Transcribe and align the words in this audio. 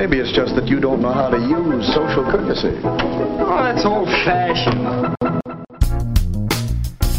Maybe 0.00 0.16
it's 0.18 0.32
just 0.32 0.54
that 0.54 0.66
you 0.66 0.80
don't 0.80 1.02
know 1.02 1.12
how 1.12 1.28
to 1.28 1.36
use 1.36 1.86
social 1.88 2.24
courtesy. 2.24 2.74
Oh, 2.84 3.62
that's 3.62 3.84
old 3.84 4.08
fashioned. 4.24 5.14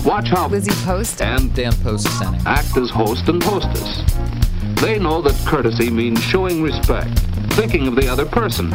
Watch 0.03 0.29
how 0.29 0.47
Lizzie 0.47 0.71
Post 0.83 1.21
and 1.21 1.53
Dan 1.53 1.73
Post 1.83 2.07
Senning 2.07 2.43
act 2.43 2.75
as 2.77 2.89
host 2.89 3.29
and 3.29 3.43
hostess. 3.43 4.01
They 4.81 4.97
know 4.97 5.21
that 5.21 5.39
courtesy 5.45 5.91
means 5.91 6.23
showing 6.23 6.63
respect, 6.63 7.19
thinking 7.53 7.87
of 7.87 7.95
the 7.95 8.07
other 8.07 8.25
person, 8.25 8.71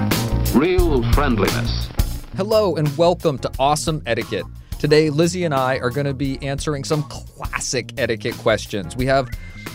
real 0.55 1.03
friendliness. 1.13 1.89
Hello 2.37 2.77
and 2.77 2.97
welcome 2.97 3.39
to 3.39 3.51
Awesome 3.59 4.05
Etiquette. 4.07 4.47
Today, 4.79 5.11
Lizzie 5.11 5.43
and 5.43 5.53
I 5.53 5.81
are 5.81 5.91
going 5.91 6.07
to 6.07 6.15
be 6.15 6.41
answering 6.43 6.85
some 6.85 7.03
classic 7.03 7.93
etiquette 7.99 8.37
questions. 8.37 8.95
We 8.95 9.07
have 9.07 9.29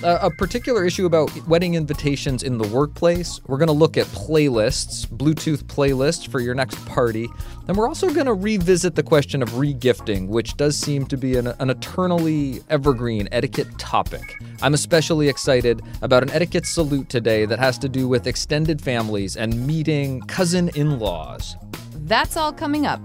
a, 0.03 0.27
a 0.27 0.31
particular 0.31 0.85
issue 0.85 1.05
about 1.05 1.35
wedding 1.47 1.75
invitations 1.75 2.43
in 2.43 2.57
the 2.57 2.67
workplace. 2.67 3.39
We're 3.47 3.57
going 3.57 3.67
to 3.67 3.73
look 3.73 3.97
at 3.97 4.05
playlists, 4.07 5.07
Bluetooth 5.07 5.63
playlists 5.63 6.27
for 6.27 6.39
your 6.39 6.55
next 6.55 6.83
party. 6.85 7.27
And 7.67 7.77
we're 7.77 7.87
also 7.87 8.09
going 8.13 8.25
to 8.25 8.33
revisit 8.33 8.95
the 8.95 9.03
question 9.03 9.41
of 9.41 9.49
regifting, 9.51 10.27
which 10.27 10.57
does 10.57 10.77
seem 10.77 11.05
to 11.07 11.17
be 11.17 11.37
an, 11.37 11.47
an 11.47 11.69
eternally 11.69 12.61
evergreen 12.69 13.29
etiquette 13.31 13.77
topic. 13.77 14.35
I'm 14.61 14.73
especially 14.73 15.29
excited 15.29 15.81
about 16.01 16.23
an 16.23 16.31
etiquette 16.31 16.65
salute 16.65 17.09
today 17.09 17.45
that 17.45 17.59
has 17.59 17.77
to 17.79 17.89
do 17.89 18.07
with 18.07 18.27
extended 18.27 18.81
families 18.81 19.37
and 19.37 19.65
meeting 19.67 20.21
cousin 20.21 20.69
in 20.75 20.99
laws. 20.99 21.55
That's 21.93 22.35
all 22.35 22.51
coming 22.51 22.85
up. 22.85 23.01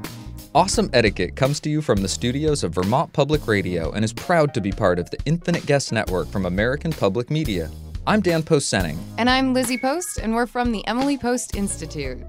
Awesome 0.56 0.88
Etiquette 0.94 1.36
comes 1.36 1.60
to 1.60 1.68
you 1.68 1.82
from 1.82 2.00
the 2.00 2.08
studios 2.08 2.64
of 2.64 2.72
Vermont 2.72 3.12
Public 3.12 3.46
Radio 3.46 3.90
and 3.90 4.02
is 4.02 4.14
proud 4.14 4.54
to 4.54 4.62
be 4.62 4.72
part 4.72 4.98
of 4.98 5.10
the 5.10 5.18
Infinite 5.26 5.66
Guest 5.66 5.92
Network 5.92 6.28
from 6.28 6.46
American 6.46 6.92
Public 6.92 7.30
Media. 7.30 7.70
I'm 8.06 8.22
Dan 8.22 8.42
Post 8.42 8.72
Senning. 8.72 8.96
And 9.18 9.28
I'm 9.28 9.52
Lizzie 9.52 9.76
Post, 9.76 10.16
and 10.16 10.34
we're 10.34 10.46
from 10.46 10.72
the 10.72 10.82
Emily 10.86 11.18
Post 11.18 11.56
Institute. 11.56 12.22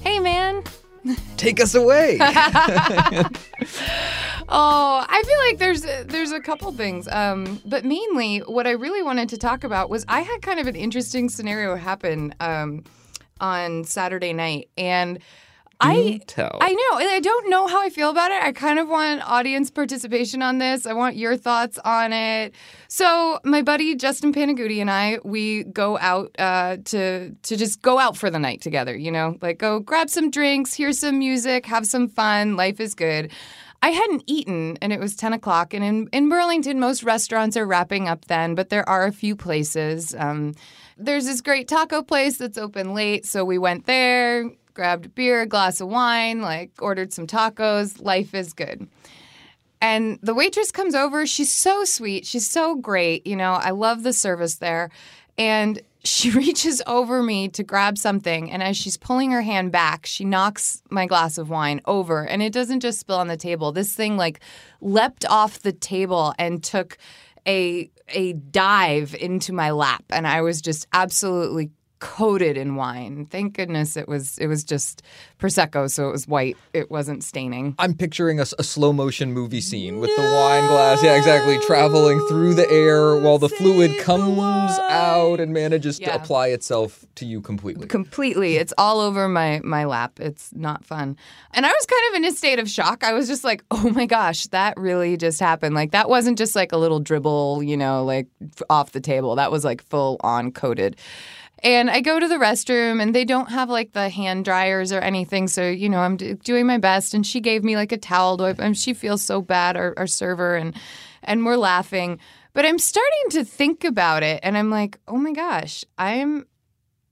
Hey, 0.00 0.18
man. 0.18 0.64
Take 1.36 1.60
us 1.60 1.76
away. 1.76 2.18
Oh, 4.48 5.04
I 5.08 5.22
feel 5.24 5.38
like 5.40 5.58
there's 5.58 6.06
there's 6.06 6.30
a 6.30 6.38
couple 6.38 6.70
things, 6.70 7.08
um, 7.08 7.60
but 7.64 7.84
mainly 7.84 8.38
what 8.38 8.64
I 8.64 8.72
really 8.72 9.02
wanted 9.02 9.28
to 9.30 9.36
talk 9.36 9.64
about 9.64 9.90
was 9.90 10.04
I 10.06 10.20
had 10.20 10.40
kind 10.40 10.60
of 10.60 10.68
an 10.68 10.76
interesting 10.76 11.28
scenario 11.28 11.74
happen 11.74 12.32
um, 12.38 12.84
on 13.40 13.82
Saturday 13.82 14.32
night, 14.32 14.68
and 14.78 15.18
I 15.80 16.20
tell. 16.26 16.58
I 16.60 16.72
know 16.72 16.98
and 16.98 17.08
I 17.08 17.20
don't 17.20 17.50
know 17.50 17.66
how 17.66 17.82
I 17.82 17.90
feel 17.90 18.10
about 18.10 18.30
it. 18.30 18.42
I 18.42 18.52
kind 18.52 18.78
of 18.78 18.88
want 18.88 19.22
audience 19.28 19.70
participation 19.70 20.42
on 20.42 20.58
this. 20.58 20.86
I 20.86 20.94
want 20.94 21.16
your 21.16 21.36
thoughts 21.36 21.78
on 21.84 22.12
it. 22.12 22.54
So 22.88 23.40
my 23.44 23.62
buddy 23.62 23.94
Justin 23.94 24.32
Panaguti 24.32 24.80
and 24.80 24.90
I 24.90 25.18
we 25.22 25.64
go 25.64 25.98
out 25.98 26.34
uh, 26.38 26.78
to 26.86 27.30
to 27.30 27.56
just 27.56 27.82
go 27.82 27.98
out 27.98 28.16
for 28.16 28.30
the 28.30 28.38
night 28.38 28.62
together. 28.62 28.96
You 28.96 29.10
know, 29.10 29.36
like 29.42 29.58
go 29.58 29.80
grab 29.80 30.08
some 30.08 30.30
drinks, 30.30 30.72
hear 30.72 30.92
some 30.92 31.18
music, 31.18 31.66
have 31.66 31.86
some 31.86 32.08
fun. 32.08 32.56
Life 32.56 32.80
is 32.80 32.94
good. 32.94 33.30
I 33.82 33.90
hadn't 33.90 34.24
eaten 34.26 34.78
and 34.80 34.92
it 34.92 35.00
was 35.00 35.14
10 35.14 35.32
o'clock. 35.32 35.74
And 35.74 35.84
in, 35.84 36.08
in 36.12 36.28
Burlington, 36.28 36.80
most 36.80 37.02
restaurants 37.02 37.56
are 37.56 37.66
wrapping 37.66 38.08
up 38.08 38.24
then, 38.26 38.54
but 38.54 38.70
there 38.70 38.88
are 38.88 39.06
a 39.06 39.12
few 39.12 39.36
places. 39.36 40.14
Um, 40.18 40.54
there's 40.96 41.26
this 41.26 41.40
great 41.40 41.68
taco 41.68 42.02
place 42.02 42.38
that's 42.38 42.58
open 42.58 42.94
late. 42.94 43.26
So 43.26 43.44
we 43.44 43.58
went 43.58 43.86
there, 43.86 44.50
grabbed 44.76 45.06
a 45.06 45.08
beer, 45.08 45.40
a 45.40 45.46
glass 45.46 45.80
of 45.80 45.88
wine, 45.88 46.40
like 46.40 46.70
ordered 46.80 47.12
some 47.12 47.26
tacos. 47.26 48.00
Life 48.00 48.34
is 48.34 48.52
good. 48.52 48.86
And 49.80 50.18
the 50.22 50.34
waitress 50.34 50.70
comes 50.70 50.94
over. 50.94 51.26
She's 51.26 51.52
so 51.52 51.84
sweet. 51.84 52.26
She's 52.26 52.48
so 52.48 52.76
great. 52.76 53.26
You 53.26 53.36
know, 53.36 53.52
I 53.52 53.70
love 53.70 54.04
the 54.04 54.12
service 54.12 54.56
there. 54.56 54.90
And 55.36 55.80
she 56.04 56.30
reaches 56.42 56.82
over 56.86 57.22
me 57.22 57.48
to 57.48 57.62
grab 57.62 57.98
something. 57.98 58.50
And 58.50 58.62
as 58.62 58.76
she's 58.76 58.96
pulling 58.96 59.32
her 59.32 59.42
hand 59.42 59.72
back, 59.72 60.06
she 60.06 60.24
knocks 60.24 60.82
my 60.90 61.06
glass 61.06 61.38
of 61.38 61.50
wine 61.50 61.80
over. 61.86 62.24
And 62.24 62.42
it 62.42 62.52
doesn't 62.52 62.80
just 62.80 63.00
spill 63.00 63.16
on 63.16 63.28
the 63.28 63.36
table. 63.36 63.72
This 63.72 63.94
thing 63.94 64.16
like 64.16 64.40
leapt 64.80 65.24
off 65.26 65.60
the 65.60 65.72
table 65.72 66.34
and 66.38 66.62
took 66.62 66.98
a 67.48 67.90
a 68.08 68.34
dive 68.34 69.16
into 69.18 69.52
my 69.52 69.70
lap. 69.72 70.04
And 70.10 70.26
I 70.26 70.42
was 70.42 70.60
just 70.60 70.86
absolutely 70.92 71.70
coated 71.98 72.56
in 72.56 72.76
wine. 72.76 73.26
Thank 73.30 73.54
goodness 73.54 73.96
it 73.96 74.08
was 74.08 74.36
it 74.38 74.46
was 74.46 74.64
just 74.64 75.02
prosecco, 75.38 75.90
so 75.90 76.08
it 76.08 76.12
was 76.12 76.28
white. 76.28 76.56
It 76.72 76.90
wasn't 76.90 77.24
staining. 77.24 77.74
I'm 77.78 77.94
picturing 77.94 78.38
a, 78.40 78.46
a 78.58 78.62
slow 78.64 78.92
motion 78.92 79.32
movie 79.32 79.60
scene 79.60 79.98
with 80.00 80.10
the 80.16 80.22
wine 80.22 80.66
glass. 80.68 81.02
Yeah, 81.02 81.16
exactly. 81.16 81.58
Traveling 81.66 82.20
through 82.28 82.54
the 82.54 82.70
air 82.70 83.16
while 83.18 83.38
the 83.38 83.48
fluid 83.48 83.92
the 83.92 83.98
comes 84.02 84.36
wine. 84.36 84.68
out 84.90 85.40
and 85.40 85.52
manages 85.52 85.98
Yeah. 85.98 86.12
to 86.12 86.22
apply 86.22 86.48
itself 86.48 87.04
to 87.16 87.24
you 87.26 87.40
completely. 87.40 87.86
Completely. 87.86 88.56
It's 88.56 88.74
all 88.78 89.00
over 89.00 89.28
my 89.28 89.60
my 89.64 89.84
lap. 89.84 90.20
It's 90.20 90.50
not 90.54 90.84
fun. 90.84 91.16
And 91.52 91.64
I 91.64 91.70
was 91.70 91.86
kind 91.86 92.02
of 92.10 92.16
in 92.16 92.24
a 92.26 92.36
state 92.36 92.58
of 92.58 92.68
shock. 92.68 93.04
I 93.04 93.12
was 93.14 93.26
just 93.26 93.42
like, 93.44 93.64
"Oh 93.70 93.90
my 93.90 94.06
gosh, 94.06 94.46
that 94.48 94.74
really 94.76 95.16
just 95.16 95.40
happened." 95.40 95.74
Like 95.74 95.92
that 95.92 96.08
wasn't 96.10 96.36
just 96.38 96.54
like 96.54 96.72
a 96.72 96.76
little 96.76 97.00
dribble, 97.00 97.62
you 97.62 97.76
know, 97.76 98.04
like 98.04 98.26
off 98.68 98.92
the 98.92 99.00
table. 99.00 99.34
That 99.36 99.50
was 99.50 99.64
like 99.64 99.82
full 99.82 100.18
on 100.20 100.52
coated. 100.52 100.96
And 101.62 101.90
I 101.90 102.00
go 102.00 102.20
to 102.20 102.28
the 102.28 102.36
restroom 102.36 103.00
and 103.00 103.14
they 103.14 103.24
don't 103.24 103.50
have 103.50 103.70
like 103.70 103.92
the 103.92 104.08
hand 104.08 104.44
dryers 104.44 104.92
or 104.92 105.00
anything. 105.00 105.48
So, 105.48 105.68
you 105.68 105.88
know, 105.88 106.00
I'm 106.00 106.16
doing 106.16 106.66
my 106.66 106.78
best. 106.78 107.14
And 107.14 107.26
she 107.26 107.40
gave 107.40 107.64
me 107.64 107.76
like 107.76 107.92
a 107.92 107.96
towel 107.96 108.36
to 108.36 108.44
wipe. 108.44 108.58
And 108.58 108.76
she 108.76 108.92
feels 108.92 109.22
so 109.22 109.40
bad, 109.40 109.76
our, 109.76 109.94
our 109.96 110.06
server, 110.06 110.54
and, 110.54 110.74
and 111.22 111.44
we're 111.44 111.56
laughing. 111.56 112.20
But 112.56 112.64
I'm 112.64 112.78
starting 112.78 113.30
to 113.32 113.44
think 113.44 113.84
about 113.84 114.22
it 114.22 114.40
and 114.42 114.56
I'm 114.56 114.70
like, 114.70 114.98
oh 115.06 115.16
my 115.16 115.32
gosh, 115.32 115.84
I'm 115.98 116.46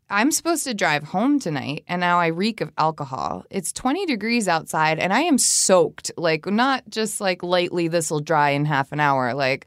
I'm 0.09 0.31
supposed 0.31 0.65
to 0.65 0.72
drive 0.75 1.03
home 1.03 1.38
tonight 1.38 1.84
and 1.87 2.00
now 2.00 2.19
I 2.19 2.28
reek 2.28 2.61
of 2.61 2.72
alcohol. 2.78 3.44
It's 3.50 3.72
20 3.72 4.06
degrees 4.06 4.49
outside 4.49 4.99
and 4.99 5.12
I 5.12 5.21
am 5.21 5.37
soaked. 5.37 6.12
Like 6.16 6.47
not 6.47 6.84
just 6.88 7.21
like 7.21 7.43
lightly 7.43 7.88
this 7.88 8.11
will 8.11 8.21
dry 8.21 8.50
in 8.50 8.65
half 8.65 8.93
an 8.93 9.00
hour. 9.00 9.34
Like 9.34 9.66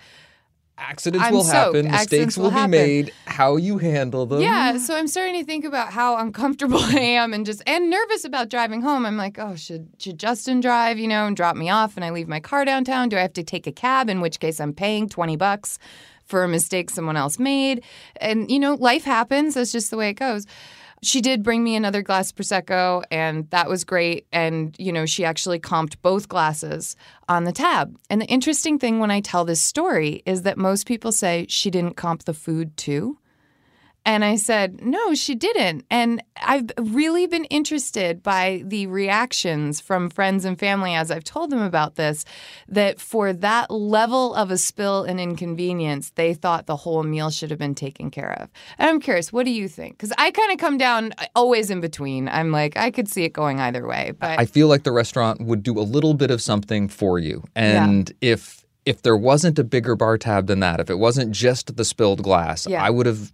Accidents 0.79 1.25
I'm 1.25 1.33
will 1.33 1.43
soaked. 1.43 1.75
happen, 1.75 1.91
mistakes 1.91 2.37
will, 2.37 2.45
will 2.45 2.51
be 2.51 2.55
happen. 2.55 2.71
made. 2.71 3.13
How 3.25 3.55
you 3.55 3.79
handle 3.79 4.27
them. 4.27 4.41
Yeah, 4.41 4.77
so 4.77 4.95
I'm 4.95 5.07
starting 5.07 5.33
to 5.35 5.43
think 5.43 5.65
about 5.65 5.91
how 5.91 6.17
uncomfortable 6.17 6.79
I 6.81 6.99
am 6.99 7.33
and 7.33 7.45
just 7.45 7.63
and 7.65 7.89
nervous 7.89 8.25
about 8.25 8.49
driving 8.49 8.81
home. 8.81 9.05
I'm 9.05 9.17
like, 9.17 9.39
oh, 9.39 9.55
should 9.55 9.89
should 9.97 10.19
Justin 10.19 10.59
drive, 10.59 10.99
you 10.99 11.07
know, 11.07 11.25
and 11.25 11.35
drop 11.35 11.55
me 11.55 11.69
off 11.69 11.95
and 11.95 12.05
I 12.05 12.11
leave 12.11 12.27
my 12.27 12.39
car 12.39 12.63
downtown? 12.63 13.09
Do 13.09 13.17
I 13.17 13.21
have 13.21 13.33
to 13.33 13.43
take 13.43 13.65
a 13.65 13.71
cab? 13.71 14.07
In 14.09 14.21
which 14.21 14.39
case 14.39 14.59
I'm 14.59 14.73
paying 14.73 15.09
20 15.09 15.35
bucks 15.35 15.79
for 16.25 16.43
a 16.43 16.47
mistake 16.47 16.89
someone 16.89 17.17
else 17.17 17.39
made. 17.39 17.83
And 18.21 18.51
you 18.51 18.59
know, 18.59 18.75
life 18.75 19.03
happens. 19.03 19.55
That's 19.55 19.71
just 19.71 19.89
the 19.89 19.97
way 19.97 20.09
it 20.09 20.15
goes. 20.15 20.45
She 21.03 21.21
did 21.21 21.43
bring 21.43 21.63
me 21.63 21.75
another 21.75 22.01
glass 22.01 22.31
prosecco 22.31 23.03
and 23.11 23.49
that 23.51 23.69
was 23.69 23.83
great 23.83 24.25
and 24.31 24.75
you 24.79 24.91
know, 24.91 25.05
she 25.05 25.23
actually 25.23 25.59
comped 25.59 25.95
both 26.01 26.27
glasses 26.27 26.95
on 27.29 27.43
the 27.43 27.51
tab. 27.51 27.95
And 28.09 28.21
the 28.21 28.25
interesting 28.25 28.79
thing 28.79 28.99
when 28.99 29.11
I 29.11 29.21
tell 29.21 29.45
this 29.45 29.61
story 29.61 30.23
is 30.25 30.41
that 30.41 30.57
most 30.57 30.87
people 30.87 31.11
say 31.11 31.45
she 31.49 31.69
didn't 31.69 31.97
comp 31.97 32.23
the 32.23 32.33
food 32.33 32.75
too. 32.77 33.17
And 34.07 34.23
I 34.23 34.37
said, 34.37 34.81
no, 34.81 35.13
she 35.15 35.35
didn't. 35.35 35.83
And 35.91 36.23
I've 36.41 36.71
really 36.77 37.27
been 37.27 37.43
interested 37.45 38.23
by 38.23 38.63
the 38.65 38.87
reactions 38.87 39.81
from 39.81 40.09
friends 40.09 40.45
and 40.45 40.57
family 40.57 40.93
as 40.95 41.11
I've 41.11 41.25
told 41.25 41.49
them 41.49 41.61
about 41.61 41.95
this, 41.95 42.23
that 42.69 43.01
for 43.01 43.33
that 43.33 43.69
level 43.69 44.33
of 44.33 44.49
a 44.49 44.57
spill 44.57 45.03
and 45.03 45.19
inconvenience, 45.19 46.11
they 46.11 46.33
thought 46.33 46.67
the 46.67 46.77
whole 46.77 47.03
meal 47.03 47.29
should 47.29 47.49
have 47.49 47.59
been 47.59 47.75
taken 47.75 48.09
care 48.09 48.31
of. 48.41 48.49
And 48.77 48.89
I'm 48.89 49.01
curious, 49.01 49.33
what 49.33 49.43
do 49.43 49.51
you 49.51 49.67
think? 49.67 49.97
Because 49.97 50.13
I 50.17 50.31
kind 50.31 50.53
of 50.53 50.57
come 50.57 50.77
down 50.77 51.11
uh, 51.17 51.25
always 51.35 51.69
in 51.69 51.81
between. 51.81 52.29
I'm 52.29 52.53
like, 52.53 52.77
I 52.77 52.91
could 52.91 53.09
see 53.09 53.25
it 53.25 53.33
going 53.33 53.59
either 53.59 53.85
way. 53.85 54.13
But 54.17 54.39
I 54.39 54.45
feel 54.45 54.69
like 54.69 54.83
the 54.83 54.93
restaurant 54.93 55.41
would 55.41 55.63
do 55.63 55.77
a 55.77 55.81
little 55.81 56.13
bit 56.13 56.31
of 56.31 56.41
something 56.41 56.87
for 56.87 57.19
you. 57.19 57.43
And 57.57 58.13
if 58.21 58.65
if 58.85 59.01
there 59.01 59.17
wasn't 59.17 59.59
a 59.59 59.65
bigger 59.65 59.97
bar 59.97 60.17
tab 60.17 60.47
than 60.47 60.61
that, 60.61 60.79
if 60.79 60.89
it 60.89 60.97
wasn't 60.97 61.33
just 61.33 61.75
the 61.75 61.83
spilled 61.83 62.23
glass, 62.23 62.65
Yeah. 62.65 62.81
I 62.81 62.89
would 62.89 63.05
have 63.05 63.33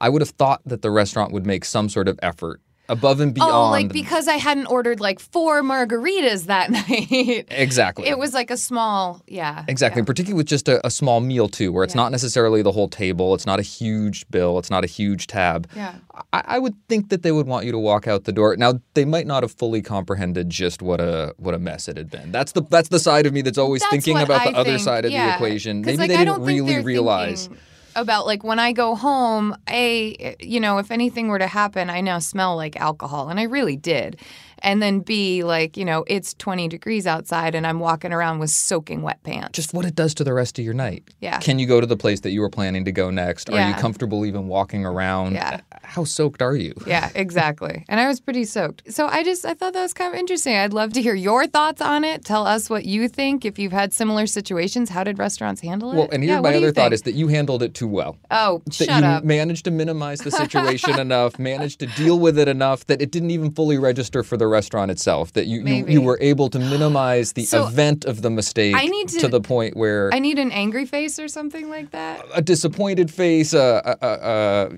I 0.00 0.08
would 0.08 0.22
have 0.22 0.30
thought 0.30 0.62
that 0.66 0.82
the 0.82 0.90
restaurant 0.90 1.32
would 1.32 1.46
make 1.46 1.64
some 1.64 1.88
sort 1.88 2.08
of 2.08 2.18
effort 2.22 2.60
above 2.88 3.20
and 3.20 3.32
beyond. 3.32 3.52
Oh, 3.52 3.70
like 3.70 3.92
because 3.92 4.26
I 4.26 4.34
hadn't 4.34 4.66
ordered 4.66 4.98
like 4.98 5.20
four 5.20 5.62
margaritas 5.62 6.46
that 6.46 6.70
night. 6.88 7.46
exactly. 7.48 8.08
It 8.08 8.18
was 8.18 8.34
like 8.34 8.50
a 8.50 8.56
small, 8.56 9.22
yeah. 9.28 9.64
Exactly, 9.68 10.00
yeah. 10.00 10.06
particularly 10.06 10.36
with 10.36 10.48
just 10.48 10.68
a, 10.68 10.84
a 10.84 10.90
small 10.90 11.20
meal 11.20 11.48
too, 11.48 11.70
where 11.70 11.84
it's 11.84 11.94
Yeah. 11.94 12.02
not 12.02 12.10
necessarily 12.10 12.62
the 12.62 12.72
whole 12.72 12.88
table. 12.88 13.32
It's 13.36 13.46
not 13.46 13.60
a 13.60 13.62
huge 13.62 14.28
bill. 14.28 14.58
It's 14.58 14.70
not 14.70 14.82
a 14.82 14.88
huge 14.88 15.28
tab. 15.28 15.68
Yeah. 15.76 15.94
I, 16.32 16.42
I 16.44 16.58
would 16.58 16.74
think 16.88 17.10
that 17.10 17.22
they 17.22 17.30
would 17.30 17.46
want 17.46 17.64
you 17.64 17.70
to 17.70 17.78
walk 17.78 18.08
out 18.08 18.24
the 18.24 18.32
door. 18.32 18.56
Now 18.56 18.80
they 18.94 19.04
might 19.04 19.26
not 19.28 19.44
have 19.44 19.52
fully 19.52 19.82
comprehended 19.82 20.50
just 20.50 20.82
what 20.82 21.00
a 21.00 21.32
what 21.38 21.54
a 21.54 21.58
mess 21.60 21.86
it 21.86 21.96
had 21.96 22.10
been. 22.10 22.32
That's 22.32 22.52
the 22.52 22.62
that's 22.62 22.88
the 22.88 22.98
side 22.98 23.24
of 23.24 23.32
me 23.32 23.42
that's 23.42 23.58
always 23.58 23.82
That's 23.82 23.92
thinking 23.92 24.18
about 24.18 24.42
the 24.44 24.56
I 24.56 24.60
other 24.60 24.78
side 24.80 25.04
of 25.04 25.12
the 25.12 25.34
equation. 25.34 25.82
Maybe 25.82 25.96
like, 25.98 26.08
they 26.08 26.16
didn't 26.16 26.42
really 26.42 26.82
realize. 26.82 27.46
thinking 27.46 27.62
about 27.96 28.26
like 28.26 28.44
when 28.44 28.58
I 28.58 28.72
go 28.72 28.94
home, 28.94 29.56
a 29.68 30.36
you 30.40 30.60
know 30.60 30.78
if 30.78 30.90
anything 30.90 31.28
were 31.28 31.38
to 31.38 31.46
happen, 31.46 31.90
I 31.90 32.00
now 32.00 32.18
smell 32.18 32.56
like 32.56 32.76
alcohol, 32.76 33.28
and 33.28 33.40
I 33.40 33.44
really 33.44 33.76
did. 33.76 34.18
And 34.62 34.82
then 34.82 35.00
B, 35.00 35.42
like 35.44 35.76
you 35.76 35.84
know, 35.84 36.04
it's 36.06 36.34
20 36.34 36.68
degrees 36.68 37.06
outside, 37.06 37.54
and 37.54 37.66
I'm 37.66 37.80
walking 37.80 38.12
around 38.12 38.38
with 38.38 38.50
soaking 38.50 39.02
wet 39.02 39.22
pants. 39.22 39.50
Just 39.52 39.72
what 39.74 39.84
it 39.84 39.94
does 39.94 40.14
to 40.14 40.24
the 40.24 40.32
rest 40.34 40.58
of 40.58 40.64
your 40.64 40.74
night. 40.74 41.04
Yeah. 41.20 41.38
Can 41.40 41.58
you 41.58 41.66
go 41.66 41.80
to 41.80 41.86
the 41.86 41.96
place 41.96 42.20
that 42.20 42.30
you 42.30 42.40
were 42.40 42.50
planning 42.50 42.84
to 42.84 42.92
go 42.92 43.10
next? 43.10 43.48
Yeah. 43.48 43.66
Are 43.66 43.68
you 43.68 43.74
comfortable 43.74 44.24
even 44.26 44.48
walking 44.48 44.84
around? 44.84 45.34
Yeah. 45.34 45.60
How 45.82 46.04
soaked 46.04 46.40
are 46.42 46.54
you? 46.54 46.74
Yeah, 46.86 47.10
exactly. 47.14 47.84
And 47.88 47.98
I 48.00 48.06
was 48.06 48.20
pretty 48.20 48.44
soaked. 48.44 48.92
So 48.92 49.06
I 49.06 49.24
just 49.24 49.44
I 49.44 49.54
thought 49.54 49.72
that 49.72 49.82
was 49.82 49.92
kind 49.92 50.12
of 50.14 50.18
interesting. 50.18 50.54
I'd 50.56 50.72
love 50.72 50.92
to 50.92 51.02
hear 51.02 51.14
your 51.14 51.46
thoughts 51.46 51.80
on 51.80 52.04
it. 52.04 52.24
Tell 52.24 52.46
us 52.46 52.70
what 52.70 52.84
you 52.84 53.08
think. 53.08 53.44
If 53.44 53.58
you've 53.58 53.72
had 53.72 53.92
similar 53.92 54.26
situations, 54.26 54.88
how 54.90 55.02
did 55.04 55.18
restaurants 55.18 55.60
handle 55.60 55.92
it? 55.92 55.96
Well, 55.96 56.08
and 56.12 56.22
here's 56.22 56.30
Yeah, 56.34 56.36
my 56.36 56.40
what 56.42 56.50
do 56.52 56.58
you 56.58 56.66
other 56.66 56.72
thought 56.74 56.92
is 56.92 57.02
that 57.02 57.12
you 57.14 57.28
handled 57.28 57.62
it 57.62 57.74
too 57.74 57.88
well. 57.88 58.16
oh, 58.30 58.62
that 58.66 58.74
shut 58.74 58.88
you 58.88 59.06
up. 59.08 59.24
managed 59.24 59.64
to 59.64 59.70
minimize 59.70 60.20
the 60.20 60.30
situation 60.44 60.98
enough, 61.00 61.38
managed 61.38 61.80
to 61.80 61.86
deal 61.86 62.18
with 62.20 62.38
it 62.38 62.46
enough 62.48 62.86
that 62.86 63.00
it 63.02 63.10
didn't 63.10 63.30
even 63.30 63.50
fully 63.52 63.78
register 63.78 64.22
for 64.22 64.36
the 64.36 64.46
restaurant 64.50 64.90
itself. 64.90 65.32
That 65.32 65.46
you 65.46 65.62
you, 65.64 65.86
you 65.86 66.02
were 66.02 66.18
able 66.20 66.50
to 66.50 66.58
minimize 66.58 67.32
the 67.32 67.44
So, 67.44 67.66
event 67.66 68.04
of 68.04 68.20
the 68.22 68.30
mistake 68.30 68.74
I 68.76 68.84
need 68.86 69.08
to- 69.08 69.28
the 69.28 69.40
point 69.40 69.76
where 69.76 70.10
I 70.12 70.18
need 70.18 70.38
an 70.38 70.52
angry 70.52 70.84
face 70.84 71.18
or 71.18 71.28
something 71.28 71.70
like 71.70 71.92
that. 71.92 72.24
a 72.34 72.42
disappointed 72.42 73.10
face. 73.10 73.54
Uh, 73.54 73.80
uh, 73.84 73.94
uh, 74.02 74.06
uh, 74.06 74.68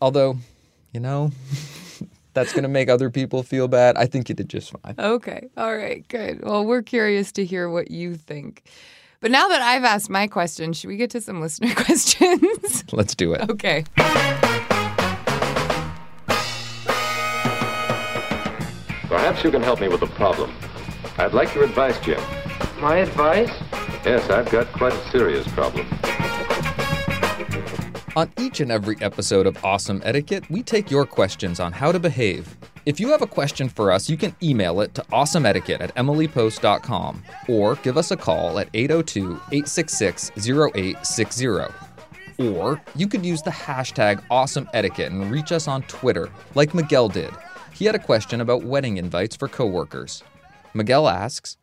although, 0.00 0.36
you 0.92 1.00
know. 1.00 1.30
That's 2.34 2.52
going 2.54 2.62
to 2.62 2.68
make 2.70 2.88
other 2.88 3.10
people 3.10 3.42
feel 3.42 3.68
bad. 3.68 3.98
I 3.98 4.06
think 4.06 4.30
you 4.30 4.34
did 4.34 4.48
just 4.48 4.72
fine. 4.82 4.94
Okay. 4.98 5.48
All 5.58 5.76
right. 5.76 6.02
Good. 6.08 6.42
Well, 6.42 6.64
we're 6.64 6.80
curious 6.80 7.30
to 7.32 7.44
hear 7.44 7.68
what 7.68 7.90
you 7.90 8.14
think. 8.14 8.62
But 9.20 9.30
now 9.30 9.48
that 9.48 9.60
I've 9.60 9.84
asked 9.84 10.08
my 10.08 10.26
question, 10.28 10.72
should 10.72 10.88
we 10.88 10.96
get 10.96 11.10
to 11.10 11.20
some 11.20 11.42
listener 11.42 11.74
questions? 11.76 12.84
Let's 12.90 13.14
do 13.14 13.34
it. 13.34 13.50
okay. 13.50 13.84
Perhaps 19.12 19.44
you 19.44 19.50
can 19.50 19.62
help 19.62 19.78
me 19.78 19.88
with 19.88 20.00
a 20.00 20.06
problem. 20.06 20.50
I'd 21.18 21.34
like 21.34 21.54
your 21.54 21.64
advice, 21.64 22.00
Jim. 22.00 22.18
My 22.80 22.96
advice? 22.96 23.50
Yes, 24.06 24.30
I've 24.30 24.50
got 24.50 24.72
quite 24.72 24.94
a 24.94 25.10
serious 25.10 25.46
problem. 25.48 25.86
On 28.16 28.32
each 28.38 28.60
and 28.60 28.72
every 28.72 28.96
episode 29.02 29.46
of 29.46 29.62
Awesome 29.62 30.00
Etiquette, 30.02 30.48
we 30.48 30.62
take 30.62 30.90
your 30.90 31.04
questions 31.04 31.60
on 31.60 31.72
how 31.72 31.92
to 31.92 31.98
behave. 31.98 32.56
If 32.86 32.98
you 32.98 33.08
have 33.08 33.20
a 33.20 33.26
question 33.26 33.68
for 33.68 33.92
us, 33.92 34.08
you 34.08 34.16
can 34.16 34.34
email 34.42 34.80
it 34.80 34.94
to 34.94 35.02
awesomeetiquette 35.12 35.82
at 35.82 35.94
emilypost.com 35.96 37.22
or 37.50 37.74
give 37.76 37.98
us 37.98 38.12
a 38.12 38.16
call 38.16 38.58
at 38.60 38.70
802 38.72 39.32
866 39.52 40.30
0860. 40.38 41.48
Or 42.38 42.80
you 42.96 43.06
could 43.06 43.26
use 43.26 43.42
the 43.42 43.50
hashtag 43.50 44.26
awesomeetiquette 44.30 45.08
and 45.08 45.30
reach 45.30 45.52
us 45.52 45.68
on 45.68 45.82
Twitter, 45.82 46.30
like 46.54 46.72
Miguel 46.72 47.08
did. 47.08 47.30
He 47.82 47.86
had 47.86 47.96
a 47.96 47.98
question 47.98 48.40
about 48.40 48.62
wedding 48.62 48.96
invites 48.96 49.34
for 49.34 49.48
coworkers. 49.48 50.22
Miguel 50.72 51.08
asks, 51.08 51.56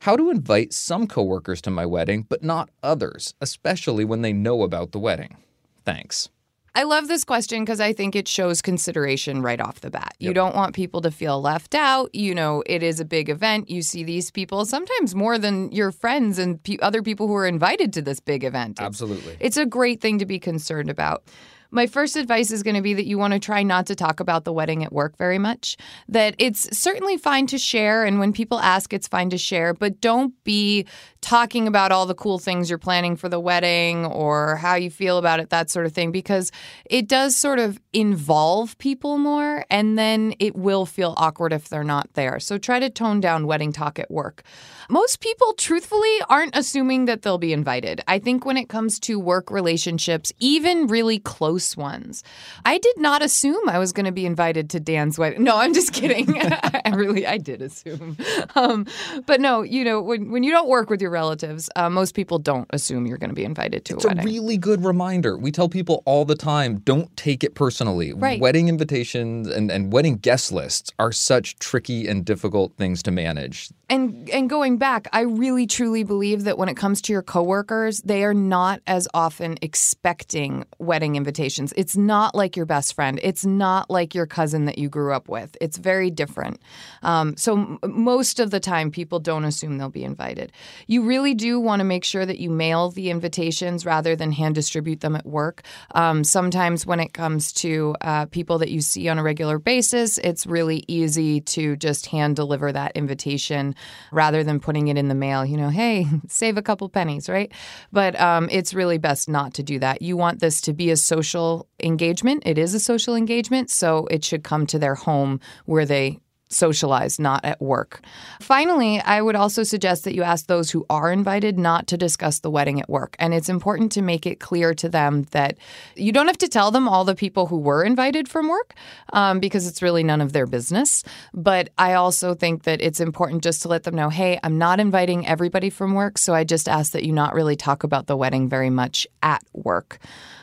how 0.00 0.16
to 0.16 0.28
invite 0.28 0.74
some 0.74 1.06
coworkers 1.06 1.62
to 1.62 1.70
my 1.70 1.86
wedding, 1.86 2.26
but 2.28 2.42
not 2.42 2.68
others, 2.82 3.32
especially 3.40 4.04
when 4.04 4.20
they 4.20 4.34
know 4.34 4.64
about 4.64 4.92
the 4.92 4.98
wedding. 4.98 5.38
Thanks. 5.86 6.28
I 6.74 6.82
love 6.82 7.08
this 7.08 7.24
question 7.24 7.64
because 7.64 7.80
I 7.80 7.94
think 7.94 8.14
it 8.14 8.28
shows 8.28 8.60
consideration 8.60 9.40
right 9.40 9.62
off 9.62 9.80
the 9.80 9.90
bat. 9.90 10.14
You 10.18 10.34
don't 10.34 10.54
want 10.54 10.74
people 10.74 11.00
to 11.02 11.10
feel 11.10 11.40
left 11.40 11.74
out. 11.74 12.14
You 12.14 12.34
know, 12.34 12.62
it 12.66 12.82
is 12.82 13.00
a 13.00 13.04
big 13.06 13.30
event. 13.30 13.70
You 13.70 13.80
see 13.80 14.04
these 14.04 14.30
people 14.30 14.66
sometimes 14.66 15.14
more 15.14 15.38
than 15.38 15.72
your 15.72 15.90
friends 15.90 16.38
and 16.38 16.62
pe- 16.62 16.76
other 16.82 17.02
people 17.02 17.28
who 17.28 17.34
are 17.34 17.46
invited 17.46 17.94
to 17.94 18.02
this 18.02 18.20
big 18.20 18.44
event. 18.44 18.72
It's- 18.72 18.86
Absolutely. 18.86 19.38
It's 19.40 19.56
a 19.56 19.64
great 19.64 20.02
thing 20.02 20.18
to 20.18 20.26
be 20.26 20.38
concerned 20.38 20.90
about. 20.90 21.24
My 21.74 21.86
first 21.86 22.16
advice 22.16 22.50
is 22.50 22.62
going 22.62 22.76
to 22.76 22.82
be 22.82 22.92
that 22.92 23.06
you 23.06 23.16
want 23.16 23.32
to 23.32 23.38
try 23.38 23.62
not 23.62 23.86
to 23.86 23.94
talk 23.94 24.20
about 24.20 24.44
the 24.44 24.52
wedding 24.52 24.84
at 24.84 24.92
work 24.92 25.16
very 25.16 25.38
much. 25.38 25.78
That 26.06 26.34
it's 26.36 26.68
certainly 26.78 27.16
fine 27.16 27.46
to 27.46 27.56
share, 27.56 28.04
and 28.04 28.20
when 28.20 28.34
people 28.34 28.60
ask, 28.60 28.92
it's 28.92 29.08
fine 29.08 29.30
to 29.30 29.38
share, 29.38 29.72
but 29.72 29.98
don't 29.98 30.34
be 30.44 30.86
talking 31.22 31.66
about 31.66 31.90
all 31.90 32.04
the 32.04 32.14
cool 32.14 32.38
things 32.38 32.68
you're 32.68 32.78
planning 32.78 33.16
for 33.16 33.30
the 33.30 33.40
wedding 33.40 34.04
or 34.04 34.56
how 34.56 34.74
you 34.74 34.90
feel 34.90 35.16
about 35.16 35.40
it, 35.40 35.48
that 35.48 35.70
sort 35.70 35.86
of 35.86 35.92
thing, 35.92 36.12
because 36.12 36.52
it 36.84 37.08
does 37.08 37.34
sort 37.34 37.58
of 37.58 37.80
involve 37.94 38.76
people 38.76 39.16
more, 39.16 39.64
and 39.70 39.96
then 39.96 40.34
it 40.40 40.54
will 40.54 40.84
feel 40.84 41.14
awkward 41.16 41.54
if 41.54 41.70
they're 41.70 41.84
not 41.84 42.12
there. 42.12 42.38
So 42.38 42.58
try 42.58 42.80
to 42.80 42.90
tone 42.90 43.20
down 43.20 43.46
wedding 43.46 43.72
talk 43.72 43.98
at 43.98 44.10
work. 44.10 44.42
Most 44.90 45.20
people, 45.20 45.54
truthfully, 45.54 46.18
aren't 46.28 46.54
assuming 46.54 47.06
that 47.06 47.22
they'll 47.22 47.38
be 47.38 47.54
invited. 47.54 48.02
I 48.06 48.18
think 48.18 48.44
when 48.44 48.58
it 48.58 48.68
comes 48.68 49.00
to 49.00 49.18
work 49.18 49.50
relationships, 49.50 50.34
even 50.38 50.86
really 50.86 51.18
close 51.18 51.61
ones, 51.76 52.22
I 52.64 52.78
did 52.78 52.98
not 52.98 53.22
assume 53.22 53.68
I 53.68 53.78
was 53.78 53.92
going 53.92 54.06
to 54.06 54.12
be 54.12 54.26
invited 54.26 54.70
to 54.70 54.80
Dan's 54.80 55.18
wedding. 55.18 55.44
No, 55.44 55.56
I'm 55.56 55.72
just 55.74 55.92
kidding. 55.92 56.36
I 56.40 56.92
really, 56.94 57.26
I 57.26 57.38
did 57.38 57.62
assume. 57.62 58.16
Um, 58.54 58.86
but 59.26 59.40
no, 59.40 59.62
you 59.62 59.84
know, 59.84 60.00
when, 60.00 60.30
when 60.30 60.42
you 60.42 60.50
don't 60.50 60.68
work 60.68 60.90
with 60.90 61.00
your 61.00 61.10
relatives, 61.10 61.70
uh, 61.76 61.88
most 61.88 62.14
people 62.14 62.38
don't 62.38 62.68
assume 62.70 63.06
you're 63.06 63.18
going 63.18 63.30
to 63.30 63.36
be 63.36 63.44
invited 63.44 63.84
to 63.86 63.94
It's 63.94 64.04
a 64.04 64.08
wedding. 64.08 64.22
It's 64.22 64.30
a 64.30 64.32
really 64.32 64.56
good 64.56 64.84
reminder. 64.84 65.36
We 65.36 65.52
tell 65.52 65.68
people 65.68 66.02
all 66.04 66.24
the 66.24 66.34
time 66.34 66.78
don't 66.78 67.14
take 67.16 67.44
it 67.44 67.54
personally. 67.54 68.12
Right. 68.12 68.40
Wedding 68.40 68.68
invitations 68.68 69.48
and, 69.48 69.70
and 69.70 69.92
wedding 69.92 70.16
guest 70.16 70.52
lists 70.52 70.92
are 70.98 71.12
such 71.12 71.58
tricky 71.58 72.08
and 72.08 72.24
difficult 72.24 72.74
things 72.76 73.02
to 73.04 73.10
manage. 73.10 73.70
And 73.88 74.30
and 74.30 74.48
going 74.48 74.78
back, 74.78 75.06
I 75.12 75.20
really 75.20 75.66
truly 75.66 76.02
believe 76.02 76.44
that 76.44 76.56
when 76.56 76.70
it 76.70 76.76
comes 76.78 77.02
to 77.02 77.12
your 77.12 77.20
coworkers, 77.20 78.00
they 78.00 78.24
are 78.24 78.32
not 78.32 78.80
as 78.86 79.06
often 79.12 79.58
expecting 79.60 80.64
wedding 80.78 81.16
invitations. 81.16 81.51
It's 81.58 81.96
not 81.96 82.34
like 82.34 82.56
your 82.56 82.66
best 82.66 82.94
friend. 82.94 83.20
It's 83.22 83.44
not 83.44 83.90
like 83.90 84.14
your 84.14 84.26
cousin 84.26 84.64
that 84.64 84.78
you 84.78 84.88
grew 84.88 85.12
up 85.12 85.28
with. 85.28 85.56
It's 85.60 85.76
very 85.76 86.10
different. 86.10 86.60
Um, 87.02 87.36
so 87.36 87.54
m- 87.54 87.78
most 87.82 88.40
of 88.40 88.50
the 88.50 88.60
time, 88.60 88.90
people 88.90 89.18
don't 89.18 89.44
assume 89.44 89.78
they'll 89.78 89.90
be 89.90 90.04
invited. 90.04 90.52
You 90.86 91.02
really 91.02 91.34
do 91.34 91.60
want 91.60 91.80
to 91.80 91.84
make 91.84 92.04
sure 92.04 92.24
that 92.24 92.40
you 92.40 92.50
mail 92.50 92.90
the 92.90 93.10
invitations 93.10 93.84
rather 93.84 94.16
than 94.16 94.32
hand 94.32 94.54
distribute 94.54 95.00
them 95.00 95.16
at 95.16 95.26
work. 95.26 95.62
Um, 95.94 96.24
sometimes 96.24 96.86
when 96.86 97.00
it 97.00 97.12
comes 97.12 97.52
to 97.54 97.94
uh, 98.00 98.26
people 98.26 98.58
that 98.58 98.70
you 98.70 98.80
see 98.80 99.08
on 99.08 99.18
a 99.18 99.22
regular 99.22 99.58
basis, 99.58 100.18
it's 100.18 100.46
really 100.46 100.84
easy 100.88 101.40
to 101.40 101.76
just 101.76 102.06
hand 102.06 102.36
deliver 102.36 102.72
that 102.72 102.92
invitation 102.96 103.74
rather 104.10 104.42
than 104.44 104.60
putting 104.60 104.88
it 104.88 104.96
in 104.96 105.08
the 105.08 105.14
mail. 105.14 105.44
You 105.44 105.56
know, 105.56 105.68
hey, 105.68 106.06
save 106.28 106.56
a 106.56 106.62
couple 106.62 106.88
pennies, 106.88 107.28
right? 107.28 107.52
But 107.92 108.18
um, 108.20 108.48
it's 108.50 108.72
really 108.72 108.98
best 108.98 109.28
not 109.28 109.54
to 109.54 109.62
do 109.62 109.78
that. 109.80 110.02
You 110.02 110.16
want 110.16 110.40
this 110.40 110.60
to 110.62 110.72
be 110.72 110.90
a 110.90 110.96
social 110.96 111.41
engagement. 111.82 112.42
It 112.46 112.58
is 112.58 112.74
a 112.74 112.80
social 112.80 113.14
engagement, 113.14 113.70
so 113.70 114.06
it 114.10 114.24
should 114.24 114.44
come 114.44 114.66
to 114.66 114.78
their 114.78 114.94
home 114.94 115.40
where 115.66 115.86
they 115.86 116.18
socialize, 116.52 117.18
not 117.18 117.44
at 117.44 117.60
work. 117.60 118.00
Finally, 118.40 119.00
I 119.00 119.22
would 119.22 119.36
also 119.36 119.62
suggest 119.62 120.04
that 120.04 120.14
you 120.14 120.22
ask 120.22 120.46
those 120.46 120.70
who 120.70 120.86
are 120.90 121.10
invited 121.10 121.58
not 121.58 121.86
to 121.88 121.96
discuss 121.96 122.40
the 122.40 122.50
wedding 122.50 122.80
at 122.80 122.88
work. 122.88 123.16
And 123.18 123.34
it's 123.34 123.48
important 123.48 123.92
to 123.92 124.02
make 124.02 124.26
it 124.26 124.40
clear 124.40 124.74
to 124.74 124.88
them 124.88 125.22
that 125.30 125.56
you 125.96 126.12
don't 126.12 126.26
have 126.26 126.38
to 126.38 126.48
tell 126.48 126.70
them 126.70 126.88
all 126.88 127.04
the 127.04 127.14
people 127.14 127.46
who 127.46 127.58
were 127.58 127.82
invited 127.82 128.28
from 128.28 128.48
work 128.48 128.74
um, 129.12 129.40
because 129.40 129.66
it's 129.66 129.82
really 129.82 130.02
none 130.02 130.20
of 130.20 130.32
their 130.32 130.46
business. 130.46 131.02
But 131.32 131.70
I 131.78 131.94
also 131.94 132.34
think 132.34 132.64
that 132.64 132.80
it's 132.80 133.00
important 133.00 133.42
just 133.42 133.62
to 133.62 133.68
let 133.68 133.84
them 133.84 133.94
know 133.94 134.10
hey, 134.10 134.38
I'm 134.42 134.58
not 134.58 134.80
inviting 134.80 135.26
everybody 135.26 135.70
from 135.70 135.94
work. 135.94 136.18
So 136.18 136.34
I 136.34 136.44
just 136.44 136.68
ask 136.68 136.92
that 136.92 137.04
you 137.04 137.12
not 137.12 137.34
really 137.34 137.56
talk 137.56 137.84
about 137.84 138.06
the 138.06 138.16
wedding 138.16 138.48
very 138.48 138.70
much 138.70 139.06
at 139.22 139.42
work. 139.52 139.98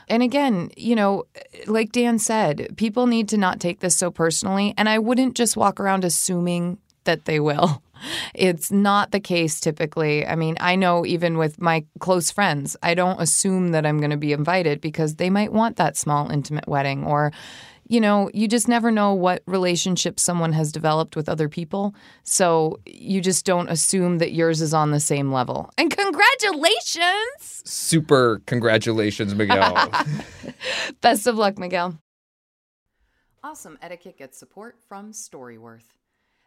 And 0.10 0.24
again, 0.24 0.72
you 0.76 0.96
know, 0.96 1.26
like 1.68 1.92
Dan 1.92 2.20
said, 2.20 2.74
people 2.78 3.06
need 3.06 3.30
to 3.30 3.38
not 3.38 3.60
take 3.60 3.80
this 3.80 3.96
so 3.96 4.10
personally. 4.10 4.74
And 4.78 4.90
I 4.90 5.00
wouldn't 5.00 5.36
just 5.36 5.56
walk 5.56 5.80
around 5.80 6.04
assuming 6.04 6.80
that 7.04 7.26
they 7.26 7.40
will. 7.40 7.82
It's 8.34 8.72
not 8.72 9.12
the 9.12 9.20
case 9.20 9.60
typically. 9.60 10.26
I 10.26 10.36
mean, 10.36 10.56
I 10.62 10.78
know 10.78 11.06
even 11.06 11.38
with 11.38 11.60
my 11.60 11.84
close 12.00 12.32
friends, 12.32 12.78
I 12.82 12.94
don't 12.94 13.20
assume 13.20 13.72
that 13.72 13.86
I'm 13.86 13.98
going 13.98 14.12
to 14.12 14.16
be 14.16 14.32
invited 14.32 14.80
because 14.80 15.16
they 15.16 15.30
might 15.30 15.52
want 15.52 15.76
that 15.76 15.98
small, 15.98 16.32
intimate 16.32 16.66
wedding 16.66 17.04
or 17.04 17.34
you 17.90 18.00
know, 18.00 18.30
you 18.34 18.48
just 18.48 18.68
never 18.68 18.92
know 18.92 19.14
what 19.14 19.42
relationship 19.48 20.20
someone 20.20 20.54
has 20.54 20.72
developed 20.72 21.16
with 21.16 21.28
other 21.28 21.50
people. 21.50 21.96
So 22.24 22.80
you 22.86 23.20
just 23.20 23.46
don't 23.46 23.68
assume 23.68 24.20
that 24.20 24.32
yours 24.32 24.62
is 24.62 24.74
on 24.74 24.92
the 24.92 25.00
same 25.00 25.32
level. 25.32 25.72
And 25.78 25.90
congratulations! 25.90 27.64
Super 27.66 28.42
congratulations, 28.46 29.34
Miguel. 29.34 29.92
Best 31.02 31.26
of 31.26 31.36
luck, 31.36 31.58
Miguel. 31.58 32.00
Awesome 33.44 33.78
Etiquette 33.82 34.18
gets 34.18 34.38
support 34.38 34.78
from 34.88 35.12
Storyworth. 35.12 35.96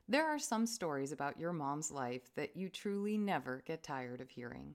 There 0.08 0.28
are 0.28 0.38
some 0.38 0.66
stories 0.66 1.10
about 1.10 1.40
your 1.40 1.52
mom's 1.52 1.90
life 1.90 2.30
that 2.36 2.56
you 2.56 2.68
truly 2.68 3.16
never 3.16 3.62
get 3.66 3.82
tired 3.82 4.20
of 4.20 4.30
hearing. 4.30 4.74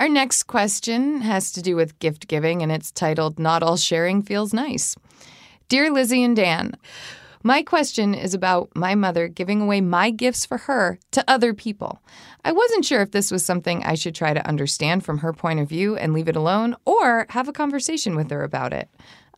Our 0.00 0.08
next 0.08 0.44
question 0.44 1.20
has 1.20 1.52
to 1.52 1.62
do 1.62 1.76
with 1.76 1.98
gift 2.00 2.26
giving, 2.26 2.62
and 2.62 2.72
it's 2.72 2.90
titled 2.90 3.38
Not 3.38 3.62
All 3.62 3.76
Sharing 3.76 4.22
Feels 4.22 4.52
Nice. 4.52 4.96
Dear 5.68 5.90
Lizzie 5.90 6.24
and 6.24 6.34
Dan, 6.34 6.74
my 7.44 7.62
question 7.62 8.12
is 8.12 8.34
about 8.34 8.70
my 8.74 8.96
mother 8.96 9.28
giving 9.28 9.60
away 9.60 9.80
my 9.80 10.10
gifts 10.10 10.44
for 10.44 10.58
her 10.58 10.98
to 11.12 11.24
other 11.28 11.54
people. 11.54 12.02
I 12.44 12.50
wasn't 12.50 12.84
sure 12.84 13.02
if 13.02 13.12
this 13.12 13.30
was 13.30 13.46
something 13.46 13.84
I 13.84 13.94
should 13.94 14.16
try 14.16 14.34
to 14.34 14.46
understand 14.46 15.04
from 15.04 15.18
her 15.18 15.32
point 15.32 15.60
of 15.60 15.68
view 15.68 15.96
and 15.96 16.12
leave 16.12 16.28
it 16.28 16.36
alone, 16.36 16.74
or 16.84 17.26
have 17.30 17.46
a 17.46 17.52
conversation 17.52 18.16
with 18.16 18.30
her 18.30 18.42
about 18.42 18.72
it. 18.72 18.88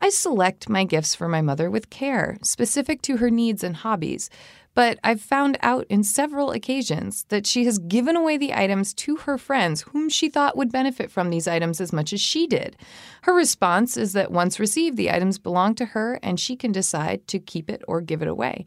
I 0.01 0.09
select 0.09 0.69
my 0.69 0.85
gifts 0.85 1.13
for 1.13 1.27
my 1.27 1.41
mother 1.41 1.69
with 1.69 1.91
care, 1.91 2.37
specific 2.41 3.01
to 3.03 3.17
her 3.17 3.29
needs 3.29 3.63
and 3.63 3.75
hobbies, 3.75 4.29
but 4.77 4.99
I've 5.03 5.21
found 5.21 5.57
out 5.63 5.87
in 5.89 6.03
several 6.03 6.51
occasions 6.51 7.25
that 7.29 7.47
she 7.47 7.65
has 7.65 7.79
given 7.79 8.15
away 8.15 8.37
the 8.37 8.53
items 8.53 8.93
to 8.93 9.15
her 9.15 9.35
friends 9.39 9.81
whom 9.81 10.07
she 10.07 10.29
thought 10.29 10.55
would 10.55 10.71
benefit 10.71 11.09
from 11.09 11.31
these 11.31 11.47
items 11.47 11.81
as 11.81 11.91
much 11.91 12.13
as 12.13 12.21
she 12.21 12.45
did. 12.45 12.77
Her 13.23 13.33
response 13.33 13.97
is 13.97 14.13
that 14.13 14.31
once 14.31 14.59
received, 14.59 14.95
the 14.95 15.09
items 15.09 15.39
belong 15.39 15.73
to 15.75 15.85
her 15.85 16.19
and 16.21 16.39
she 16.39 16.55
can 16.55 16.71
decide 16.71 17.27
to 17.29 17.39
keep 17.39 17.71
it 17.71 17.81
or 17.87 18.01
give 18.01 18.21
it 18.21 18.27
away. 18.27 18.65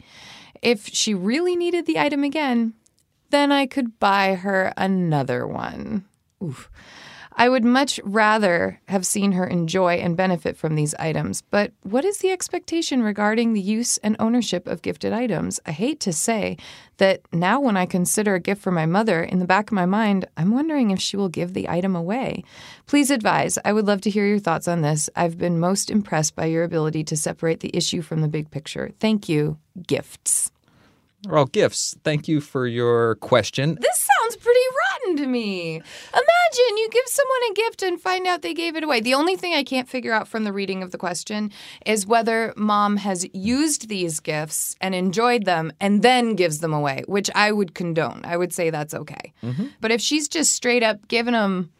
If 0.62 0.88
she 0.88 1.14
really 1.14 1.54
needed 1.54 1.86
the 1.86 2.00
item 2.00 2.24
again, 2.24 2.74
then 3.30 3.52
I 3.52 3.66
could 3.66 4.00
buy 4.00 4.34
her 4.34 4.72
another 4.76 5.46
one. 5.46 6.06
Oof. 6.42 6.68
I 7.36 7.48
would 7.48 7.64
much 7.64 8.00
rather 8.02 8.80
have 8.88 9.06
seen 9.06 9.32
her 9.32 9.46
enjoy 9.46 9.94
and 9.94 10.16
benefit 10.16 10.56
from 10.56 10.74
these 10.74 10.94
items, 10.96 11.42
but 11.42 11.72
what 11.82 12.04
is 12.04 12.18
the 12.18 12.30
expectation 12.30 13.02
regarding 13.02 13.52
the 13.52 13.60
use 13.60 13.98
and 13.98 14.16
ownership 14.18 14.66
of 14.66 14.82
gifted 14.82 15.12
items? 15.12 15.60
I 15.64 15.72
hate 15.72 16.00
to 16.00 16.12
say 16.12 16.56
that 16.98 17.22
now, 17.32 17.60
when 17.60 17.76
I 17.76 17.86
consider 17.86 18.34
a 18.34 18.40
gift 18.40 18.60
for 18.60 18.70
my 18.70 18.84
mother, 18.84 19.22
in 19.22 19.38
the 19.38 19.46
back 19.46 19.70
of 19.70 19.74
my 19.74 19.86
mind, 19.86 20.26
I'm 20.36 20.50
wondering 20.50 20.90
if 20.90 21.00
she 21.00 21.16
will 21.16 21.30
give 21.30 21.54
the 21.54 21.68
item 21.68 21.96
away. 21.96 22.44
Please 22.86 23.10
advise. 23.10 23.58
I 23.64 23.72
would 23.72 23.86
love 23.86 24.02
to 24.02 24.10
hear 24.10 24.26
your 24.26 24.38
thoughts 24.38 24.68
on 24.68 24.82
this. 24.82 25.08
I've 25.16 25.38
been 25.38 25.58
most 25.58 25.90
impressed 25.90 26.36
by 26.36 26.44
your 26.46 26.64
ability 26.64 27.04
to 27.04 27.16
separate 27.16 27.60
the 27.60 27.74
issue 27.74 28.02
from 28.02 28.20
the 28.20 28.28
big 28.28 28.50
picture. 28.50 28.90
Thank 29.00 29.28
you. 29.28 29.56
Gifts. 29.86 30.50
Well, 31.26 31.46
gifts. 31.46 31.96
Thank 32.04 32.28
you 32.28 32.40
for 32.40 32.66
your 32.66 33.14
question. 33.16 33.78
This 33.80 34.09
sounds 34.20 34.36
pretty 34.36 34.60
rotten 35.04 35.16
to 35.18 35.26
me. 35.26 35.76
Imagine 35.76 36.76
you 36.76 36.88
give 36.90 37.06
someone 37.06 37.50
a 37.50 37.54
gift 37.54 37.82
and 37.82 38.00
find 38.00 38.26
out 38.26 38.42
they 38.42 38.54
gave 38.54 38.76
it 38.76 38.84
away. 38.84 39.00
The 39.00 39.14
only 39.14 39.36
thing 39.36 39.54
I 39.54 39.62
can't 39.62 39.88
figure 39.88 40.12
out 40.12 40.28
from 40.28 40.44
the 40.44 40.52
reading 40.52 40.82
of 40.82 40.90
the 40.90 40.98
question 40.98 41.50
is 41.86 42.06
whether 42.06 42.52
mom 42.56 42.96
has 42.98 43.26
used 43.32 43.88
these 43.88 44.20
gifts 44.20 44.76
and 44.80 44.94
enjoyed 44.94 45.44
them 45.44 45.72
and 45.80 46.02
then 46.02 46.34
gives 46.34 46.60
them 46.60 46.72
away, 46.72 47.04
which 47.06 47.30
I 47.34 47.52
would 47.52 47.74
condone. 47.74 48.22
I 48.24 48.36
would 48.36 48.52
say 48.52 48.70
that's 48.70 48.94
okay. 48.94 49.32
Mm-hmm. 49.42 49.66
But 49.80 49.90
if 49.90 50.00
she's 50.00 50.28
just 50.28 50.52
straight 50.52 50.82
up 50.82 51.08
giving 51.08 51.34
them 51.34 51.70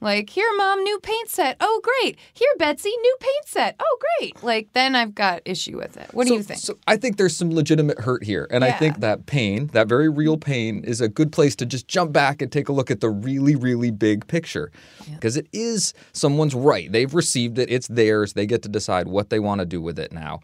like, 0.00 0.30
here, 0.30 0.50
mom, 0.56 0.82
new 0.82 0.98
paint 1.00 1.28
set. 1.28 1.56
Oh, 1.60 1.80
great. 1.82 2.18
Here, 2.32 2.48
Betsy, 2.58 2.90
new 2.90 3.16
paint 3.20 3.46
set. 3.46 3.76
Oh, 3.78 3.98
great. 4.18 4.42
Like, 4.42 4.72
then 4.72 4.96
I've 4.96 5.14
got 5.14 5.42
issue 5.44 5.76
with 5.76 5.96
it. 5.96 6.08
What 6.12 6.26
do 6.26 6.34
you 6.34 6.42
think? 6.42 6.60
So 6.60 6.78
I 6.86 6.96
think 6.96 7.18
there's 7.18 7.36
some 7.36 7.50
legitimate 7.50 8.00
hurt 8.00 8.24
here. 8.24 8.48
And 8.50 8.64
I 8.64 8.72
think 8.72 9.00
that 9.00 9.26
pain, 9.26 9.68
that 9.68 9.88
very 9.88 10.08
real 10.08 10.38
pain, 10.38 10.84
is 10.84 11.00
a 11.00 11.08
good 11.08 11.32
place 11.32 11.54
to 11.56 11.66
just 11.66 11.86
jump 11.86 12.12
back 12.12 12.40
and 12.40 12.50
take 12.50 12.68
a 12.68 12.72
look 12.72 12.90
at 12.90 13.00
the 13.00 13.10
really, 13.10 13.56
really 13.56 13.90
big 13.90 14.26
picture. 14.26 14.72
Because 15.12 15.36
it 15.36 15.46
is 15.52 15.92
someone's 16.12 16.54
right. 16.54 16.90
They've 16.90 17.12
received 17.12 17.58
it, 17.58 17.70
it's 17.70 17.88
theirs. 17.88 18.32
They 18.32 18.46
get 18.46 18.62
to 18.62 18.68
decide 18.68 19.06
what 19.06 19.28
they 19.30 19.38
want 19.38 19.60
to 19.60 19.66
do 19.66 19.82
with 19.82 19.98
it 19.98 20.12
now. 20.12 20.40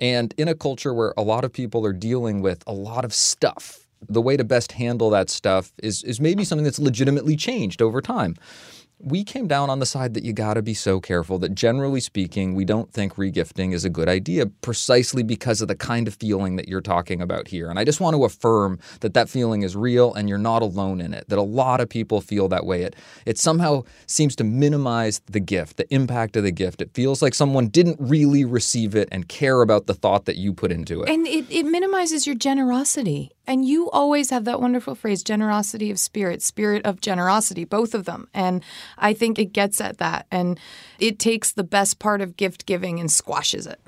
And 0.00 0.34
in 0.38 0.48
a 0.48 0.54
culture 0.54 0.94
where 0.94 1.14
a 1.16 1.22
lot 1.22 1.44
of 1.44 1.52
people 1.52 1.84
are 1.86 1.92
dealing 1.92 2.40
with 2.40 2.64
a 2.66 2.72
lot 2.72 3.04
of 3.04 3.12
stuff, 3.12 3.86
the 4.08 4.20
way 4.20 4.36
to 4.36 4.44
best 4.44 4.72
handle 4.72 5.10
that 5.10 5.30
stuff 5.30 5.72
is, 5.82 6.02
is 6.04 6.20
maybe 6.20 6.44
something 6.44 6.64
that's 6.64 6.78
legitimately 6.78 7.36
changed 7.36 7.80
over 7.80 8.00
time 8.00 8.36
we 9.04 9.22
came 9.22 9.46
down 9.46 9.68
on 9.68 9.80
the 9.80 9.86
side 9.86 10.14
that 10.14 10.24
you 10.24 10.32
got 10.32 10.54
to 10.54 10.62
be 10.62 10.72
so 10.72 10.98
careful 10.98 11.38
that 11.40 11.54
generally 11.54 12.00
speaking, 12.00 12.54
we 12.54 12.64
don't 12.64 12.90
think 12.90 13.16
regifting 13.16 13.74
is 13.74 13.84
a 13.84 13.90
good 13.90 14.08
idea 14.08 14.46
precisely 14.46 15.22
because 15.22 15.60
of 15.60 15.68
the 15.68 15.76
kind 15.76 16.08
of 16.08 16.14
feeling 16.14 16.56
that 16.56 16.68
you're 16.68 16.80
talking 16.80 17.20
about 17.20 17.48
here. 17.48 17.68
And 17.68 17.78
I 17.78 17.84
just 17.84 18.00
want 18.00 18.16
to 18.16 18.24
affirm 18.24 18.78
that 19.00 19.12
that 19.12 19.28
feeling 19.28 19.62
is 19.62 19.76
real 19.76 20.14
and 20.14 20.28
you're 20.28 20.38
not 20.38 20.62
alone 20.62 21.02
in 21.02 21.12
it, 21.12 21.28
that 21.28 21.38
a 21.38 21.42
lot 21.42 21.80
of 21.80 21.88
people 21.88 22.22
feel 22.22 22.48
that 22.48 22.64
way. 22.64 22.82
It, 22.82 22.96
it 23.26 23.38
somehow 23.38 23.82
seems 24.06 24.34
to 24.36 24.44
minimize 24.44 25.20
the 25.26 25.40
gift, 25.40 25.76
the 25.76 25.92
impact 25.94 26.36
of 26.36 26.42
the 26.42 26.52
gift. 26.52 26.80
It 26.80 26.90
feels 26.94 27.20
like 27.20 27.34
someone 27.34 27.68
didn't 27.68 27.98
really 28.00 28.44
receive 28.44 28.94
it 28.94 29.08
and 29.12 29.28
care 29.28 29.60
about 29.60 29.86
the 29.86 29.94
thought 29.94 30.24
that 30.24 30.36
you 30.36 30.54
put 30.54 30.72
into 30.72 31.02
it. 31.02 31.10
And 31.10 31.26
it, 31.26 31.44
it 31.50 31.64
minimizes 31.64 32.26
your 32.26 32.36
generosity. 32.36 33.33
And 33.46 33.66
you 33.66 33.90
always 33.90 34.30
have 34.30 34.44
that 34.44 34.60
wonderful 34.60 34.94
phrase, 34.94 35.22
generosity 35.22 35.90
of 35.90 35.98
spirit, 35.98 36.42
spirit 36.42 36.84
of 36.86 37.00
generosity, 37.00 37.64
both 37.64 37.94
of 37.94 38.04
them. 38.04 38.28
And 38.32 38.62
I 38.96 39.12
think 39.12 39.38
it 39.38 39.52
gets 39.52 39.80
at 39.80 39.98
that. 39.98 40.26
And 40.30 40.58
it 40.98 41.18
takes 41.18 41.52
the 41.52 41.64
best 41.64 41.98
part 41.98 42.20
of 42.20 42.36
gift 42.36 42.64
giving 42.64 43.00
and 43.00 43.10
squashes 43.10 43.66
it. 43.66 43.80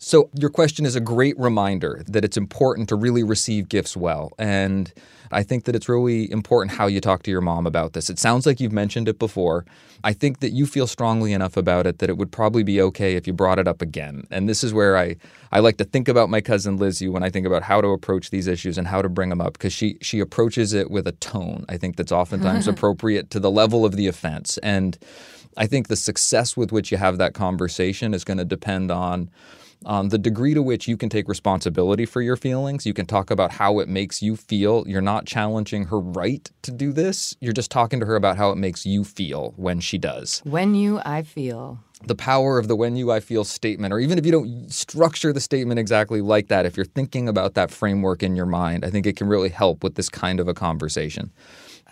So, 0.00 0.30
your 0.32 0.50
question 0.50 0.86
is 0.86 0.94
a 0.94 1.00
great 1.00 1.36
reminder 1.38 2.04
that 2.06 2.24
it's 2.24 2.36
important 2.36 2.88
to 2.88 2.94
really 2.94 3.24
receive 3.24 3.68
gifts 3.68 3.96
well. 3.96 4.30
And 4.38 4.92
I 5.32 5.42
think 5.42 5.64
that 5.64 5.74
it's 5.74 5.88
really 5.88 6.30
important 6.30 6.76
how 6.76 6.86
you 6.86 7.00
talk 7.00 7.24
to 7.24 7.32
your 7.32 7.40
mom 7.40 7.66
about 7.66 7.94
this. 7.94 8.08
It 8.08 8.20
sounds 8.20 8.46
like 8.46 8.60
you've 8.60 8.72
mentioned 8.72 9.08
it 9.08 9.18
before. 9.18 9.66
I 10.04 10.12
think 10.12 10.38
that 10.38 10.50
you 10.50 10.66
feel 10.66 10.86
strongly 10.86 11.32
enough 11.32 11.56
about 11.56 11.84
it 11.84 11.98
that 11.98 12.08
it 12.08 12.16
would 12.16 12.30
probably 12.30 12.62
be 12.62 12.80
okay 12.80 13.16
if 13.16 13.26
you 13.26 13.32
brought 13.32 13.58
it 13.58 13.66
up 13.66 13.82
again. 13.82 14.22
And 14.30 14.48
this 14.48 14.62
is 14.62 14.72
where 14.72 14.96
I, 14.96 15.16
I 15.50 15.58
like 15.58 15.78
to 15.78 15.84
think 15.84 16.06
about 16.06 16.30
my 16.30 16.40
cousin 16.40 16.76
Lizzie 16.76 17.08
when 17.08 17.24
I 17.24 17.30
think 17.30 17.44
about 17.44 17.64
how 17.64 17.80
to 17.80 17.88
approach 17.88 18.30
these 18.30 18.46
issues 18.46 18.78
and 18.78 18.86
how 18.86 19.02
to 19.02 19.08
bring 19.08 19.30
them 19.30 19.40
up 19.40 19.54
because 19.54 19.72
she 19.72 19.98
she 20.00 20.20
approaches 20.20 20.74
it 20.74 20.92
with 20.92 21.08
a 21.08 21.12
tone 21.12 21.64
I 21.68 21.76
think 21.76 21.96
that's 21.96 22.12
oftentimes 22.12 22.68
appropriate 22.68 23.30
to 23.30 23.40
the 23.40 23.50
level 23.50 23.84
of 23.84 23.96
the 23.96 24.06
offense. 24.06 24.58
And 24.58 24.96
I 25.56 25.66
think 25.66 25.88
the 25.88 25.96
success 25.96 26.56
with 26.56 26.70
which 26.70 26.92
you 26.92 26.98
have 26.98 27.18
that 27.18 27.34
conversation 27.34 28.14
is 28.14 28.22
going 28.22 28.38
to 28.38 28.44
depend 28.44 28.92
on 28.92 29.28
um, 29.86 30.08
the 30.08 30.18
degree 30.18 30.54
to 30.54 30.62
which 30.62 30.88
you 30.88 30.96
can 30.96 31.08
take 31.08 31.28
responsibility 31.28 32.04
for 32.04 32.20
your 32.20 32.36
feelings. 32.36 32.86
You 32.86 32.94
can 32.94 33.06
talk 33.06 33.30
about 33.30 33.52
how 33.52 33.78
it 33.78 33.88
makes 33.88 34.22
you 34.22 34.36
feel. 34.36 34.84
You're 34.86 35.00
not 35.00 35.26
challenging 35.26 35.86
her 35.86 36.00
right 36.00 36.50
to 36.62 36.70
do 36.70 36.92
this. 36.92 37.36
You're 37.40 37.52
just 37.52 37.70
talking 37.70 38.00
to 38.00 38.06
her 38.06 38.16
about 38.16 38.36
how 38.36 38.50
it 38.50 38.56
makes 38.56 38.84
you 38.84 39.04
feel 39.04 39.54
when 39.56 39.80
she 39.80 39.98
does. 39.98 40.40
When 40.44 40.74
you, 40.74 41.00
I 41.04 41.22
feel. 41.22 41.78
The 42.04 42.14
power 42.14 42.58
of 42.58 42.68
the 42.68 42.76
when 42.76 42.96
you, 42.96 43.10
I 43.10 43.18
feel 43.20 43.44
statement, 43.44 43.92
or 43.92 43.98
even 43.98 44.18
if 44.18 44.26
you 44.26 44.30
don't 44.30 44.72
structure 44.72 45.32
the 45.32 45.40
statement 45.40 45.80
exactly 45.80 46.20
like 46.20 46.48
that, 46.48 46.64
if 46.64 46.76
you're 46.76 46.86
thinking 46.86 47.28
about 47.28 47.54
that 47.54 47.70
framework 47.72 48.22
in 48.22 48.36
your 48.36 48.46
mind, 48.46 48.84
I 48.84 48.90
think 48.90 49.04
it 49.06 49.16
can 49.16 49.26
really 49.26 49.48
help 49.48 49.82
with 49.82 49.96
this 49.96 50.08
kind 50.08 50.38
of 50.38 50.46
a 50.46 50.54
conversation 50.54 51.32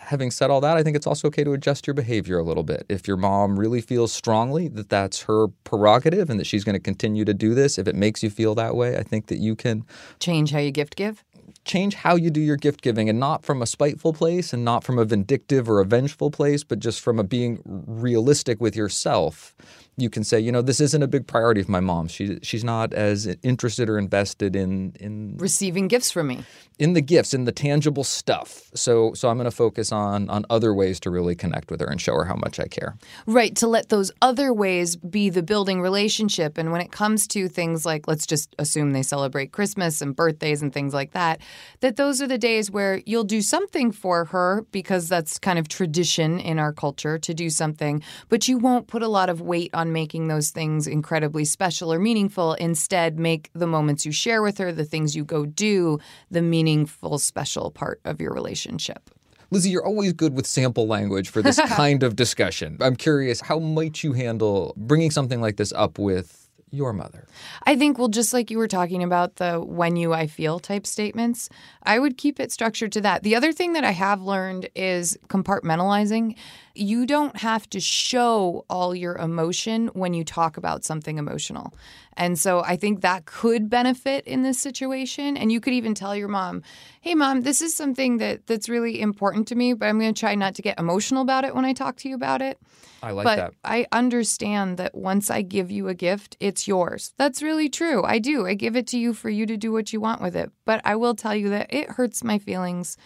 having 0.07 0.31
said 0.31 0.49
all 0.49 0.61
that, 0.61 0.77
I 0.77 0.83
think 0.83 0.95
it's 0.95 1.05
also 1.05 1.27
okay 1.27 1.43
to 1.43 1.51
adjust 1.51 1.85
your 1.85 1.93
behavior 1.93 2.39
a 2.39 2.43
little 2.43 2.63
bit. 2.63 2.85
If 2.87 3.07
your 3.07 3.17
mom 3.17 3.59
really 3.59 3.81
feels 3.81 4.13
strongly 4.13 4.69
that 4.69 4.89
that's 4.89 5.23
her 5.23 5.47
prerogative 5.65 6.29
and 6.29 6.39
that 6.39 6.47
she's 6.47 6.63
going 6.63 6.75
to 6.75 6.79
continue 6.79 7.25
to 7.25 7.33
do 7.33 7.53
this, 7.53 7.77
if 7.77 7.87
it 7.87 7.95
makes 7.95 8.23
you 8.23 8.29
feel 8.29 8.55
that 8.55 8.75
way, 8.75 8.97
I 8.97 9.03
think 9.03 9.27
that 9.27 9.37
you 9.37 9.55
can 9.55 9.85
change 10.19 10.51
how 10.51 10.59
you 10.59 10.71
gift 10.71 10.95
give. 10.95 11.23
Change 11.65 11.95
how 11.95 12.15
you 12.15 12.29
do 12.29 12.39
your 12.39 12.55
gift 12.55 12.81
giving 12.81 13.09
and 13.09 13.19
not 13.19 13.45
from 13.45 13.61
a 13.61 13.65
spiteful 13.65 14.13
place 14.13 14.53
and 14.53 14.63
not 14.63 14.85
from 14.85 14.97
a 14.97 15.03
vindictive 15.03 15.69
or 15.69 15.81
a 15.81 15.85
vengeful 15.85 16.31
place, 16.31 16.63
but 16.63 16.79
just 16.79 17.01
from 17.01 17.19
a 17.19 17.23
being 17.23 17.61
realistic 17.65 18.61
with 18.61 18.75
yourself 18.75 19.55
you 19.99 20.11
can 20.11 20.23
say, 20.23 20.39
you 20.39 20.51
know, 20.51 20.61
this 20.61 20.79
isn't 20.79 21.01
a 21.01 21.07
big 21.07 21.25
priority 21.25 21.59
of 21.59 21.67
my 21.67 21.79
mom. 21.79 22.07
She 22.07 22.37
she's 22.43 22.63
not 22.63 22.93
as 22.93 23.25
interested 23.41 23.89
or 23.89 23.97
invested 23.97 24.55
in 24.55 24.93
in 24.99 25.35
receiving 25.37 25.87
gifts 25.87 26.11
from 26.11 26.27
me. 26.27 26.43
In 26.77 26.93
the 26.93 27.01
gifts, 27.01 27.33
in 27.33 27.45
the 27.45 27.51
tangible 27.51 28.03
stuff. 28.03 28.69
So 28.75 29.15
so 29.15 29.29
I'm 29.29 29.37
going 29.37 29.49
to 29.49 29.55
focus 29.55 29.91
on 29.91 30.29
on 30.29 30.45
other 30.51 30.71
ways 30.71 30.99
to 31.01 31.09
really 31.09 31.35
connect 31.35 31.71
with 31.71 31.81
her 31.81 31.87
and 31.87 31.99
show 31.99 32.13
her 32.13 32.25
how 32.25 32.35
much 32.35 32.59
I 32.59 32.65
care. 32.65 32.95
Right, 33.25 33.55
to 33.55 33.67
let 33.67 33.89
those 33.89 34.11
other 34.21 34.53
ways 34.53 34.95
be 34.95 35.31
the 35.31 35.41
building 35.41 35.81
relationship 35.81 36.59
and 36.59 36.71
when 36.71 36.81
it 36.81 36.91
comes 36.91 37.25
to 37.29 37.47
things 37.47 37.83
like 37.83 38.07
let's 38.07 38.27
just 38.27 38.55
assume 38.59 38.91
they 38.91 39.01
celebrate 39.01 39.51
Christmas 39.51 39.99
and 39.99 40.15
birthdays 40.15 40.61
and 40.61 40.71
things 40.71 40.93
like 40.93 41.13
that, 41.13 41.41
that 41.79 41.95
those 41.95 42.21
are 42.21 42.27
the 42.27 42.37
days 42.37 42.69
where 42.69 43.01
you'll 43.07 43.23
do 43.23 43.41
something 43.41 43.91
for 43.91 44.25
her 44.25 44.63
because 44.71 45.09
that's 45.09 45.39
kind 45.39 45.57
of 45.57 45.67
tradition 45.67 46.39
in 46.39 46.59
our 46.59 46.71
culture 46.71 47.17
to 47.17 47.33
do 47.33 47.49
something, 47.49 48.03
but 48.29 48.47
you 48.47 48.59
won't 48.59 48.85
put 48.85 49.01
a 49.01 49.07
lot 49.07 49.29
of 49.29 49.41
weight 49.41 49.71
on 49.73 49.86
on 49.87 49.93
making 49.93 50.27
those 50.27 50.49
things 50.49 50.87
incredibly 50.87 51.45
special 51.45 51.91
or 51.91 51.99
meaningful. 51.99 52.53
Instead, 52.55 53.17
make 53.17 53.49
the 53.53 53.67
moments 53.67 54.05
you 54.05 54.11
share 54.11 54.41
with 54.41 54.57
her, 54.57 54.71
the 54.71 54.85
things 54.85 55.15
you 55.15 55.23
go 55.23 55.45
do, 55.45 55.99
the 56.29 56.41
meaningful, 56.41 57.17
special 57.17 57.71
part 57.71 57.99
of 58.05 58.19
your 58.19 58.33
relationship. 58.33 59.09
Lizzie, 59.49 59.69
you're 59.69 59.85
always 59.85 60.11
good 60.11 60.35
with 60.35 60.45
sample 60.45 60.87
language 60.87 61.29
for 61.29 61.41
this 61.41 61.59
kind 61.69 62.03
of 62.03 62.17
discussion. 62.17 62.77
I'm 62.81 62.97
curious, 62.97 63.39
how 63.39 63.59
might 63.59 64.03
you 64.03 64.11
handle 64.11 64.73
bringing 64.75 65.09
something 65.09 65.39
like 65.39 65.55
this 65.55 65.71
up 65.71 65.97
with 65.97 66.47
your 66.69 66.91
mother? 66.91 67.25
I 67.63 67.77
think, 67.77 67.97
well, 67.97 68.09
just 68.09 68.33
like 68.33 68.51
you 68.51 68.57
were 68.57 68.67
talking 68.67 69.03
about 69.03 69.37
the 69.37 69.61
when 69.61 69.95
you, 69.95 70.13
I 70.13 70.27
feel 70.27 70.59
type 70.59 70.85
statements, 70.85 71.49
I 71.83 71.97
would 71.97 72.17
keep 72.17 72.41
it 72.41 72.51
structured 72.51 72.91
to 72.93 73.01
that. 73.01 73.23
The 73.23 73.35
other 73.35 73.53
thing 73.53 73.73
that 73.73 73.85
I 73.85 73.91
have 73.91 74.21
learned 74.21 74.67
is 74.75 75.17
compartmentalizing. 75.29 76.35
You 76.77 77.05
don't 77.05 77.37
have 77.37 77.69
to 77.71 77.79
show 77.79 78.65
all 78.69 78.93
your 78.93 79.15
emotion 79.15 79.87
when 79.93 80.13
you 80.13 80.23
talk 80.23 80.57
about 80.57 80.83
something 80.83 81.17
emotional. 81.17 81.73
And 82.13 82.37
so 82.37 82.61
I 82.61 82.75
think 82.75 83.01
that 83.01 83.25
could 83.25 83.69
benefit 83.69 84.25
in 84.25 84.41
this 84.41 84.59
situation. 84.59 85.37
And 85.37 85.51
you 85.51 85.59
could 85.59 85.73
even 85.73 85.93
tell 85.93 86.15
your 86.15 86.27
mom, 86.27 86.63
hey, 87.01 87.15
mom, 87.15 87.41
this 87.41 87.61
is 87.61 87.75
something 87.75 88.17
that, 88.17 88.47
that's 88.47 88.69
really 88.69 88.99
important 88.99 89.47
to 89.49 89.55
me, 89.55 89.73
but 89.73 89.85
I'm 89.87 89.99
going 89.99 90.13
to 90.13 90.19
try 90.19 90.35
not 90.35 90.55
to 90.55 90.61
get 90.61 90.79
emotional 90.79 91.21
about 91.21 91.45
it 91.45 91.55
when 91.55 91.65
I 91.65 91.73
talk 91.73 91.97
to 91.97 92.09
you 92.09 92.15
about 92.15 92.41
it. 92.41 92.59
I 93.03 93.11
like 93.11 93.25
but 93.25 93.35
that. 93.35 93.53
I 93.63 93.85
understand 93.91 94.77
that 94.77 94.95
once 94.95 95.29
I 95.29 95.43
give 95.43 95.69
you 95.69 95.87
a 95.87 95.93
gift, 95.93 96.35
it's 96.39 96.67
yours. 96.67 97.13
That's 97.17 97.43
really 97.43 97.69
true. 97.69 98.03
I 98.03 98.17
do. 98.19 98.47
I 98.47 98.55
give 98.55 98.75
it 98.75 98.87
to 98.87 98.97
you 98.97 99.13
for 99.13 99.29
you 99.29 99.45
to 99.45 99.57
do 99.57 99.71
what 99.71 99.93
you 99.93 100.01
want 100.01 100.21
with 100.21 100.35
it. 100.35 100.51
But 100.65 100.81
I 100.83 100.95
will 100.95 101.13
tell 101.13 101.35
you 101.35 101.49
that 101.49 101.73
it 101.73 101.91
hurts 101.91 102.23
my 102.23 102.39
feelings 102.39 102.97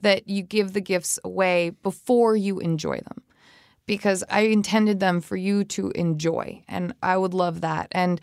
that 0.00 0.28
you 0.28 0.42
give 0.42 0.72
the 0.72 0.80
gifts 0.80 1.18
away 1.24 1.70
before 1.82 2.36
you 2.36 2.58
enjoy 2.60 2.98
them 2.98 3.22
because 3.86 4.24
I 4.30 4.40
intended 4.40 5.00
them 5.00 5.20
for 5.20 5.36
you 5.36 5.64
to 5.64 5.90
enjoy. 5.94 6.62
And 6.68 6.94
I 7.02 7.16
would 7.16 7.34
love 7.34 7.60
that. 7.60 7.88
And 7.92 8.20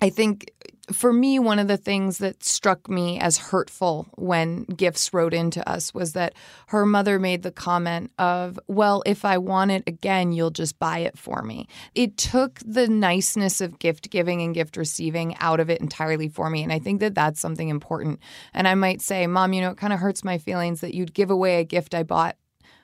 I 0.00 0.10
think 0.10 0.52
for 0.92 1.12
me, 1.12 1.38
one 1.38 1.58
of 1.58 1.68
the 1.68 1.76
things 1.76 2.18
that 2.18 2.42
struck 2.42 2.88
me 2.88 3.18
as 3.20 3.38
hurtful 3.38 4.08
when 4.16 4.64
Gifts 4.64 5.12
wrote 5.12 5.34
into 5.34 5.66
us 5.68 5.94
was 5.94 6.14
that 6.14 6.34
her 6.68 6.84
mother 6.84 7.18
made 7.18 7.42
the 7.42 7.52
comment 7.52 8.10
of, 8.18 8.58
Well, 8.66 9.02
if 9.06 9.24
I 9.24 9.38
want 9.38 9.70
it 9.70 9.84
again, 9.86 10.32
you'll 10.32 10.50
just 10.50 10.78
buy 10.78 10.98
it 10.98 11.16
for 11.16 11.42
me. 11.42 11.68
It 11.94 12.16
took 12.16 12.60
the 12.64 12.88
niceness 12.88 13.60
of 13.60 13.78
gift 13.78 14.10
giving 14.10 14.42
and 14.42 14.54
gift 14.54 14.76
receiving 14.76 15.36
out 15.38 15.60
of 15.60 15.70
it 15.70 15.80
entirely 15.80 16.28
for 16.28 16.50
me. 16.50 16.62
And 16.62 16.72
I 16.72 16.78
think 16.78 17.00
that 17.00 17.14
that's 17.14 17.40
something 17.40 17.68
important. 17.68 18.20
And 18.52 18.66
I 18.66 18.74
might 18.74 19.00
say, 19.00 19.26
Mom, 19.26 19.52
you 19.52 19.60
know, 19.60 19.70
it 19.70 19.76
kind 19.78 19.92
of 19.92 20.00
hurts 20.00 20.24
my 20.24 20.38
feelings 20.38 20.80
that 20.80 20.94
you'd 20.94 21.14
give 21.14 21.30
away 21.30 21.60
a 21.60 21.64
gift 21.64 21.94
I 21.94 22.02
bought 22.02 22.36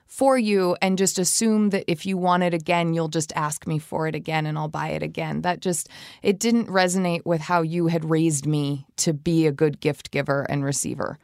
for 0.06 0.38
you 0.38 0.76
and 0.80 0.96
just 0.96 1.18
assume 1.18 1.70
that 1.70 1.84
if 1.90 2.06
you 2.06 2.16
want 2.16 2.42
it 2.42 2.54
again, 2.54 2.94
you'll 2.94 3.08
just 3.08 3.32
ask 3.36 3.66
me 3.66 3.78
for 3.78 4.06
it 4.06 4.14
again 4.14 4.46
and 4.46 4.56
I'll 4.56 4.68
buy 4.68 4.88
it 4.88 5.02
again. 5.02 5.42
That 5.42 5.60
just, 5.60 5.88
it 6.22 6.38
didn't 6.38 6.68
resonate 6.68 7.26
with 7.26 7.40
how 7.40 7.62
you 7.62 7.88
had 7.88 8.08
raised 8.08 8.46
me 8.46 8.86
to 8.98 9.12
be 9.12 9.46
a 9.46 9.52
good 9.52 9.80
gift 9.80 10.10
giver 10.10 10.42
and 10.48 10.64
receiver. 10.64 11.18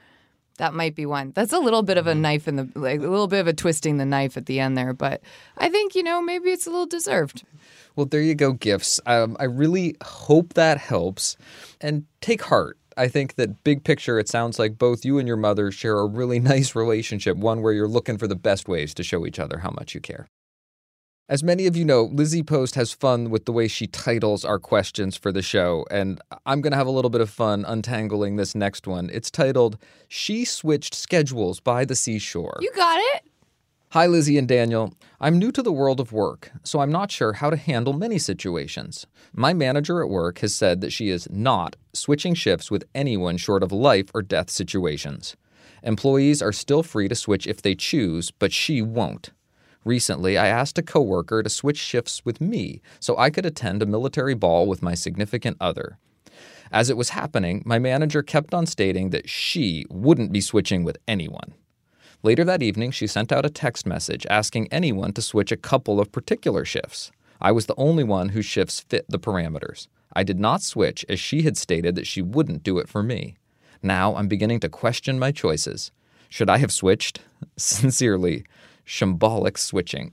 That 0.59 0.75
might 0.75 0.95
be 0.95 1.07
one. 1.07 1.33
That's 1.35 1.53
a 1.53 1.59
little 1.59 1.83
bit 1.83 1.97
of 1.97 2.07
a 2.07 2.13
mm-hmm. 2.13 2.21
knife 2.21 2.49
in 2.49 2.57
the, 2.57 2.69
like 2.75 2.99
a 2.99 3.09
little 3.09 3.29
bit 3.29 3.41
of 3.41 3.47
a 3.47 3.53
twisting 3.53 3.97
the 3.97 4.05
knife 4.05 4.37
at 4.37 4.47
the 4.47 4.61
end 4.61 4.77
there, 4.77 4.93
but 4.93 5.23
I 5.57 5.69
think, 5.71 5.95
you 5.95 6.03
know, 6.03 6.21
maybe 6.21 6.51
it's 6.51 6.67
a 6.67 6.71
little 6.71 6.87
deserved. 6.87 7.45
Well, 7.97 8.07
there 8.07 8.21
you 8.21 8.35
go, 8.35 8.53
gifts. 8.53 9.01
Um, 9.07 9.37
I 9.41 9.45
really 9.45 9.97
hope 10.03 10.55
that 10.55 10.79
helps. 10.79 11.37
And 11.81 12.05
take 12.21 12.43
heart 12.43 12.79
I 13.03 13.09
think 13.09 13.35
that 13.35 13.65
big 13.65 13.83
picture, 13.83 14.21
it 14.21 14.29
sounds 14.29 14.61
like 14.61 14.79
both 14.79 15.05
you 15.05 15.19
and 15.19 15.27
your 15.27 15.37
mother 15.37 15.73
share 15.73 15.99
a 15.99 16.07
really 16.07 16.39
nice 16.55 16.77
relationship, 16.77 17.37
one 17.37 17.61
where 17.61 17.73
you're 17.73 17.89
looking 17.89 18.17
for 18.17 18.29
the 18.29 18.37
best 18.37 18.69
ways 18.69 18.95
to 18.95 19.03
show 19.03 19.27
each 19.27 19.41
other 19.41 19.59
how 19.59 19.71
much 19.71 19.93
you 19.93 20.01
care. 20.01 20.29
As 21.29 21.43
many 21.43 21.67
of 21.67 21.77
you 21.77 21.85
know, 21.85 22.05
Lizzie 22.05 22.45
Post 22.45 22.77
has 22.77 22.93
fun 22.93 23.29
with 23.31 23.45
the 23.45 23.51
way 23.51 23.67
she 23.67 23.89
titles 23.89 24.45
our 24.45 24.61
questions 24.61 25.17
for 25.17 25.33
the 25.33 25.43
show, 25.43 25.85
and 25.91 26.21
I'm 26.47 26.61
going 26.61 26.71
to 26.71 26.77
have 26.77 26.87
a 26.87 26.93
little 26.93 27.11
bit 27.11 27.21
of 27.21 27.29
fun 27.29 27.65
untangling 27.67 28.37
this 28.37 28.55
next 28.55 28.87
one. 28.87 29.11
It's 29.13 29.33
titled 29.33 29.79
She 30.07 30.45
Switched 30.45 30.95
Schedules 30.95 31.59
by 31.59 31.85
the 31.85 31.97
Seashore. 31.97 32.59
You 32.61 32.71
got 32.73 32.99
it. 33.17 33.25
Hi, 33.93 34.07
Lizzie 34.07 34.39
and 34.39 34.49
Daniel. 34.49 34.95
I'm 35.21 35.39
new 35.39 35.53
to 35.53 35.63
the 35.63 35.71
world 35.71 36.01
of 36.01 36.15
work, 36.15 36.51
so 36.65 36.81
I'm 36.81 36.91
not 36.91 37.11
sure 37.11 37.35
how 37.35 37.51
to 37.51 37.59
handle 37.59 37.93
many 37.93 38.17
situations. 38.17 39.07
My 39.35 39.53
manager 39.53 40.03
at 40.03 40.09
work 40.09 40.39
has 40.39 40.55
said 40.55 40.81
that 40.81 40.95
she 40.95 41.11
is 41.11 41.29
not 41.31 41.77
switching 41.93 42.33
shifts 42.33 42.71
with 42.71 42.87
anyone 42.95 43.37
short 43.37 43.63
of 43.63 43.71
life 43.71 44.07
or 44.15 44.23
death 44.23 44.49
situations. 44.49 45.37
Employees 45.83 46.41
are 46.41 46.53
still 46.53 46.83
free 46.83 47.07
to 47.07 47.15
switch 47.15 47.47
if 47.47 47.61
they 47.61 47.75
choose, 47.75 48.31
but 48.31 48.51
she 48.51 48.81
won't. 48.81 49.29
Recently, 49.85 50.39
I 50.39 50.47
asked 50.47 50.79
a 50.79 50.83
coworker 50.83 51.43
to 51.43 51.51
switch 51.51 51.77
shifts 51.77 52.25
with 52.25 52.41
me 52.41 52.81
so 52.99 53.19
I 53.19 53.29
could 53.29 53.45
attend 53.45 53.83
a 53.83 53.85
military 53.85 54.35
ball 54.35 54.67
with 54.67 54.81
my 54.81 54.95
significant 54.95 55.59
other. 55.61 55.99
As 56.73 56.89
it 56.89 56.97
was 56.97 57.11
happening, 57.11 57.63
my 57.67 57.79
manager 57.79 58.23
kept 58.23 58.55
on 58.55 58.65
stating 58.65 59.11
that 59.11 59.29
she 59.29 59.85
wouldn't 59.91 60.33
be 60.33 60.41
switching 60.41 60.83
with 60.83 60.97
anyone. 61.07 61.53
Later 62.25 62.45
that 62.45 62.63
evening, 62.63 62.93
she 62.93 63.09
sent 63.09 63.33
out 63.33 63.45
a 63.45 63.51
text 63.51 63.85
message 63.85 64.25
asking 64.31 64.69
anyone 64.73 65.13
to 65.15 65.23
switch 65.23 65.51
a 65.51 65.57
couple 65.57 65.99
of 65.99 66.13
particular 66.13 66.65
shifts. 66.65 67.11
I 67.41 67.51
was 67.51 67.67
the 67.67 67.75
only 67.77 68.05
one 68.05 68.29
whose 68.29 68.47
shifts 68.47 68.79
fit 68.79 69.05
the 69.09 69.19
parameters. 69.19 69.89
I 70.13 70.23
did 70.23 70.39
not 70.39 70.63
switch 70.63 71.05
as 71.09 71.19
she 71.19 71.43
had 71.43 71.57
stated 71.57 71.97
that 71.97 72.07
she 72.07 72.23
wouldn't 72.23 72.63
do 72.63 72.79
it 72.79 72.89
for 72.89 73.03
me. 73.03 73.35
Now 73.83 74.15
I'm 74.15 74.29
beginning 74.29 74.61
to 74.61 74.69
question 74.69 75.19
my 75.19 75.33
choices. 75.33 75.91
Should 76.29 76.49
I 76.49 76.59
have 76.59 76.71
switched? 76.71 77.23
Sincerely, 77.57 78.45
shambolic 78.87 79.59
switching. 79.59 80.13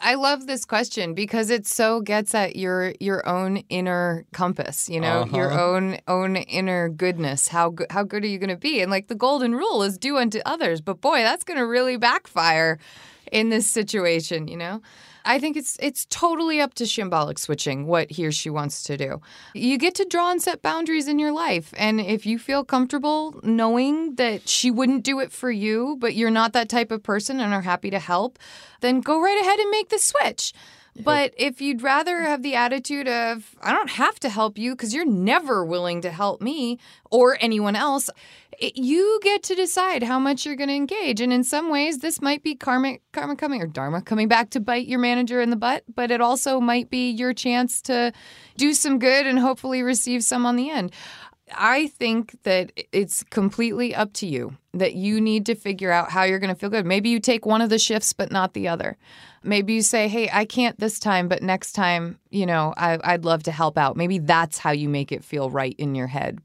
I 0.00 0.14
love 0.14 0.46
this 0.46 0.64
question 0.64 1.14
because 1.14 1.50
it 1.50 1.66
so 1.66 2.00
gets 2.00 2.34
at 2.34 2.56
your 2.56 2.94
your 3.00 3.28
own 3.28 3.58
inner 3.68 4.24
compass, 4.32 4.88
you 4.88 5.00
know, 5.00 5.22
uh-huh. 5.22 5.36
your 5.36 5.52
own 5.52 5.98
own 6.06 6.36
inner 6.36 6.88
goodness. 6.88 7.48
How 7.48 7.70
good 7.70 7.88
how 7.90 8.04
good 8.04 8.22
are 8.24 8.28
you 8.28 8.38
going 8.38 8.50
to 8.50 8.56
be? 8.56 8.80
And 8.80 8.90
like 8.90 9.08
the 9.08 9.16
golden 9.16 9.54
rule 9.54 9.82
is 9.82 9.98
do 9.98 10.16
unto 10.16 10.40
others, 10.46 10.80
but 10.80 11.00
boy, 11.00 11.18
that's 11.18 11.44
going 11.44 11.58
to 11.58 11.66
really 11.66 11.96
backfire 11.96 12.78
in 13.32 13.48
this 13.48 13.66
situation, 13.66 14.46
you 14.46 14.56
know. 14.56 14.82
I 15.28 15.38
think 15.38 15.58
it's 15.58 15.76
it's 15.78 16.06
totally 16.06 16.58
up 16.58 16.72
to 16.74 16.86
symbolic 16.86 17.38
switching 17.38 17.86
what 17.86 18.10
he 18.10 18.26
or 18.26 18.32
she 18.32 18.48
wants 18.48 18.82
to 18.84 18.96
do. 18.96 19.20
You 19.52 19.76
get 19.76 19.94
to 19.96 20.06
draw 20.06 20.30
and 20.30 20.40
set 20.40 20.62
boundaries 20.62 21.06
in 21.06 21.18
your 21.18 21.32
life, 21.32 21.74
and 21.76 22.00
if 22.00 22.24
you 22.24 22.38
feel 22.38 22.64
comfortable 22.64 23.38
knowing 23.42 24.14
that 24.14 24.48
she 24.48 24.70
wouldn't 24.70 25.04
do 25.04 25.20
it 25.20 25.30
for 25.30 25.50
you, 25.50 25.98
but 26.00 26.14
you're 26.14 26.30
not 26.30 26.54
that 26.54 26.70
type 26.70 26.90
of 26.90 27.02
person 27.02 27.40
and 27.40 27.52
are 27.52 27.60
happy 27.60 27.90
to 27.90 27.98
help, 27.98 28.38
then 28.80 29.02
go 29.02 29.20
right 29.20 29.38
ahead 29.38 29.58
and 29.58 29.70
make 29.70 29.90
the 29.90 29.98
switch. 29.98 30.54
But 31.04 31.32
if 31.36 31.60
you'd 31.60 31.82
rather 31.82 32.16
mm. 32.18 32.26
have 32.26 32.42
the 32.42 32.54
attitude 32.54 33.08
of, 33.08 33.56
I 33.60 33.72
don't 33.72 33.90
have 33.90 34.18
to 34.20 34.28
help 34.28 34.58
you 34.58 34.72
because 34.72 34.94
you're 34.94 35.06
never 35.06 35.64
willing 35.64 36.00
to 36.02 36.10
help 36.10 36.40
me 36.40 36.78
or 37.10 37.38
anyone 37.40 37.76
else, 37.76 38.10
it, 38.58 38.76
you 38.76 39.20
get 39.22 39.42
to 39.44 39.54
decide 39.54 40.02
how 40.02 40.18
much 40.18 40.44
you're 40.44 40.56
going 40.56 40.68
to 40.68 40.74
engage. 40.74 41.20
And 41.20 41.32
in 41.32 41.44
some 41.44 41.70
ways, 41.70 41.98
this 41.98 42.20
might 42.20 42.42
be 42.42 42.54
karma, 42.54 42.98
karma 43.12 43.36
coming 43.36 43.62
or 43.62 43.66
dharma 43.66 44.02
coming 44.02 44.28
back 44.28 44.50
to 44.50 44.60
bite 44.60 44.86
your 44.86 44.98
manager 44.98 45.40
in 45.40 45.50
the 45.50 45.56
butt, 45.56 45.84
but 45.94 46.10
it 46.10 46.20
also 46.20 46.60
might 46.60 46.90
be 46.90 47.10
your 47.10 47.32
chance 47.32 47.80
to 47.82 48.12
do 48.56 48.74
some 48.74 48.98
good 48.98 49.26
and 49.26 49.38
hopefully 49.38 49.82
receive 49.82 50.24
some 50.24 50.44
on 50.44 50.56
the 50.56 50.70
end. 50.70 50.92
I 51.54 51.86
think 51.86 52.42
that 52.42 52.72
it's 52.92 53.22
completely 53.24 53.94
up 53.94 54.12
to 54.14 54.26
you 54.26 54.56
that 54.74 54.94
you 54.94 55.20
need 55.20 55.46
to 55.46 55.54
figure 55.54 55.90
out 55.90 56.10
how 56.10 56.24
you're 56.24 56.38
going 56.38 56.52
to 56.52 56.58
feel 56.58 56.70
good. 56.70 56.86
Maybe 56.86 57.08
you 57.08 57.20
take 57.20 57.46
one 57.46 57.62
of 57.62 57.70
the 57.70 57.78
shifts, 57.78 58.12
but 58.12 58.30
not 58.30 58.52
the 58.52 58.68
other. 58.68 58.96
Maybe 59.42 59.74
you 59.74 59.82
say, 59.82 60.08
hey, 60.08 60.28
I 60.32 60.44
can't 60.44 60.78
this 60.78 60.98
time, 60.98 61.28
but 61.28 61.42
next 61.42 61.72
time, 61.72 62.18
you 62.30 62.44
know, 62.44 62.74
I, 62.76 62.98
I'd 63.04 63.24
love 63.24 63.44
to 63.44 63.52
help 63.52 63.78
out. 63.78 63.96
Maybe 63.96 64.18
that's 64.18 64.58
how 64.58 64.72
you 64.72 64.88
make 64.88 65.12
it 65.12 65.24
feel 65.24 65.48
right 65.48 65.74
in 65.78 65.94
your 65.94 66.08
head. 66.08 66.40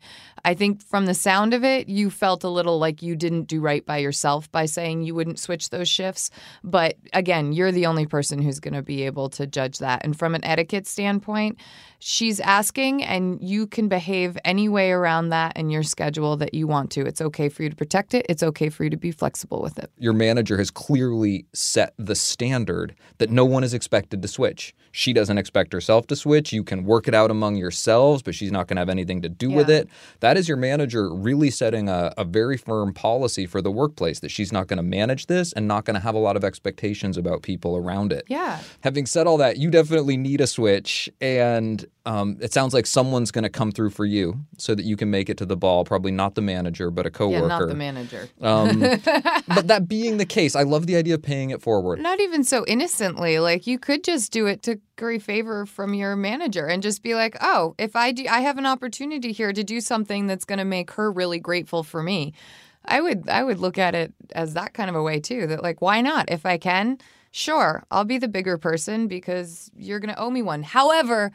I 0.45 0.53
think 0.53 0.83
from 0.83 1.05
the 1.05 1.13
sound 1.13 1.53
of 1.53 1.63
it, 1.63 1.88
you 1.88 2.09
felt 2.09 2.43
a 2.43 2.49
little 2.49 2.77
like 2.77 3.01
you 3.01 3.15
didn't 3.15 3.43
do 3.43 3.62
right 3.62 3.86
by 3.86 3.97
yourself 3.97 4.51
by 4.51 4.65
saying 4.65 5.01
you 5.01 5.15
wouldn't 5.15 5.39
switch 5.39 5.69
those 5.69 5.88
shifts. 5.88 6.29
But 6.63 6.97
again, 7.13 7.53
you're 7.53 7.71
the 7.71 7.86
only 7.86 8.05
person 8.05 8.41
who's 8.41 8.59
going 8.59 8.73
to 8.73 8.81
be 8.81 9.03
able 9.03 9.29
to 9.29 9.47
judge 9.47 9.79
that. 9.79 10.03
And 10.03 10.17
from 10.17 10.36
an 10.36 10.43
etiquette 10.43 10.86
standpoint, 10.86 11.59
she's 11.99 12.41
asking, 12.41 13.03
and 13.03 13.41
you 13.41 13.67
can 13.67 13.88
behave 13.88 14.38
any 14.43 14.67
way 14.67 14.91
around 14.91 15.29
that 15.29 15.55
in 15.55 15.69
your 15.69 15.83
schedule 15.83 16.36
that 16.38 16.53
you 16.53 16.67
want 16.67 16.91
to. 16.91 17.05
It's 17.05 17.21
okay 17.21 17.47
for 17.47 17.63
you 17.63 17.69
to 17.69 17.75
protect 17.75 18.13
it, 18.13 18.22
it's 18.29 18.43
okay 18.43 18.69
for 18.69 18.83
you 18.83 18.89
to 18.89 18.97
be 18.97 19.12
flexible 19.12 19.62
with 19.62 19.77
it. 19.79 19.91
Your 19.97 20.13
manager 20.13 20.57
has 20.57 20.71
clearly 20.71 21.45
set 21.53 21.93
the 21.97 22.15
standard 22.15 22.95
that 23.17 23.29
no 23.29 23.45
one 23.45 23.63
is 23.63 23.73
expected 23.73 24.21
to 24.21 24.27
switch. 24.27 24.73
She 24.91 25.13
doesn't 25.13 25.38
expect 25.38 25.73
herself 25.73 26.07
to 26.07 26.15
switch. 26.15 26.53
You 26.53 26.63
can 26.63 26.83
work 26.83 27.07
it 27.07 27.15
out 27.15 27.31
among 27.31 27.55
yourselves, 27.55 28.21
but 28.21 28.36
she's 28.36 28.51
not 28.51 28.67
going 28.67 28.75
to 28.75 28.81
have 28.81 28.89
anything 28.89 29.21
to 29.23 29.29
do 29.29 29.49
with 29.49 29.69
it. 29.69 29.89
That 30.19 30.38
is 30.38 30.47
your 30.47 30.57
manager 30.57 31.13
really 31.13 31.49
setting 31.49 31.89
a, 31.89 32.13
a 32.17 32.23
very 32.23 32.57
firm 32.57 32.93
policy 32.93 33.45
for 33.45 33.62
the 33.62 33.71
workplace 33.71 34.19
that 34.19 34.29
she's 34.29 34.51
not 34.51 34.67
going 34.67 34.77
to 34.77 34.83
manage 34.83 35.25
this 35.25 35.51
and 35.53 35.67
not 35.67 35.86
going 35.86 35.95
to 35.95 35.99
have 35.99 36.15
a 36.15 36.19
lot 36.19 36.36
of 36.36 36.43
expectations 36.43 37.17
about 37.17 37.41
people 37.41 37.75
around 37.75 38.13
it. 38.13 38.23
Yeah. 38.27 38.59
Having 38.81 39.07
said 39.07 39.25
all 39.25 39.38
that, 39.38 39.57
you 39.57 39.71
definitely 39.71 40.17
need 40.17 40.41
a 40.41 40.47
switch, 40.47 41.09
and 41.19 41.86
um, 42.05 42.37
it 42.41 42.51
sounds 42.51 42.73
like 42.73 42.85
someone's 42.85 43.31
going 43.31 43.43
to 43.43 43.49
come 43.49 43.71
through 43.71 43.91
for 43.91 44.03
you 44.03 44.45
so 44.57 44.75
that 44.75 44.83
you 44.83 44.97
can 44.97 45.09
make 45.09 45.29
it 45.29 45.37
to 45.37 45.45
the 45.45 45.55
ball. 45.55 45.85
Probably 45.85 46.11
not 46.11 46.35
the 46.35 46.41
manager, 46.41 46.91
but 46.91 47.05
a 47.05 47.09
coworker. 47.09 47.43
Yeah, 47.43 47.47
not 47.47 47.67
the 47.69 47.75
manager. 47.75 48.27
Um, 48.41 48.79
but 49.47 49.67
that 49.67 49.87
being 49.87 50.17
the 50.17 50.25
case, 50.25 50.53
I 50.55 50.63
love 50.63 50.85
the 50.85 50.97
idea 50.97 51.13
of 51.13 51.21
paying 51.21 51.51
it 51.51 51.61
forward. 51.61 51.99
Not 51.99 52.19
even 52.19 52.43
so 52.43 52.65
innocently. 52.67 53.39
Like 53.39 53.67
you 53.67 53.79
could 53.79 54.03
just 54.03 54.33
do 54.33 54.47
it 54.47 54.63
to 54.63 54.81
curry 54.97 55.17
favor 55.19 55.65
from 55.65 55.93
your 55.93 56.17
manager 56.17 56.67
and 56.67 56.83
just 56.83 57.03
be 57.03 57.15
like, 57.15 57.37
"Oh, 57.39 57.73
if 57.77 57.95
I 57.95 58.11
do 58.11 58.25
I 58.29 58.41
have 58.41 58.57
an 58.57 58.65
opportunity 58.65 59.31
here 59.31 59.53
to 59.53 59.63
do 59.63 59.79
something 59.79 60.27
that's 60.27 60.45
going 60.45 60.59
to 60.59 60.65
make 60.65 60.91
her 60.91 61.09
really 61.09 61.39
grateful 61.39 61.83
for 61.83 62.03
me." 62.03 62.33
I 62.85 62.99
would 62.99 63.29
I 63.29 63.43
would 63.43 63.59
look 63.59 63.77
at 63.77 63.95
it 63.95 64.13
as 64.35 64.55
that 64.55 64.73
kind 64.73 64.89
of 64.89 64.95
a 64.97 65.03
way 65.03 65.21
too. 65.21 65.47
That 65.47 65.63
like, 65.63 65.81
why 65.81 66.01
not? 66.01 66.29
If 66.29 66.45
I 66.45 66.57
can, 66.57 66.97
sure, 67.31 67.85
I'll 67.91 68.03
be 68.03 68.17
the 68.17 68.27
bigger 68.27 68.57
person 68.57 69.07
because 69.07 69.71
you're 69.77 70.01
going 70.01 70.13
to 70.13 70.19
owe 70.19 70.29
me 70.29 70.41
one. 70.41 70.63
However, 70.63 71.31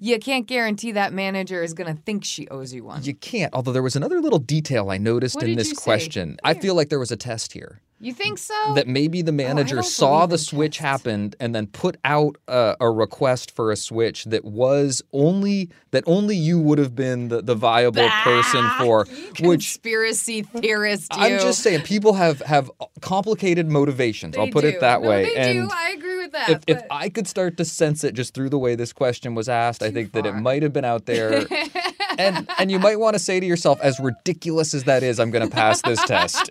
you 0.00 0.18
can't 0.18 0.46
guarantee 0.46 0.92
that 0.92 1.12
manager 1.12 1.62
is 1.62 1.74
going 1.74 1.94
to 1.94 2.00
think 2.02 2.24
she 2.24 2.48
owes 2.48 2.72
you 2.72 2.84
one. 2.84 3.02
You 3.04 3.14
can't. 3.14 3.52
Although 3.54 3.72
there 3.72 3.82
was 3.82 3.96
another 3.96 4.20
little 4.20 4.38
detail 4.38 4.90
I 4.90 4.98
noticed 4.98 5.36
What 5.36 5.44
in 5.44 5.56
this 5.56 5.70
say? 5.70 5.76
question. 5.76 6.38
I 6.44 6.54
feel 6.54 6.74
like 6.74 6.88
there 6.88 6.98
was 6.98 7.10
a 7.10 7.16
test 7.16 7.52
here. 7.52 7.80
You 8.00 8.12
think 8.12 8.38
so? 8.38 8.54
That 8.74 8.86
maybe 8.86 9.22
the 9.22 9.32
oh, 9.32 9.34
manager 9.34 9.76
don't 9.76 9.84
saw 9.84 10.26
the 10.26 10.38
switch 10.38 10.78
tests. 10.78 11.04
happened 11.04 11.34
and 11.40 11.52
then 11.52 11.66
put 11.66 11.96
out 12.04 12.36
a, 12.46 12.76
a 12.80 12.88
request 12.88 13.50
for 13.56 13.72
a 13.72 13.76
switch 13.76 14.24
that 14.26 14.44
was 14.44 15.02
only 15.12 15.70
that 15.90 16.04
only 16.06 16.36
you 16.36 16.60
would 16.60 16.78
have 16.78 16.94
been 16.94 17.26
the, 17.26 17.42
the 17.42 17.56
viable 17.56 18.08
person 18.22 18.70
for, 18.78 19.04
which 19.04 19.34
conspiracy 19.80 20.42
theorist. 20.42 21.12
You. 21.16 21.22
I'm 21.22 21.40
just 21.40 21.60
saying 21.60 21.80
people 21.82 22.12
have 22.12 22.38
have 22.42 22.70
complicated 23.00 23.68
motivations. 23.68 24.36
I'll 24.38 24.46
put 24.46 24.62
do. 24.62 24.68
it 24.68 24.80
that 24.80 25.02
No, 25.02 25.08
way. 25.08 25.24
They 25.24 25.34
and 25.36 25.68
do. 25.68 25.74
I 25.74 25.90
agree 25.90 26.07
with 26.28 26.46
that. 26.46 26.64
if, 26.66 26.76
if 26.78 26.82
I 26.90 27.08
could 27.08 27.26
start 27.26 27.56
to 27.56 27.64
sense 27.64 28.04
it 28.04 28.14
just 28.14 28.34
through 28.34 28.50
the 28.50 28.58
way 28.58 28.74
this 28.74 28.92
question 28.92 29.34
was 29.34 29.48
asked, 29.48 29.82
I 29.82 29.90
think 29.90 30.12
that 30.12 30.26
it 30.26 30.34
might 30.34 30.62
have 30.62 30.72
been 30.72 30.84
out 30.84 31.06
there. 31.06 31.46
and 32.18 32.48
and 32.58 32.70
you 32.70 32.78
might 32.78 32.98
want 32.98 33.14
to 33.14 33.18
say 33.18 33.40
to 33.40 33.46
yourself, 33.46 33.80
as 33.80 33.98
ridiculous 34.00 34.74
as 34.74 34.84
that 34.84 35.02
is, 35.02 35.18
I'm 35.18 35.30
going 35.30 35.48
to 35.48 35.54
pass 35.54 35.82
this 35.82 36.02
test. 36.04 36.50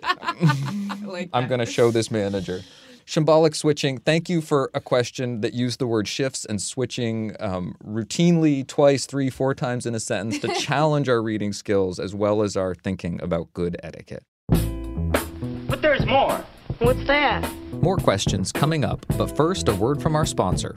like 1.04 1.30
I'm 1.32 1.48
going 1.48 1.60
to 1.60 1.66
show 1.66 1.90
this 1.90 2.10
manager. 2.10 2.62
Shambolic 3.06 3.54
switching. 3.56 3.96
Thank 3.98 4.28
you 4.28 4.42
for 4.42 4.70
a 4.74 4.80
question 4.80 5.40
that 5.40 5.54
used 5.54 5.78
the 5.78 5.86
word 5.86 6.06
shifts 6.06 6.44
and 6.44 6.60
switching 6.60 7.34
um, 7.40 7.74
routinely 7.82 8.66
twice, 8.66 9.06
three, 9.06 9.30
four 9.30 9.54
times 9.54 9.86
in 9.86 9.94
a 9.94 10.00
sentence 10.00 10.38
to 10.40 10.48
challenge 10.60 11.08
our 11.08 11.22
reading 11.22 11.54
skills 11.54 11.98
as 11.98 12.14
well 12.14 12.42
as 12.42 12.54
our 12.54 12.74
thinking 12.74 13.18
about 13.22 13.54
good 13.54 13.78
etiquette. 13.82 14.24
But 14.50 15.80
there's 15.80 16.04
more. 16.04 16.44
What's 16.80 17.06
that? 17.06 17.50
More 17.80 17.96
questions 17.96 18.50
coming 18.52 18.84
up, 18.84 19.06
but 19.16 19.34
first, 19.36 19.68
a 19.68 19.74
word 19.74 20.02
from 20.02 20.16
our 20.16 20.26
sponsor. 20.26 20.76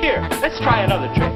Here, 0.00 0.28
let's 0.40 0.58
try 0.58 0.82
another 0.82 1.12
trick. 1.14 1.32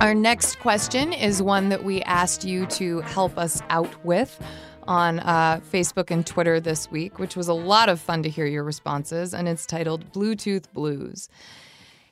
Our 0.00 0.14
next 0.14 0.60
question 0.60 1.12
is 1.12 1.42
one 1.42 1.70
that 1.70 1.82
we 1.82 2.02
asked 2.02 2.44
you 2.44 2.66
to 2.66 3.00
help 3.00 3.36
us 3.38 3.62
out 3.70 4.04
with 4.04 4.40
on 4.86 5.20
uh, 5.20 5.60
Facebook 5.72 6.10
and 6.10 6.26
Twitter 6.26 6.60
this 6.60 6.90
week, 6.90 7.18
which 7.18 7.36
was 7.36 7.48
a 7.48 7.54
lot 7.54 7.88
of 7.88 8.00
fun 8.00 8.22
to 8.22 8.28
hear 8.28 8.46
your 8.46 8.62
responses, 8.62 9.34
and 9.34 9.48
it's 9.48 9.66
titled 9.66 10.12
Bluetooth 10.12 10.70
Blues. 10.72 11.28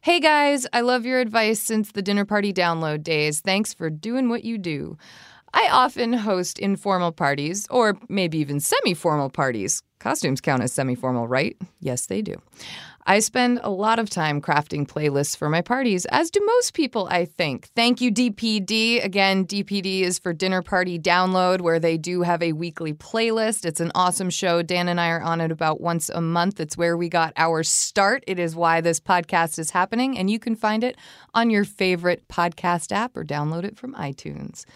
Hey 0.01 0.21
guys, 0.21 0.67
I 0.73 0.83
love 0.83 1.05
your 1.05 1.21
advice 1.21 1.61
since 1.61 1.93
the 1.93 2.03
dinner 2.03 2.25
party 2.25 2.53
download 2.53 3.03
days. 3.03 3.41
Thanks 3.41 3.75
for 3.75 3.91
doing 3.91 4.29
what 4.29 4.45
you 4.45 4.57
do. 4.57 4.97
I 5.59 5.71
often 5.73 6.13
host 6.13 6.59
informal 6.59 7.13
parties, 7.13 7.67
or 7.71 7.99
maybe 8.11 8.37
even 8.37 8.61
semi 8.61 8.93
formal 8.93 9.31
parties. 9.31 9.83
Costumes 10.01 10.43
count 10.43 10.63
as 10.63 10.71
semi 10.71 10.95
formal, 10.95 11.27
right? 11.27 11.57
Yes, 11.81 12.05
they 12.05 12.21
do. 12.21 12.35
I 13.07 13.21
spend 13.21 13.61
a 13.63 13.71
lot 13.71 13.99
of 13.99 14.11
time 14.11 14.43
crafting 14.43 14.87
playlists 14.87 15.35
for 15.35 15.49
my 15.49 15.63
parties, 15.63 16.05
as 16.07 16.31
do 16.31 16.45
most 16.45 16.75
people, 16.75 17.09
I 17.11 17.25
think. 17.25 17.71
Thank 17.75 18.03
you, 18.03 18.13
DPD. 18.13 19.03
Again, 19.03 19.47
DPD 19.47 20.03
is 20.03 20.19
for 20.19 20.35
Dinner 20.35 20.61
Party 20.61 20.99
Download, 20.99 21.63
where 21.63 21.81
they 21.81 21.97
do 21.97 22.21
have 22.21 22.43
a 22.43 22.53
weekly 22.53 22.93
playlist. 22.93 23.65
It's 23.65 23.81
an 23.81 23.93
awesome 23.95 24.29
show. 24.29 24.61
Dan 24.61 24.89
and 24.89 25.01
I 25.01 25.09
are 25.09 25.23
on 25.23 25.41
it 25.41 25.51
about 25.51 25.81
once 25.81 26.11
a 26.11 26.21
month. 26.21 26.61
It's 26.61 26.77
where 26.77 26.99
we 26.99 27.09
got 27.09 27.33
our 27.39 27.63
start. 27.63 28.25
It 28.27 28.39
is 28.39 28.55
why 28.55 28.83
this 28.83 29.01
podcast 29.01 29.59
is 29.59 29.71
happening, 29.71 30.19
and 30.19 30.29
you 30.29 30.39
can 30.39 30.55
find 30.55 30.85
it 30.85 30.99
on 31.33 31.49
your 31.49 31.65
favorite 31.65 32.29
podcast 32.29 32.93
app 32.93 33.17
or 33.17 33.25
download 33.25 33.65
it 33.65 33.79
from 33.79 33.95
iTunes. 33.95 34.67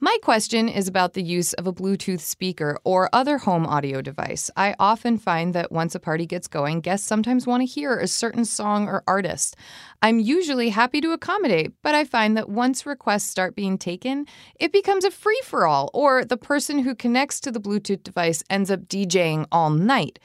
My 0.00 0.16
question 0.22 0.68
is 0.68 0.86
about 0.86 1.14
the 1.14 1.24
use 1.24 1.54
of 1.54 1.66
a 1.66 1.72
Bluetooth 1.72 2.20
speaker 2.20 2.78
or 2.84 3.08
other 3.12 3.36
home 3.38 3.66
audio 3.66 4.00
device. 4.00 4.48
I 4.56 4.76
often 4.78 5.18
find 5.18 5.52
that 5.56 5.72
once 5.72 5.92
a 5.92 5.98
party 5.98 6.24
gets 6.24 6.46
going, 6.46 6.82
guests 6.82 7.04
sometimes 7.04 7.48
want 7.48 7.62
to 7.62 7.66
hear 7.66 7.98
a 7.98 8.06
certain 8.06 8.44
song 8.44 8.86
or 8.86 9.02
artist. 9.08 9.56
I'm 10.00 10.20
usually 10.20 10.68
happy 10.68 11.00
to 11.00 11.10
accommodate, 11.10 11.72
but 11.82 11.96
I 11.96 12.04
find 12.04 12.36
that 12.36 12.48
once 12.48 12.86
requests 12.86 13.28
start 13.28 13.56
being 13.56 13.76
taken, 13.76 14.26
it 14.60 14.70
becomes 14.70 15.04
a 15.04 15.10
free 15.10 15.40
for 15.42 15.66
all, 15.66 15.90
or 15.92 16.24
the 16.24 16.36
person 16.36 16.78
who 16.78 16.94
connects 16.94 17.40
to 17.40 17.50
the 17.50 17.60
Bluetooth 17.60 18.04
device 18.04 18.44
ends 18.48 18.70
up 18.70 18.82
DJing 18.82 19.46
all 19.50 19.70
night. 19.70 20.20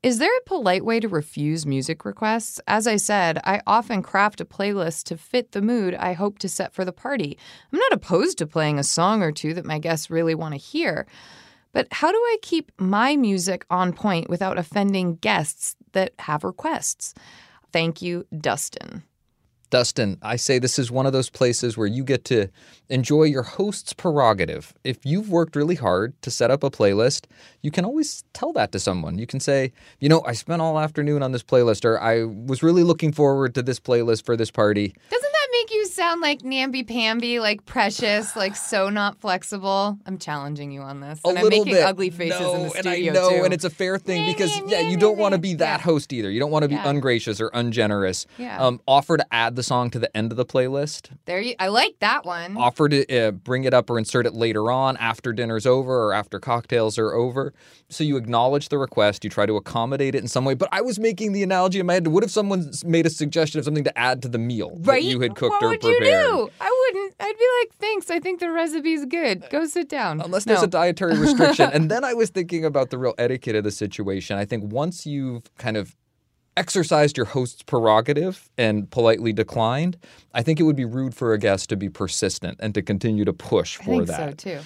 Is 0.00 0.18
there 0.18 0.36
a 0.36 0.48
polite 0.48 0.84
way 0.84 1.00
to 1.00 1.08
refuse 1.08 1.66
music 1.66 2.04
requests? 2.04 2.60
As 2.68 2.86
I 2.86 2.96
said, 2.96 3.40
I 3.42 3.60
often 3.66 4.00
craft 4.00 4.40
a 4.40 4.44
playlist 4.44 5.04
to 5.04 5.16
fit 5.16 5.50
the 5.50 5.60
mood 5.60 5.94
I 5.94 6.12
hope 6.12 6.38
to 6.38 6.48
set 6.48 6.72
for 6.72 6.84
the 6.84 6.92
party. 6.92 7.36
I'm 7.72 7.80
not 7.80 7.92
opposed 7.92 8.38
to 8.38 8.46
playing 8.46 8.78
a 8.78 8.84
song 8.84 9.24
or 9.24 9.32
two 9.32 9.54
that 9.54 9.64
my 9.64 9.80
guests 9.80 10.08
really 10.08 10.36
want 10.36 10.54
to 10.54 10.60
hear. 10.60 11.08
But 11.72 11.88
how 11.90 12.12
do 12.12 12.16
I 12.16 12.36
keep 12.42 12.70
my 12.78 13.16
music 13.16 13.66
on 13.70 13.92
point 13.92 14.30
without 14.30 14.56
offending 14.56 15.16
guests 15.16 15.74
that 15.92 16.12
have 16.20 16.44
requests? 16.44 17.12
Thank 17.72 18.00
you, 18.00 18.24
Dustin. 18.36 19.02
Dustin, 19.70 20.18
I 20.22 20.36
say 20.36 20.58
this 20.58 20.78
is 20.78 20.90
one 20.90 21.06
of 21.06 21.12
those 21.12 21.28
places 21.28 21.76
where 21.76 21.86
you 21.86 22.02
get 22.02 22.24
to 22.26 22.48
enjoy 22.88 23.24
your 23.24 23.42
host's 23.42 23.92
prerogative. 23.92 24.72
If 24.82 25.04
you've 25.04 25.28
worked 25.28 25.56
really 25.56 25.74
hard 25.74 26.20
to 26.22 26.30
set 26.30 26.50
up 26.50 26.64
a 26.64 26.70
playlist, 26.70 27.26
you 27.60 27.70
can 27.70 27.84
always 27.84 28.24
tell 28.32 28.52
that 28.54 28.72
to 28.72 28.78
someone. 28.78 29.18
You 29.18 29.26
can 29.26 29.40
say, 29.40 29.72
you 30.00 30.08
know, 30.08 30.22
I 30.24 30.32
spent 30.32 30.62
all 30.62 30.78
afternoon 30.78 31.22
on 31.22 31.32
this 31.32 31.42
playlist, 31.42 31.84
or 31.84 32.00
I 32.00 32.24
was 32.24 32.62
really 32.62 32.82
looking 32.82 33.12
forward 33.12 33.54
to 33.56 33.62
this 33.62 33.78
playlist 33.78 34.24
for 34.24 34.36
this 34.36 34.50
party. 34.50 34.94
Doesn't 35.10 35.32
make 35.52 35.72
you 35.72 35.86
sound 35.86 36.20
like 36.20 36.42
namby 36.44 36.82
pamby, 36.82 37.40
like 37.40 37.64
precious, 37.66 38.34
like 38.36 38.56
so 38.70 38.88
not 38.90 39.20
flexible? 39.20 39.98
I'm 40.06 40.18
challenging 40.18 40.70
you 40.72 40.80
on 40.80 41.00
this. 41.00 41.20
A 41.24 41.28
and 41.28 41.38
I'm 41.38 41.44
little 41.44 41.64
making 41.64 41.74
bit. 41.74 41.84
ugly 41.84 42.10
faces 42.10 42.40
no, 42.40 42.54
in 42.54 42.62
the 42.68 42.78
and 42.78 42.88
I 42.88 42.94
studio 42.94 43.12
know, 43.12 43.30
too. 43.30 43.44
and 43.44 43.54
it's 43.54 43.64
a 43.64 43.70
fair 43.70 43.98
thing 43.98 44.26
because 44.26 44.50
yeah, 44.66 44.80
you 44.80 44.96
don't 44.96 45.18
want 45.18 45.32
to 45.32 45.38
be 45.38 45.54
that 45.54 45.80
Yeah. 45.80 45.84
host 45.84 46.12
either. 46.12 46.30
You 46.30 46.40
don't 46.40 46.50
want 46.50 46.62
to 46.64 46.68
be 46.68 46.74
Yeah. 46.74 46.88
ungracious 46.88 47.40
or 47.40 47.50
ungenerous. 47.54 48.26
Yeah. 48.38 48.62
Um, 48.64 48.80
offer 48.86 49.16
to 49.16 49.26
add 49.32 49.56
the 49.56 49.62
song 49.62 49.90
to 49.90 49.98
the 49.98 50.14
end 50.16 50.32
of 50.32 50.36
the 50.36 50.46
playlist. 50.46 51.10
there 51.26 51.40
you 51.40 51.54
I 51.58 51.68
like 51.68 51.96
that 52.00 52.24
one. 52.24 52.56
Offer 52.56 52.88
to 52.90 53.16
uh, 53.18 53.30
bring 53.32 53.64
it 53.64 53.74
up 53.74 53.90
or 53.90 53.98
insert 53.98 54.26
it 54.26 54.34
later 54.34 54.70
on 54.70 54.96
after 54.98 55.32
dinner's 55.32 55.66
over 55.66 56.04
or 56.06 56.12
after 56.12 56.38
cocktails 56.40 56.98
are 56.98 57.12
over. 57.12 57.52
So 57.88 58.04
you 58.04 58.16
acknowledge 58.16 58.68
the 58.68 58.78
request. 58.78 59.24
You 59.24 59.30
try 59.30 59.46
to 59.46 59.56
accommodate 59.56 60.14
it 60.14 60.18
in 60.22 60.28
some 60.28 60.44
way. 60.44 60.54
But 60.54 60.68
I 60.72 60.80
was 60.82 60.98
making 60.98 61.32
the 61.32 61.42
analogy 61.42 61.80
in 61.80 61.86
my 61.86 61.94
head. 61.94 62.06
What 62.08 62.22
if 62.24 62.30
someone 62.30 62.70
made 62.84 63.06
a 63.06 63.10
suggestion 63.10 63.58
of 63.58 63.64
something 63.64 63.84
to 63.84 63.98
add 63.98 64.22
to 64.22 64.28
the 64.28 64.38
meal 64.38 64.76
right? 64.82 65.02
you 65.02 65.20
had 65.20 65.34
cooked 65.38 65.52
what 65.52 65.62
or 65.62 65.68
would 65.68 65.80
prepared? 65.80 66.02
you 66.02 66.08
do? 66.08 66.50
I 66.60 66.86
wouldn't. 66.92 67.14
I'd 67.20 67.38
be 67.38 67.46
like, 67.60 67.74
thanks. 67.78 68.10
I 68.10 68.20
think 68.20 68.40
the 68.40 68.50
recipe's 68.50 69.04
good. 69.06 69.44
Go 69.50 69.64
sit 69.66 69.88
down. 69.88 70.20
Unless 70.20 70.44
there's 70.44 70.62
a 70.62 70.66
dietary 70.66 71.16
restriction. 71.18 71.70
and 71.72 71.90
then 71.90 72.04
I 72.04 72.14
was 72.14 72.30
thinking 72.30 72.64
about 72.64 72.90
the 72.90 72.98
real 72.98 73.14
etiquette 73.18 73.54
of 73.56 73.64
the 73.64 73.70
situation. 73.70 74.36
I 74.36 74.44
think 74.44 74.72
once 74.72 75.06
you've 75.06 75.44
kind 75.56 75.76
of 75.76 75.96
exercised 76.56 77.16
your 77.16 77.26
host's 77.26 77.62
prerogative 77.62 78.50
and 78.58 78.90
politely 78.90 79.32
declined, 79.32 79.96
I 80.34 80.42
think 80.42 80.58
it 80.58 80.64
would 80.64 80.76
be 80.76 80.84
rude 80.84 81.14
for 81.14 81.32
a 81.32 81.38
guest 81.38 81.68
to 81.70 81.76
be 81.76 81.88
persistent 81.88 82.58
and 82.60 82.74
to 82.74 82.82
continue 82.82 83.24
to 83.24 83.32
push 83.32 83.78
I 83.80 83.84
for 83.84 83.90
think 83.90 84.06
that. 84.08 84.40
so 84.40 84.50
too. 84.58 84.60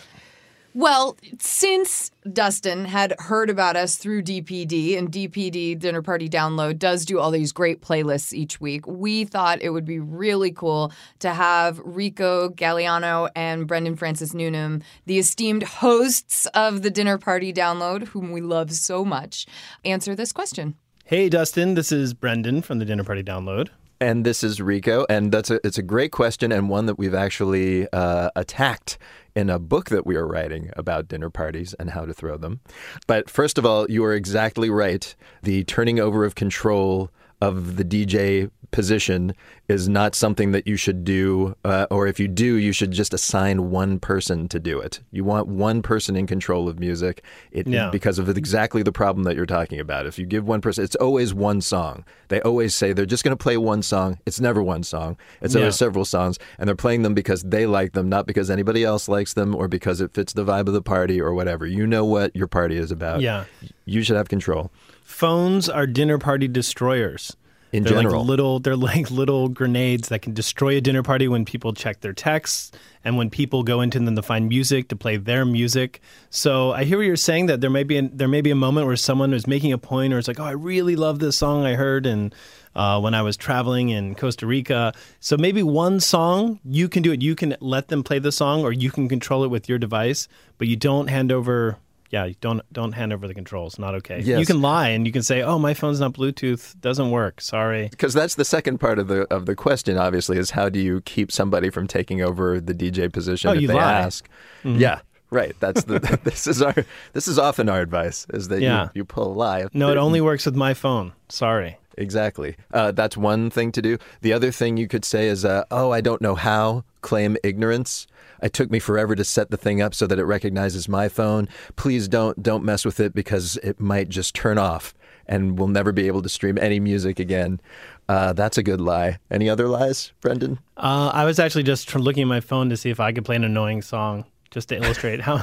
Well, 0.74 1.18
since 1.38 2.10
Dustin 2.32 2.86
had 2.86 3.14
heard 3.18 3.50
about 3.50 3.76
us 3.76 3.96
through 3.96 4.22
DPD 4.22 4.96
and 4.96 5.12
DPD 5.12 5.78
Dinner 5.78 6.00
Party 6.00 6.30
Download 6.30 6.78
does 6.78 7.04
do 7.04 7.18
all 7.18 7.30
these 7.30 7.52
great 7.52 7.82
playlists 7.82 8.32
each 8.32 8.58
week, 8.58 8.86
we 8.86 9.24
thought 9.24 9.60
it 9.60 9.68
would 9.70 9.84
be 9.84 9.98
really 9.98 10.50
cool 10.50 10.90
to 11.18 11.34
have 11.34 11.78
Rico 11.84 12.48
Gagliano 12.48 13.28
and 13.36 13.66
Brendan 13.66 13.96
Francis 13.96 14.32
Newnam, 14.32 14.82
the 15.04 15.18
esteemed 15.18 15.64
hosts 15.64 16.46
of 16.54 16.80
the 16.80 16.90
Dinner 16.90 17.18
Party 17.18 17.52
Download, 17.52 18.08
whom 18.08 18.32
we 18.32 18.40
love 18.40 18.72
so 18.72 19.04
much, 19.04 19.46
answer 19.84 20.14
this 20.14 20.32
question. 20.32 20.74
Hey, 21.04 21.28
Dustin, 21.28 21.74
this 21.74 21.92
is 21.92 22.14
Brendan 22.14 22.62
from 22.62 22.78
the 22.78 22.86
Dinner 22.86 23.04
Party 23.04 23.22
Download. 23.22 23.68
And 24.02 24.26
this 24.26 24.42
is 24.42 24.60
Rico, 24.60 25.06
and 25.08 25.30
that's 25.30 25.48
a 25.48 25.64
it's 25.64 25.78
a 25.78 25.82
great 25.82 26.10
question 26.10 26.50
and 26.50 26.68
one 26.68 26.86
that 26.86 26.98
we've 26.98 27.14
actually 27.14 27.86
uh, 27.92 28.30
attacked 28.34 28.98
in 29.36 29.48
a 29.48 29.60
book 29.60 29.90
that 29.90 30.04
we 30.04 30.16
are 30.16 30.26
writing 30.26 30.72
about 30.76 31.06
dinner 31.06 31.30
parties 31.30 31.72
and 31.74 31.90
how 31.90 32.04
to 32.04 32.12
throw 32.12 32.36
them. 32.36 32.58
But 33.06 33.30
first 33.30 33.58
of 33.58 33.64
all, 33.64 33.88
you 33.88 34.04
are 34.04 34.12
exactly 34.12 34.70
right. 34.70 35.14
The 35.44 35.62
turning 35.62 36.00
over 36.00 36.24
of 36.24 36.34
control 36.34 37.12
of 37.42 37.76
the 37.76 37.84
DJ 37.84 38.50
position 38.70 39.34
is 39.68 39.86
not 39.88 40.14
something 40.14 40.52
that 40.52 40.66
you 40.66 40.76
should 40.76 41.04
do, 41.04 41.54
uh, 41.64 41.86
or 41.90 42.06
if 42.06 42.18
you 42.18 42.26
do, 42.26 42.54
you 42.56 42.72
should 42.72 42.90
just 42.90 43.12
assign 43.12 43.70
one 43.70 43.98
person 43.98 44.48
to 44.48 44.58
do 44.58 44.78
it. 44.80 45.00
You 45.10 45.24
want 45.24 45.46
one 45.46 45.82
person 45.82 46.16
in 46.16 46.26
control 46.26 46.68
of 46.70 46.78
music, 46.80 47.22
it, 47.50 47.66
Yeah. 47.66 47.90
because 47.90 48.18
of 48.18 48.30
exactly 48.30 48.82
the 48.82 48.92
problem 48.92 49.24
that 49.24 49.36
you're 49.36 49.44
talking 49.58 49.78
about. 49.78 50.06
If 50.06 50.18
you 50.18 50.24
give 50.24 50.46
one 50.48 50.62
person, 50.62 50.84
it's 50.84 50.96
always 50.96 51.34
one 51.34 51.60
song. 51.60 52.04
They 52.28 52.40
always 52.40 52.74
say 52.74 52.94
they're 52.94 53.04
just 53.04 53.24
going 53.24 53.36
to 53.36 53.42
play 53.42 53.58
one 53.58 53.82
song. 53.82 54.18
It's 54.24 54.40
never 54.40 54.62
one 54.62 54.84
song. 54.84 55.18
It's 55.42 55.54
Yeah. 55.54 55.60
always 55.62 55.76
several 55.76 56.06
songs, 56.06 56.38
and 56.58 56.66
they're 56.66 56.74
playing 56.74 57.02
them 57.02 57.12
because 57.12 57.42
they 57.42 57.66
like 57.66 57.92
them, 57.92 58.08
not 58.08 58.26
because 58.26 58.50
anybody 58.50 58.84
else 58.84 59.06
likes 59.06 59.34
them 59.34 59.54
or 59.54 59.68
because 59.68 60.00
it 60.00 60.14
fits 60.14 60.32
the 60.32 60.44
vibe 60.46 60.66
of 60.68 60.72
the 60.72 60.82
party 60.82 61.20
or 61.20 61.34
whatever. 61.34 61.66
You 61.66 61.86
know 61.86 62.06
what 62.06 62.34
your 62.34 62.46
party 62.46 62.76
is 62.78 62.90
about. 62.90 63.20
Yeah. 63.20 63.44
You 63.84 64.02
should 64.02 64.16
have 64.16 64.28
control. 64.30 64.70
Phones 65.12 65.68
are 65.68 65.86
dinner 65.86 66.18
party 66.18 66.48
destroyers. 66.48 67.36
In 67.70 67.84
they're 67.84 67.94
general. 67.94 68.20
like 68.20 68.28
little 68.28 68.58
they're 68.60 68.76
like 68.76 69.10
little 69.10 69.48
grenades 69.48 70.08
that 70.08 70.20
can 70.20 70.34
destroy 70.34 70.76
a 70.76 70.80
dinner 70.80 71.02
party 71.02 71.26
when 71.26 71.44
people 71.44 71.72
check 71.72 72.00
their 72.00 72.12
texts 72.12 72.70
and 73.04 73.16
when 73.16 73.30
people 73.30 73.62
go 73.62 73.80
into 73.80 73.98
them 73.98 74.16
to 74.16 74.22
find 74.22 74.48
music 74.48 74.88
to 74.88 74.96
play 74.96 75.16
their 75.16 75.44
music. 75.44 76.00
So 76.28 76.72
I 76.72 76.84
hear 76.84 76.98
what 76.98 77.06
you're 77.06 77.16
saying 77.16 77.46
that 77.46 77.60
there 77.60 77.70
may 77.70 77.82
be 77.82 77.98
a, 77.98 78.08
there 78.08 78.28
may 78.28 78.40
be 78.40 78.50
a 78.50 78.56
moment 78.56 78.86
where 78.86 78.96
someone 78.96 79.32
is 79.32 79.46
making 79.46 79.72
a 79.72 79.78
point 79.78 80.12
or 80.12 80.18
it's 80.18 80.28
like, 80.28 80.40
oh, 80.40 80.44
I 80.44 80.50
really 80.50 80.96
love 80.96 81.18
this 81.18 81.36
song 81.36 81.64
I 81.64 81.74
heard 81.74 82.04
and 82.04 82.34
uh, 82.74 83.00
when 83.00 83.14
I 83.14 83.22
was 83.22 83.36
traveling 83.36 83.90
in 83.90 84.14
Costa 84.16 84.46
Rica. 84.46 84.92
So 85.20 85.36
maybe 85.36 85.62
one 85.62 86.00
song 86.00 86.58
you 86.64 86.88
can 86.88 87.02
do 87.02 87.12
it. 87.12 87.22
You 87.22 87.34
can 87.34 87.56
let 87.60 87.88
them 87.88 88.02
play 88.02 88.18
the 88.18 88.32
song 88.32 88.64
or 88.64 88.72
you 88.72 88.90
can 88.90 89.08
control 89.08 89.44
it 89.44 89.48
with 89.48 89.68
your 89.68 89.78
device, 89.78 90.26
but 90.58 90.68
you 90.68 90.76
don't 90.76 91.08
hand 91.08 91.30
over. 91.30 91.78
Yeah, 92.12 92.28
don't 92.40 92.60
don't 92.72 92.92
hand 92.92 93.12
over 93.12 93.26
the 93.26 93.34
controls. 93.34 93.78
Not 93.78 93.94
okay. 93.96 94.20
Yes. 94.20 94.38
You 94.38 94.46
can 94.46 94.60
lie 94.60 94.90
and 94.90 95.06
you 95.06 95.12
can 95.12 95.22
say, 95.22 95.40
"Oh, 95.42 95.58
my 95.58 95.72
phone's 95.74 95.98
not 95.98 96.12
Bluetooth. 96.12 96.78
Doesn't 96.80 97.10
work. 97.10 97.40
Sorry." 97.40 97.88
Because 97.88 98.12
that's 98.14 98.34
the 98.34 98.44
second 98.44 98.78
part 98.78 98.98
of 98.98 99.08
the 99.08 99.22
of 99.32 99.46
the 99.46 99.54
question. 99.56 99.96
Obviously, 99.96 100.36
is 100.38 100.50
how 100.50 100.68
do 100.68 100.78
you 100.78 101.00
keep 101.00 101.32
somebody 101.32 101.70
from 101.70 101.86
taking 101.86 102.20
over 102.22 102.60
the 102.60 102.74
DJ 102.74 103.10
position 103.10 103.48
Oh, 103.50 103.54
if 103.54 103.66
they 103.66 103.72
lie. 103.74 103.92
ask? 104.02 104.28
Mm-hmm. 104.62 104.78
Yeah, 104.78 105.00
right. 105.30 105.56
That's 105.58 105.84
the 105.84 105.98
this 106.24 106.46
is 106.46 106.60
our 106.60 106.74
this 107.14 107.26
is 107.28 107.38
often 107.38 107.70
our 107.70 107.80
advice 107.80 108.26
is 108.34 108.48
that 108.48 108.60
Yeah. 108.60 108.84
you, 108.84 108.90
you 108.96 109.04
pull 109.06 109.32
a 109.32 109.34
lie. 109.34 109.66
No, 109.72 109.90
it 109.90 109.96
only 109.96 110.20
works 110.20 110.44
with 110.44 110.54
my 110.54 110.74
phone. 110.74 111.14
Sorry. 111.30 111.78
Exactly. 111.98 112.56
Uh, 112.72 112.92
that's 112.92 113.16
one 113.16 113.50
thing 113.50 113.72
to 113.72 113.82
do. 113.82 113.98
The 114.20 114.32
other 114.32 114.50
thing 114.50 114.76
you 114.76 114.88
could 114.88 115.04
say 115.04 115.28
is, 115.28 115.44
uh, 115.44 115.64
"Oh, 115.70 115.90
I 115.90 116.00
don't 116.00 116.20
know 116.22 116.34
how." 116.34 116.84
Claim 117.00 117.36
ignorance. 117.42 118.06
It 118.42 118.52
took 118.52 118.70
me 118.70 118.78
forever 118.78 119.14
to 119.16 119.24
set 119.24 119.50
the 119.50 119.56
thing 119.56 119.82
up 119.82 119.94
so 119.94 120.06
that 120.06 120.18
it 120.18 120.24
recognizes 120.24 120.88
my 120.88 121.08
phone. 121.08 121.48
Please 121.76 122.08
don't 122.08 122.42
don't 122.42 122.64
mess 122.64 122.84
with 122.84 123.00
it 123.00 123.14
because 123.14 123.56
it 123.58 123.80
might 123.80 124.08
just 124.08 124.34
turn 124.34 124.58
off 124.58 124.94
and 125.26 125.58
we'll 125.58 125.68
never 125.68 125.92
be 125.92 126.06
able 126.06 126.22
to 126.22 126.28
stream 126.28 126.58
any 126.58 126.80
music 126.80 127.18
again. 127.18 127.60
Uh, 128.08 128.32
that's 128.32 128.58
a 128.58 128.62
good 128.62 128.80
lie. 128.80 129.18
Any 129.30 129.48
other 129.48 129.68
lies, 129.68 130.12
Brendan? 130.20 130.58
Uh, 130.76 131.10
I 131.14 131.24
was 131.24 131.38
actually 131.38 131.62
just 131.62 131.88
tr- 131.88 131.98
looking 131.98 132.22
at 132.22 132.28
my 132.28 132.40
phone 132.40 132.68
to 132.70 132.76
see 132.76 132.90
if 132.90 133.00
I 133.00 133.12
could 133.12 133.24
play 133.24 133.36
an 133.36 133.44
annoying 133.44 133.82
song, 133.82 134.24
just 134.50 134.68
to 134.70 134.76
illustrate 134.76 135.20
how 135.22 135.42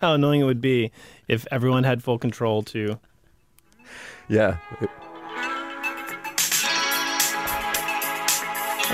how 0.00 0.14
annoying 0.14 0.40
it 0.40 0.44
would 0.44 0.60
be 0.60 0.92
if 1.28 1.46
everyone 1.50 1.84
had 1.84 2.02
full 2.02 2.18
control 2.18 2.62
too. 2.62 2.98
Yeah. 4.28 4.58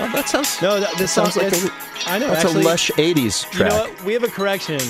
Well, 0.02 0.12
that 0.12 0.28
sounds. 0.28 0.60
No, 0.60 0.80
that, 0.80 0.96
this 0.98 1.12
sounds 1.12 1.34
song, 1.34 1.44
like 1.44 1.52
it's- 1.52 2.06
a, 2.06 2.10
I 2.10 2.18
know. 2.18 2.28
that's 2.28 2.44
actually, 2.44 2.62
a 2.62 2.64
lush 2.66 2.90
'80s 2.92 3.42
track. 3.44 3.52
You 3.52 3.58
track. 3.58 3.70
know 3.72 3.78
what? 3.94 4.04
We 4.04 4.12
have 4.14 4.24
a 4.24 4.28
correction. 4.28 4.80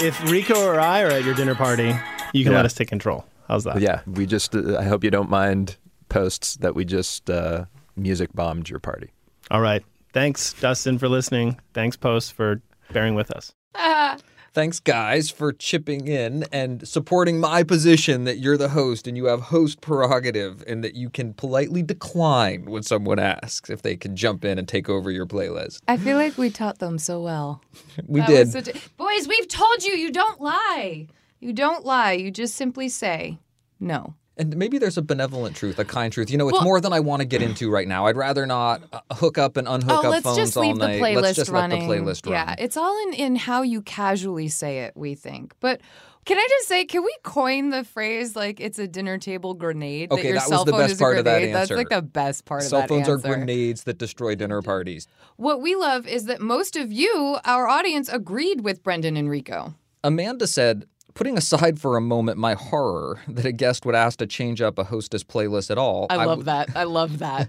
If 0.00 0.30
Rico 0.30 0.62
or 0.66 0.78
I 0.78 1.02
are 1.02 1.08
at 1.08 1.24
your 1.24 1.34
dinner 1.34 1.54
party, 1.54 1.94
you 2.32 2.44
can 2.44 2.52
Yeah. 2.52 2.58
let 2.58 2.66
us 2.66 2.74
take 2.74 2.88
control. 2.88 3.24
How's 3.48 3.64
that? 3.64 3.80
Yeah, 3.80 4.00
we 4.06 4.26
just. 4.26 4.54
Uh, 4.54 4.76
I 4.78 4.84
hope 4.84 5.02
you 5.04 5.10
don't 5.10 5.30
mind 5.30 5.76
posts 6.10 6.56
that 6.56 6.74
we 6.74 6.84
just 6.84 7.30
uh, 7.30 7.64
music 7.96 8.30
bombed 8.34 8.68
your 8.68 8.78
party. 8.78 9.10
All 9.50 9.60
right. 9.62 9.82
Thanks, 10.12 10.52
Dustin, 10.54 10.98
for 10.98 11.08
listening. 11.08 11.58
Thanks, 11.74 11.96
Post, 11.96 12.32
for 12.34 12.60
bearing 12.92 13.14
with 13.14 13.30
us. 13.30 13.52
Thanks, 14.58 14.80
guys, 14.80 15.30
for 15.30 15.52
chipping 15.52 16.08
in 16.08 16.44
and 16.50 16.86
supporting 16.86 17.38
my 17.38 17.62
position 17.62 18.24
that 18.24 18.38
you're 18.38 18.56
the 18.56 18.70
host 18.70 19.06
and 19.06 19.16
you 19.16 19.26
have 19.26 19.40
host 19.40 19.80
prerogative 19.80 20.64
and 20.66 20.82
that 20.82 20.96
you 20.96 21.10
can 21.10 21.32
politely 21.32 21.80
decline 21.80 22.64
when 22.64 22.82
someone 22.82 23.20
asks 23.20 23.70
if 23.70 23.82
they 23.82 23.94
can 23.94 24.16
jump 24.16 24.44
in 24.44 24.58
and 24.58 24.66
take 24.66 24.88
over 24.88 25.12
your 25.12 25.26
playlist. 25.26 25.78
I 25.86 25.96
feel 25.96 26.16
like 26.16 26.36
we 26.36 26.50
taught 26.50 26.80
them 26.80 26.98
so 26.98 27.22
well. 27.22 27.62
We 28.08 28.18
That 28.18 28.26
did. 28.26 28.50
such 28.50 28.96
Boys, 28.96 29.28
we've 29.28 29.46
told 29.46 29.84
you, 29.84 29.92
you 29.92 30.10
don't 30.10 30.40
lie. 30.40 31.06
You 31.38 31.52
don't 31.52 31.84
lie. 31.84 32.14
You 32.14 32.32
just 32.32 32.56
simply 32.56 32.88
say 32.88 33.38
no. 33.78 34.14
And 34.38 34.56
maybe 34.56 34.78
there's 34.78 34.96
a 34.96 35.02
benevolent 35.02 35.56
truth, 35.56 35.78
a 35.78 35.84
kind 35.84 36.12
truth. 36.12 36.30
You 36.30 36.38
know, 36.38 36.48
it's 36.48 36.54
Well- 36.54 36.64
more 36.64 36.80
than 36.80 36.92
I 36.92 37.00
want 37.00 37.20
to 37.20 37.26
get 37.26 37.42
into 37.42 37.70
right 37.70 37.88
now. 37.88 38.06
I'd 38.06 38.16
rather 38.16 38.46
not 38.46 38.82
uh, 38.92 39.00
hook 39.12 39.36
up 39.36 39.56
and 39.56 39.66
unhook 39.66 40.04
oh, 40.04 40.12
up 40.12 40.22
phones 40.22 40.56
all 40.56 40.62
the 40.62 40.78
night. 40.78 41.16
let's 41.16 41.36
just 41.36 41.50
running. 41.50 41.88
let 41.88 41.96
the 41.96 42.02
playlist 42.02 42.26
run. 42.26 42.34
Yeah, 42.34 42.54
it's 42.58 42.76
all 42.76 42.96
in, 43.08 43.14
in 43.14 43.36
how 43.36 43.62
you 43.62 43.82
casually 43.82 44.48
say 44.48 44.80
it, 44.80 44.96
we 44.96 45.14
think. 45.14 45.54
But 45.60 45.80
can 46.28 46.36
I 46.36 46.46
just 46.50 46.68
say, 46.68 46.84
can 46.84 47.02
we 47.02 47.16
coin 47.22 47.70
the 47.70 47.84
phrase 47.84 48.36
like 48.36 48.60
it's 48.60 48.78
a 48.78 48.86
dinner 48.86 49.16
table 49.16 49.54
grenade? 49.54 50.12
Okay, 50.12 50.22
that 50.22 50.28
your 50.28 50.34
that 50.34 50.40
was 50.42 50.48
cell 50.50 50.64
the 50.66 50.72
phone 50.72 50.80
best 50.82 50.98
part 50.98 51.16
of 51.18 51.24
that 51.24 51.38
grenade? 51.38 51.54
That's 51.54 51.70
like 51.70 51.88
the 51.88 52.02
best 52.02 52.44
part 52.44 52.62
Cell 52.62 52.82
of 52.82 52.88
that 52.88 52.94
answer. 52.94 53.04
Cell 53.06 53.14
phones 53.16 53.24
answer. 53.24 53.32
are 53.32 53.36
grenades 53.36 53.84
that 53.84 53.96
destroy 53.96 54.34
dinner 54.34 54.60
parties. 54.60 55.08
What 55.36 55.62
we 55.62 55.74
love 55.74 56.06
is 56.06 56.26
that 56.26 56.42
most 56.42 56.76
of 56.76 56.92
you, 56.92 57.38
our 57.46 57.66
audience, 57.66 58.10
agreed 58.10 58.60
with 58.60 58.82
Brendan 58.82 59.16
and 59.16 59.30
Rico. 59.30 59.74
Amanda 60.04 60.46
said, 60.46 60.84
putting 61.18 61.36
aside 61.36 61.80
for 61.80 61.96
a 61.96 62.00
moment 62.00 62.38
my 62.38 62.54
horror 62.54 63.20
that 63.26 63.44
a 63.44 63.50
guest 63.50 63.84
would 63.84 63.96
ask 63.96 64.20
to 64.20 64.26
change 64.26 64.62
up 64.62 64.78
a 64.78 64.84
hostess 64.84 65.24
playlist 65.24 65.68
at 65.68 65.76
all, 65.76 66.06
I, 66.08 66.24
love 66.24 66.44
that. 66.44 66.68
I 66.76 66.84
love 66.84 67.18
that. 67.18 67.48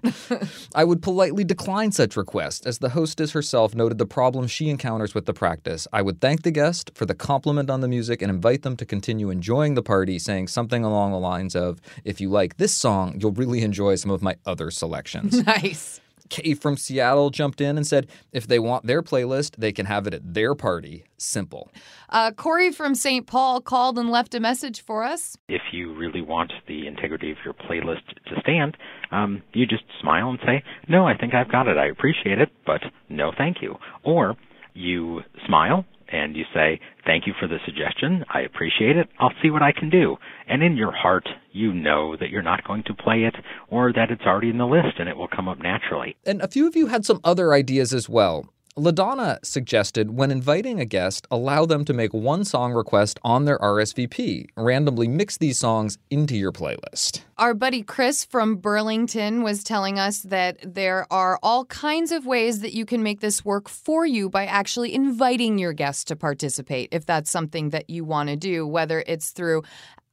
I 0.73 0.83
would 0.83 1.03
politely 1.03 1.43
decline 1.43 1.91
such 1.91 2.17
request, 2.17 2.65
as 2.65 2.79
the 2.79 2.89
hostess 2.89 3.31
herself 3.31 3.75
noted 3.75 3.99
the 3.99 4.07
problem 4.07 4.47
she 4.47 4.69
encounters 4.69 5.13
with 5.13 5.27
the 5.27 5.35
practice. 5.35 5.87
I 5.93 6.01
would 6.01 6.19
thank 6.19 6.41
the 6.41 6.49
guest 6.49 6.89
for 6.95 7.05
the 7.05 7.13
compliment 7.13 7.69
on 7.69 7.81
the 7.81 7.87
music 7.87 8.23
and 8.23 8.31
invite 8.31 8.63
them 8.63 8.75
to 8.75 8.85
continue 8.87 9.29
enjoying 9.29 9.75
the 9.75 9.83
party, 9.83 10.17
saying 10.17 10.47
something 10.47 10.83
along 10.83 11.11
the 11.11 11.19
lines 11.19 11.55
of, 11.55 11.79
If 12.03 12.19
you 12.19 12.29
like 12.29 12.57
this 12.57 12.75
song, 12.75 13.19
you'll 13.21 13.33
really 13.33 13.61
enjoy 13.61 13.95
some 13.95 14.09
of 14.09 14.23
my 14.23 14.35
other 14.47 14.71
selections. 14.71 15.43
nice. 15.45 16.01
Kay 16.29 16.53
from 16.53 16.77
Seattle 16.77 17.29
jumped 17.29 17.61
in 17.61 17.77
and 17.77 17.85
said 17.85 18.07
if 18.31 18.47
they 18.47 18.59
want 18.59 18.85
their 18.85 19.01
playlist, 19.01 19.55
they 19.57 19.71
can 19.71 19.85
have 19.85 20.07
it 20.07 20.13
at 20.13 20.33
their 20.33 20.55
party. 20.55 21.03
Simple. 21.17 21.71
Uh, 22.09 22.31
Corey 22.31 22.71
from 22.71 22.95
St. 22.95 23.27
Paul 23.27 23.61
called 23.61 23.97
and 23.97 24.09
left 24.09 24.33
a 24.33 24.39
message 24.39 24.81
for 24.81 25.03
us. 25.03 25.37
If 25.47 25.61
you 25.71 25.93
really 25.93 26.21
want 26.21 26.51
the 26.67 26.87
integrity 26.87 27.31
of 27.31 27.37
your 27.43 27.53
playlist 27.53 28.07
to 28.27 28.39
stand, 28.41 28.77
um, 29.11 29.41
you 29.53 29.65
just 29.65 29.83
smile 30.01 30.29
and 30.29 30.39
say, 30.45 30.63
No, 30.87 31.05
I 31.05 31.17
think 31.17 31.33
I've 31.33 31.51
got 31.51 31.67
it. 31.67 31.77
I 31.77 31.87
appreciate 31.87 32.39
it, 32.39 32.49
but 32.65 32.81
no 33.09 33.31
thank 33.37 33.57
you. 33.61 33.75
Or 34.03 34.35
you 34.73 35.21
smile 35.45 35.85
and 36.11 36.35
you 36.35 36.45
say, 36.53 36.79
Thank 37.05 37.27
you 37.27 37.33
for 37.39 37.47
the 37.47 37.57
suggestion. 37.65 38.23
I 38.33 38.41
appreciate 38.41 38.97
it. 38.97 39.09
I'll 39.19 39.33
see 39.41 39.49
what 39.49 39.61
I 39.61 39.71
can 39.71 39.89
do. 39.89 40.17
And 40.47 40.61
in 40.61 40.77
your 40.77 40.91
heart, 40.91 41.27
you 41.51 41.73
know 41.73 42.15
that 42.19 42.29
you're 42.29 42.41
not 42.41 42.63
going 42.63 42.83
to 42.83 42.93
play 42.93 43.23
it 43.23 43.35
or 43.69 43.91
that 43.93 44.11
it's 44.11 44.23
already 44.23 44.49
in 44.49 44.57
the 44.57 44.65
list 44.67 44.99
and 44.99 45.09
it 45.09 45.17
will 45.17 45.27
come 45.27 45.47
up 45.47 45.59
naturally. 45.59 46.15
And 46.25 46.41
a 46.41 46.47
few 46.47 46.67
of 46.67 46.75
you 46.75 46.87
had 46.87 47.05
some 47.05 47.19
other 47.23 47.53
ideas 47.53 47.93
as 47.93 48.07
well. 48.07 48.47
LaDonna 48.79 49.43
suggested 49.43 50.11
when 50.11 50.31
inviting 50.31 50.79
a 50.79 50.85
guest, 50.85 51.27
allow 51.29 51.65
them 51.65 51.83
to 51.83 51.93
make 51.93 52.13
one 52.13 52.45
song 52.45 52.71
request 52.71 53.19
on 53.23 53.43
their 53.43 53.57
RSVP. 53.59 54.47
Randomly 54.55 55.09
mix 55.09 55.37
these 55.37 55.59
songs 55.59 55.97
into 56.09 56.37
your 56.37 56.53
playlist. 56.53 57.21
Our 57.37 57.53
buddy 57.53 57.83
Chris 57.83 58.23
from 58.23 58.55
Burlington 58.55 59.43
was 59.43 59.63
telling 59.63 59.99
us 59.99 60.21
that 60.21 60.57
there 60.63 61.05
are 61.11 61.39
all 61.43 61.65
kinds 61.65 62.13
of 62.13 62.25
ways 62.25 62.61
that 62.61 62.73
you 62.73 62.85
can 62.85 63.03
make 63.03 63.19
this 63.19 63.43
work 63.43 63.67
for 63.67 64.05
you 64.05 64.29
by 64.29 64.45
actually 64.45 64.93
inviting 64.93 65.57
your 65.57 65.73
guests 65.73 66.05
to 66.05 66.15
participate, 66.15 66.89
if 66.91 67.05
that's 67.05 67.29
something 67.29 67.71
that 67.71 67.89
you 67.89 68.05
want 68.05 68.29
to 68.29 68.37
do, 68.37 68.65
whether 68.65 69.03
it's 69.07 69.31
through 69.31 69.63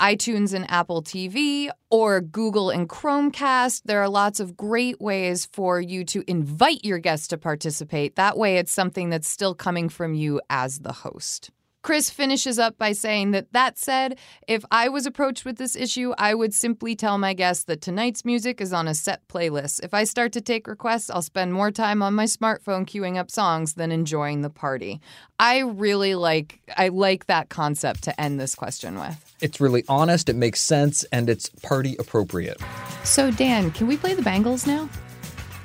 iTunes 0.00 0.52
and 0.52 0.70
Apple 0.70 1.02
TV 1.02 1.70
or 1.90 2.20
Google 2.20 2.70
and 2.70 2.88
Chromecast. 2.88 3.82
There 3.84 4.02
are 4.02 4.08
lots 4.08 4.40
of 4.40 4.56
great 4.56 5.00
ways 5.00 5.48
for 5.52 5.80
you 5.80 6.04
to 6.06 6.22
invite 6.26 6.84
your 6.84 6.98
guests 6.98 7.28
to 7.28 7.38
participate. 7.38 8.16
That 8.16 8.36
way, 8.36 8.58
it's 8.58 8.72
something 8.72 9.10
that's 9.10 9.28
still 9.28 9.54
coming 9.54 9.88
from 9.88 10.14
you 10.14 10.40
as 10.50 10.80
the 10.80 10.92
host. 10.92 11.50
Chris 11.86 12.10
finishes 12.10 12.58
up 12.58 12.76
by 12.78 12.90
saying 12.90 13.30
that 13.30 13.52
that 13.52 13.78
said, 13.78 14.18
if 14.48 14.64
I 14.72 14.88
was 14.88 15.06
approached 15.06 15.44
with 15.44 15.56
this 15.56 15.76
issue, 15.76 16.12
I 16.18 16.34
would 16.34 16.52
simply 16.52 16.96
tell 16.96 17.16
my 17.16 17.32
guests 17.32 17.62
that 17.66 17.80
tonight's 17.80 18.24
music 18.24 18.60
is 18.60 18.72
on 18.72 18.88
a 18.88 18.94
set 18.94 19.28
playlist. 19.28 19.84
If 19.84 19.94
I 19.94 20.02
start 20.02 20.32
to 20.32 20.40
take 20.40 20.66
requests, 20.66 21.10
I'll 21.10 21.22
spend 21.22 21.52
more 21.52 21.70
time 21.70 22.02
on 22.02 22.12
my 22.12 22.24
smartphone 22.24 22.86
queuing 22.86 23.18
up 23.18 23.30
songs 23.30 23.74
than 23.74 23.92
enjoying 23.92 24.42
the 24.42 24.50
party. 24.50 25.00
I 25.38 25.60
really 25.60 26.16
like 26.16 26.58
I 26.76 26.88
like 26.88 27.26
that 27.26 27.50
concept 27.50 28.02
to 28.02 28.20
end 28.20 28.40
this 28.40 28.56
question 28.56 28.98
with. 28.98 29.34
It's 29.40 29.60
really 29.60 29.84
honest, 29.88 30.28
it 30.28 30.34
makes 30.34 30.60
sense, 30.60 31.04
and 31.12 31.30
it's 31.30 31.50
party 31.62 31.94
appropriate. 32.00 32.60
So 33.04 33.30
Dan, 33.30 33.70
can 33.70 33.86
we 33.86 33.96
play 33.96 34.14
the 34.14 34.22
Bangles 34.22 34.66
now? 34.66 34.88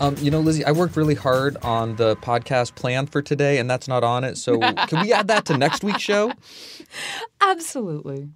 Um, 0.01 0.15
you 0.17 0.31
know, 0.31 0.39
Lizzie, 0.39 0.65
I 0.65 0.71
worked 0.71 0.97
really 0.97 1.13
hard 1.13 1.57
on 1.57 1.95
the 1.95 2.15
podcast 2.15 2.73
plan 2.73 3.05
for 3.05 3.21
today, 3.21 3.59
and 3.59 3.69
that's 3.69 3.87
not 3.87 4.03
on 4.03 4.23
it. 4.23 4.35
So, 4.35 4.59
can 4.87 5.01
we 5.01 5.13
add 5.13 5.27
that 5.27 5.45
to 5.45 5.57
next 5.57 5.83
week's 5.83 6.01
show? 6.01 6.33
Absolutely. 7.39 8.27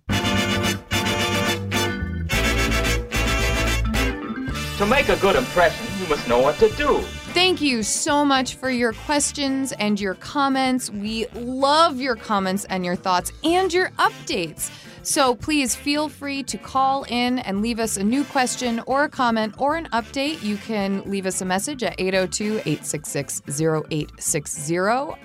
To 4.78 4.86
make 4.86 5.10
a 5.10 5.16
good 5.16 5.36
impression, 5.36 5.88
you 6.00 6.08
must 6.08 6.28
know 6.28 6.40
what 6.40 6.60
to 6.60 6.70
do. 6.70 7.00
Thank 7.34 7.62
you 7.62 7.82
so 7.82 8.24
much 8.24 8.54
for 8.54 8.70
your 8.70 8.94
questions 8.94 9.72
and 9.72 10.00
your 10.00 10.14
comments. 10.14 10.92
We 10.92 11.26
love 11.34 12.00
your 12.00 12.16
comments 12.16 12.66
and 12.66 12.86
your 12.86 12.96
thoughts 12.96 13.32
and 13.44 13.74
your 13.74 13.90
updates. 13.98 14.70
So 15.06 15.36
please 15.36 15.76
feel 15.76 16.10
free 16.10 16.42
to 16.44 16.58
call 16.58 17.04
in 17.04 17.38
and 17.38 17.62
leave 17.62 17.80
us 17.80 17.96
a 17.96 18.04
new 18.04 18.24
question 18.24 18.82
or 18.88 19.04
a 19.04 19.10
comment 19.10 19.54
or 19.60 19.76
an 19.76 19.88
update. 19.94 20.42
You 20.42 20.58
can 20.58 21.04
leave 21.10 21.28
us 21.28 21.42
a 21.42 21.46
message 21.46 21.84
at 21.84 21.94
802 22.00 22.62
866 22.66 23.44
0860. 23.48 24.78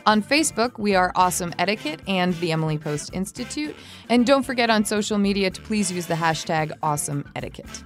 On 0.04 0.22
Facebook, 0.22 0.78
we 0.78 0.94
are 0.94 1.12
Awesome 1.14 1.54
Etiquette 1.58 2.02
and 2.06 2.34
the 2.40 2.52
Emily 2.52 2.76
Post 2.76 3.14
Institute. 3.14 3.74
And 4.10 4.26
don't 4.26 4.42
forget 4.42 4.68
on 4.68 4.84
social 4.84 5.16
media 5.16 5.50
to 5.50 5.62
please 5.62 5.90
use 5.90 6.06
the 6.06 6.14
hashtag 6.14 6.72
Awesome 6.82 7.24
Etiquette. 7.34 7.82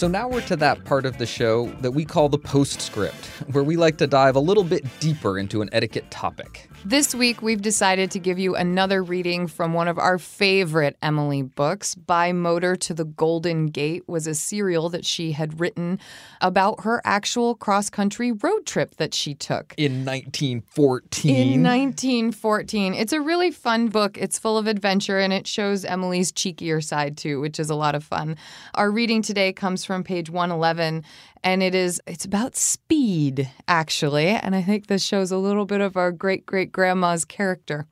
So 0.00 0.08
now 0.08 0.30
we're 0.30 0.40
to 0.46 0.56
that 0.56 0.86
part 0.86 1.04
of 1.04 1.18
the 1.18 1.26
show 1.26 1.66
that 1.82 1.90
we 1.90 2.06
call 2.06 2.30
the 2.30 2.38
postscript, 2.38 3.26
where 3.52 3.62
we 3.62 3.76
like 3.76 3.98
to 3.98 4.06
dive 4.06 4.34
a 4.34 4.40
little 4.40 4.64
bit 4.64 4.82
deeper 4.98 5.38
into 5.38 5.60
an 5.60 5.68
etiquette 5.72 6.10
topic. 6.10 6.69
This 6.84 7.14
week, 7.14 7.42
we've 7.42 7.60
decided 7.60 8.10
to 8.12 8.18
give 8.18 8.38
you 8.38 8.56
another 8.56 9.02
reading 9.02 9.48
from 9.48 9.74
one 9.74 9.86
of 9.86 9.98
our 9.98 10.18
favorite 10.18 10.96
Emily 11.02 11.42
books. 11.42 11.94
By 11.94 12.32
Motor 12.32 12.74
to 12.76 12.94
the 12.94 13.04
Golden 13.04 13.66
Gate 13.66 14.08
was 14.08 14.26
a 14.26 14.34
serial 14.34 14.88
that 14.88 15.04
she 15.04 15.32
had 15.32 15.60
written 15.60 16.00
about 16.40 16.84
her 16.84 17.02
actual 17.04 17.54
cross 17.54 17.90
country 17.90 18.32
road 18.32 18.64
trip 18.64 18.96
that 18.96 19.12
she 19.12 19.34
took. 19.34 19.74
In 19.76 20.06
1914. 20.06 21.36
In 21.36 21.62
1914. 21.62 22.94
It's 22.94 23.12
a 23.12 23.20
really 23.20 23.50
fun 23.50 23.88
book. 23.88 24.16
It's 24.16 24.38
full 24.38 24.56
of 24.56 24.66
adventure 24.66 25.18
and 25.18 25.34
it 25.34 25.46
shows 25.46 25.84
Emily's 25.84 26.32
cheekier 26.32 26.82
side 26.82 27.18
too, 27.18 27.42
which 27.42 27.60
is 27.60 27.68
a 27.68 27.74
lot 27.74 27.94
of 27.94 28.02
fun. 28.02 28.38
Our 28.74 28.90
reading 28.90 29.20
today 29.20 29.52
comes 29.52 29.84
from 29.84 30.02
page 30.02 30.30
111 30.30 31.04
and 31.42 31.62
it 31.62 31.74
is 31.74 32.00
it's 32.06 32.24
about 32.24 32.56
speed 32.56 33.50
actually. 33.68 34.28
And 34.28 34.54
i 34.54 34.62
think 34.62 34.86
this 34.86 35.04
shows 35.04 35.30
a 35.30 35.36
little 35.36 35.66
bit 35.66 35.80
of 35.80 35.96
our 35.96 36.12
great 36.12 36.46
great 36.46 36.72
grandma's 36.72 37.24
character. 37.24 37.86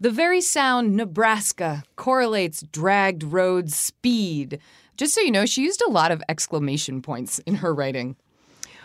The 0.00 0.10
very 0.10 0.40
sound 0.40 0.96
nebraska 0.96 1.82
correlates 1.96 2.62
dragged 2.62 3.22
road 3.22 3.70
speed. 3.70 4.58
Just 4.96 5.14
so 5.14 5.20
you 5.20 5.30
know 5.30 5.46
she 5.46 5.62
used 5.62 5.82
a 5.86 5.90
lot 5.90 6.12
of 6.12 6.22
exclamation 6.28 7.02
points 7.02 7.38
in 7.40 7.56
her 7.56 7.74
writing 7.74 8.16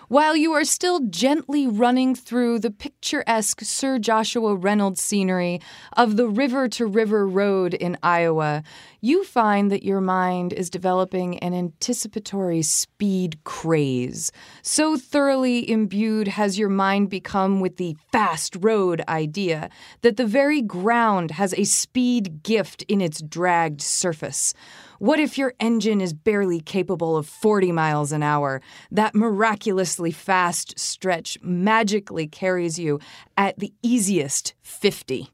while 0.10 0.36
you 0.36 0.52
are 0.54 0.66
still 0.66 1.02
gently 1.02 1.68
running 1.68 2.16
through 2.16 2.58
the 2.58 2.72
picturesque 2.72 3.62
Sir 3.62 4.00
Joshua 4.00 4.56
Reynolds 4.56 5.02
scenery 5.02 5.62
of 5.94 6.18
the 6.18 6.28
river 6.28 6.68
to 6.70 6.88
river 6.88 7.28
road 7.28 7.76
in 7.76 7.96
Iowa, 8.02 8.64
you 9.02 9.24
find 9.24 9.72
that 9.72 9.84
your 9.84 10.02
mind 10.02 10.52
is 10.52 10.72
developing 10.72 11.38
an 11.40 11.54
anticipatory 11.54 12.64
speed 12.64 13.44
craze. 13.44 14.32
So 14.64 14.98
thoroughly 14.98 15.70
imbued 15.70 16.28
has 16.28 16.58
your 16.58 16.70
mind 16.70 17.12
become 17.12 17.60
with 17.60 17.78
the 17.78 17.96
fast 18.12 18.58
road 18.60 19.04
idea 19.08 19.70
that 20.02 20.18
the 20.18 20.26
very 20.26 20.64
ground 20.64 21.32
has 21.32 21.54
a 21.54 21.66
speed 21.66 22.42
gift 22.42 22.82
in 22.88 23.00
its 23.00 23.22
dragged 23.22 23.82
surface. 23.82 24.56
What 25.00 25.22
if 25.22 25.38
your 25.38 25.54
engine 25.62 26.02
is 26.02 26.12
barely 26.12 26.60
capable 26.60 27.16
of 27.16 27.26
40 27.26 27.72
miles 27.72 28.12
an 28.12 28.22
hour? 28.22 28.62
That 28.92 29.16
miraculously 29.16 30.12
fast 30.12 30.78
stretch 30.78 31.38
magically 31.42 32.28
carries 32.28 32.78
you 32.78 33.00
at 33.38 33.58
the 33.58 33.74
easiest 33.82 34.56
50. 34.62 35.32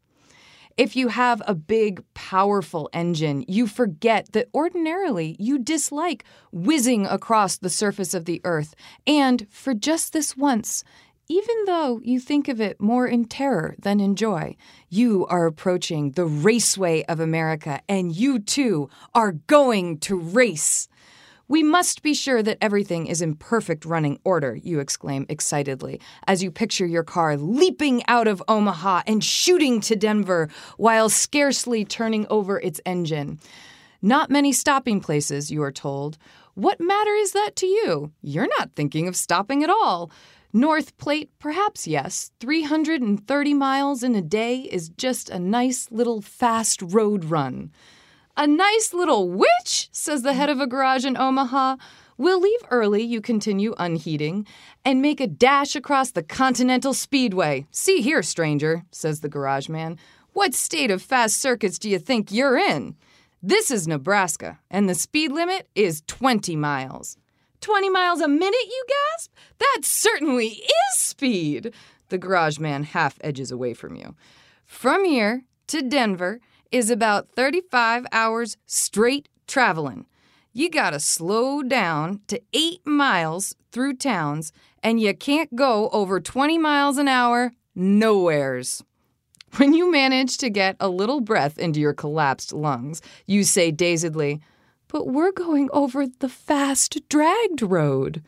If 0.77 0.95
you 0.95 1.07
have 1.07 1.41
a 1.47 1.55
big, 1.55 2.03
powerful 2.13 2.91
engine, 2.93 3.43
you 3.47 3.65
forget 3.65 4.33
that 4.33 4.49
ordinarily 4.53 5.35
you 5.39 5.57
dislike 5.57 6.25
whizzing 6.51 7.07
across 7.07 7.57
the 7.57 7.69
surface 7.69 8.13
of 8.13 8.25
the 8.25 8.41
earth. 8.43 8.75
And 9.07 9.47
for 9.49 9.73
just 9.73 10.13
this 10.13 10.37
once, 10.37 10.83
even 11.27 11.55
though 11.65 11.99
you 12.03 12.19
think 12.19 12.47
of 12.47 12.61
it 12.61 12.79
more 12.79 13.07
in 13.07 13.25
terror 13.25 13.75
than 13.79 13.99
in 13.99 14.15
joy, 14.15 14.55
you 14.89 15.25
are 15.27 15.45
approaching 15.45 16.11
the 16.11 16.25
raceway 16.25 17.03
of 17.05 17.19
America, 17.19 17.81
and 17.89 18.15
you 18.15 18.39
too 18.39 18.89
are 19.13 19.33
going 19.33 19.97
to 19.99 20.15
race. 20.17 20.87
We 21.47 21.61
must 21.61 22.01
be 22.01 22.15
sure 22.15 22.41
that 22.41 22.57
everything 22.59 23.05
is 23.05 23.21
in 23.21 23.35
perfect 23.35 23.85
running 23.85 24.19
order, 24.23 24.55
you 24.55 24.79
exclaim 24.79 25.27
excitedly, 25.29 26.01
as 26.27 26.41
you 26.41 26.49
picture 26.49 26.87
your 26.87 27.03
car 27.03 27.37
leaping 27.37 28.03
out 28.07 28.27
of 28.27 28.41
Omaha 28.47 29.03
and 29.05 29.23
shooting 29.23 29.79
to 29.81 29.95
Denver 29.95 30.49
while 30.77 31.07
scarcely 31.09 31.85
turning 31.85 32.25
over 32.29 32.59
its 32.59 32.81
engine. 32.85 33.39
Not 34.01 34.31
many 34.31 34.53
stopping 34.53 35.01
places, 35.01 35.51
you 35.51 35.61
are 35.63 35.71
told. 35.71 36.17
What 36.55 36.79
matter 36.79 37.13
is 37.13 37.33
that 37.33 37.55
to 37.57 37.67
you? 37.67 38.11
You're 38.21 38.49
not 38.59 38.71
thinking 38.75 39.07
of 39.07 39.15
stopping 39.15 39.63
at 39.63 39.69
all. 39.69 40.11
North 40.55 40.95
Platte, 40.95 41.27
perhaps 41.37 41.85
yes. 41.85 42.31
330 42.39 43.53
miles 43.53 44.03
in 44.03 44.15
a 44.15 44.21
day 44.21 44.59
is 44.59 44.87
just 44.87 45.29
a 45.29 45.37
nice 45.37 45.91
little 45.91 46.21
fast 46.21 46.81
road 46.81 47.25
run. 47.25 47.73
A 48.37 48.47
nice 48.47 48.93
little 48.93 49.29
witch, 49.29 49.89
says 49.91 50.21
the 50.21 50.31
head 50.31 50.49
of 50.49 50.61
a 50.61 50.65
garage 50.65 51.03
in 51.03 51.17
Omaha. 51.17 51.75
We'll 52.17 52.39
leave 52.39 52.61
early, 52.71 53.03
you 53.03 53.19
continue, 53.19 53.75
unheeding, 53.77 54.47
and 54.85 55.01
make 55.01 55.19
a 55.19 55.27
dash 55.27 55.75
across 55.75 56.11
the 56.11 56.23
Continental 56.23 56.93
Speedway. 56.93 57.67
See 57.71 57.99
here, 57.99 58.23
stranger, 58.23 58.85
says 58.91 59.19
the 59.19 59.27
garage 59.27 59.67
man. 59.67 59.97
What 60.31 60.53
state 60.53 60.89
of 60.89 61.01
fast 61.01 61.41
circuits 61.41 61.77
do 61.77 61.89
you 61.89 61.99
think 61.99 62.31
you're 62.31 62.57
in? 62.57 62.95
This 63.43 63.71
is 63.71 63.89
Nebraska, 63.89 64.59
and 64.71 64.87
the 64.87 64.95
speed 64.95 65.33
limit 65.33 65.67
is 65.75 66.01
20 66.07 66.55
miles. 66.55 67.17
20 67.61 67.89
miles 67.89 68.21
a 68.21 68.27
minute, 68.27 68.65
you 68.65 68.85
gasp? 68.87 69.31
That 69.59 69.79
certainly 69.83 70.47
is 70.47 70.97
speed. 70.97 71.73
The 72.09 72.17
garage 72.17 72.59
man 72.59 72.83
half 72.83 73.17
edges 73.21 73.51
away 73.51 73.73
from 73.73 73.95
you. 73.95 74.15
From 74.65 75.05
here 75.05 75.43
to 75.67 75.81
Denver, 75.81 76.39
is 76.71 76.89
about 76.89 77.29
35 77.29 78.05
hours 78.11 78.57
straight 78.65 79.29
traveling. 79.47 80.05
You 80.51 80.69
gotta 80.69 80.99
slow 80.99 81.63
down 81.63 82.21
to 82.27 82.41
eight 82.53 82.85
miles 82.85 83.55
through 83.71 83.95
towns, 83.95 84.51
and 84.83 84.99
you 84.99 85.13
can't 85.13 85.55
go 85.55 85.89
over 85.89 86.19
20 86.19 86.57
miles 86.57 86.97
an 86.97 87.07
hour 87.07 87.53
nowheres. 87.75 88.83
When 89.57 89.73
you 89.73 89.89
manage 89.89 90.37
to 90.39 90.49
get 90.49 90.75
a 90.81 90.89
little 90.89 91.21
breath 91.21 91.57
into 91.57 91.79
your 91.79 91.93
collapsed 91.93 92.51
lungs, 92.51 93.01
you 93.25 93.45
say 93.45 93.71
dazedly, 93.71 94.41
But 94.87 95.07
we're 95.07 95.31
going 95.31 95.69
over 95.73 96.05
the 96.07 96.29
fast 96.29 97.07
dragged 97.09 97.61
road. 97.61 98.23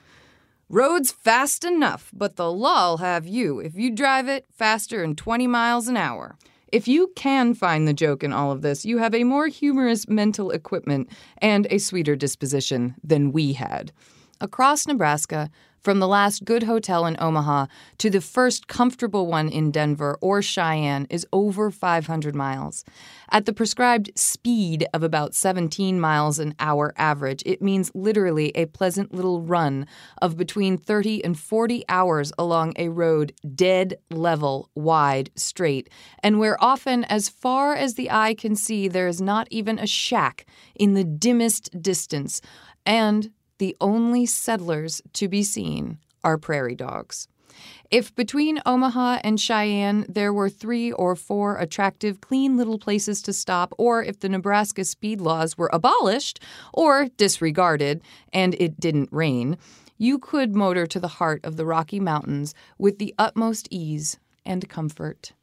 Road's 0.70 1.12
fast 1.12 1.64
enough, 1.64 2.12
but 2.14 2.36
the 2.36 2.52
law'll 2.52 2.98
have 2.98 3.26
you 3.26 3.60
if 3.60 3.76
you 3.76 3.90
drive 3.90 4.28
it 4.28 4.46
faster 4.52 5.02
than 5.02 5.16
20 5.16 5.48
miles 5.48 5.88
an 5.88 5.96
hour. 5.96 6.38
If 6.70 6.88
you 6.88 7.14
can 7.16 7.54
find 7.54 7.88
the 7.88 7.94
joke 7.94 8.24
in 8.24 8.34
all 8.34 8.52
of 8.52 8.62
this, 8.62 8.84
you 8.84 8.98
have 8.98 9.16
a 9.16 9.24
more 9.24 9.48
humorous 9.48 10.10
mental 10.10 10.52
equipment 10.52 11.10
and 11.38 11.66
a 11.70 11.78
sweeter 11.78 12.18
disposition 12.18 12.96
than 13.02 13.32
we 13.32 13.54
had. 13.54 13.94
Across 14.40 14.88
Nebraska, 14.88 15.50
from 15.80 16.00
the 16.00 16.08
last 16.08 16.44
good 16.44 16.64
hotel 16.64 17.06
in 17.06 17.16
Omaha 17.18 17.68
to 18.00 18.10
the 18.10 18.20
first 18.20 18.68
comfortable 18.68 19.26
one 19.26 19.48
in 19.48 19.72
Denver 19.72 20.18
or 20.22 20.42
Cheyenne 20.42 21.08
is 21.10 21.26
over 21.32 21.72
500 21.72 22.36
miles. 22.36 22.84
At 23.32 23.46
the 23.46 23.54
prescribed 23.54 24.12
speed 24.14 24.86
of 24.94 25.02
about 25.02 25.34
17 25.34 26.00
miles 26.00 26.40
an 26.40 26.56
hour 26.60 26.94
average, 26.98 27.42
it 27.46 27.62
means 27.62 27.90
literally 27.96 28.52
a 28.54 28.66
pleasant 28.66 29.14
little 29.14 29.42
run 29.42 29.88
of 30.22 30.36
between 30.36 30.78
30 30.78 31.24
and 31.24 31.40
40 31.40 31.86
hours 31.88 32.34
along 32.38 32.74
a 32.76 32.90
road 32.90 33.34
dead 33.56 33.98
level, 34.12 34.70
wide, 34.76 35.32
straight, 35.36 35.90
and 36.22 36.38
where 36.38 36.62
often, 36.62 37.06
as 37.06 37.30
far 37.30 37.76
as 37.76 37.94
the 37.94 38.12
eye 38.12 38.34
can 38.34 38.56
see, 38.56 38.88
there 38.88 39.08
is 39.08 39.22
not 39.22 39.48
even 39.52 39.80
a 39.80 39.88
shack 39.88 40.46
in 40.76 40.96
the 40.96 41.06
dimmest 41.06 41.82
distance. 41.82 42.42
And 42.86 43.32
the 43.58 43.76
only 43.82 44.26
settlers 44.26 45.02
to 45.14 45.28
be 45.28 45.44
seen 45.44 45.98
are 46.24 46.38
prairie 46.38 46.76
dogs. 46.76 47.28
If 47.90 48.14
between 48.16 48.62
Omaha 48.66 49.22
and 49.24 49.40
Cheyenne 49.40 50.06
there 50.10 50.34
were 50.34 50.50
three 50.50 50.92
or 50.92 51.16
four 51.16 51.58
attractive, 51.58 52.22
clean 52.22 52.58
little 52.58 52.78
places 52.78 53.22
to 53.24 53.34
stop, 53.34 53.74
or 53.78 54.04
if 54.04 54.20
the 54.20 54.30
Nebraska 54.30 54.84
speed 54.84 55.22
laws 55.22 55.58
were 55.58 55.70
abolished 55.74 56.40
or 56.74 57.08
disregarded 57.18 58.02
and 58.32 58.56
it 58.60 58.80
didn't 58.80 59.10
rain, 59.12 59.58
you 59.98 60.20
could 60.20 60.56
motor 60.56 60.86
to 60.86 61.00
the 61.00 61.08
heart 61.08 61.44
of 61.44 61.58
the 61.58 61.66
Rocky 61.66 62.00
Mountains 62.00 62.54
with 62.78 63.00
the 63.00 63.16
utmost 63.18 63.68
ease 63.72 64.20
and 64.46 64.70
comfort. 64.70 65.34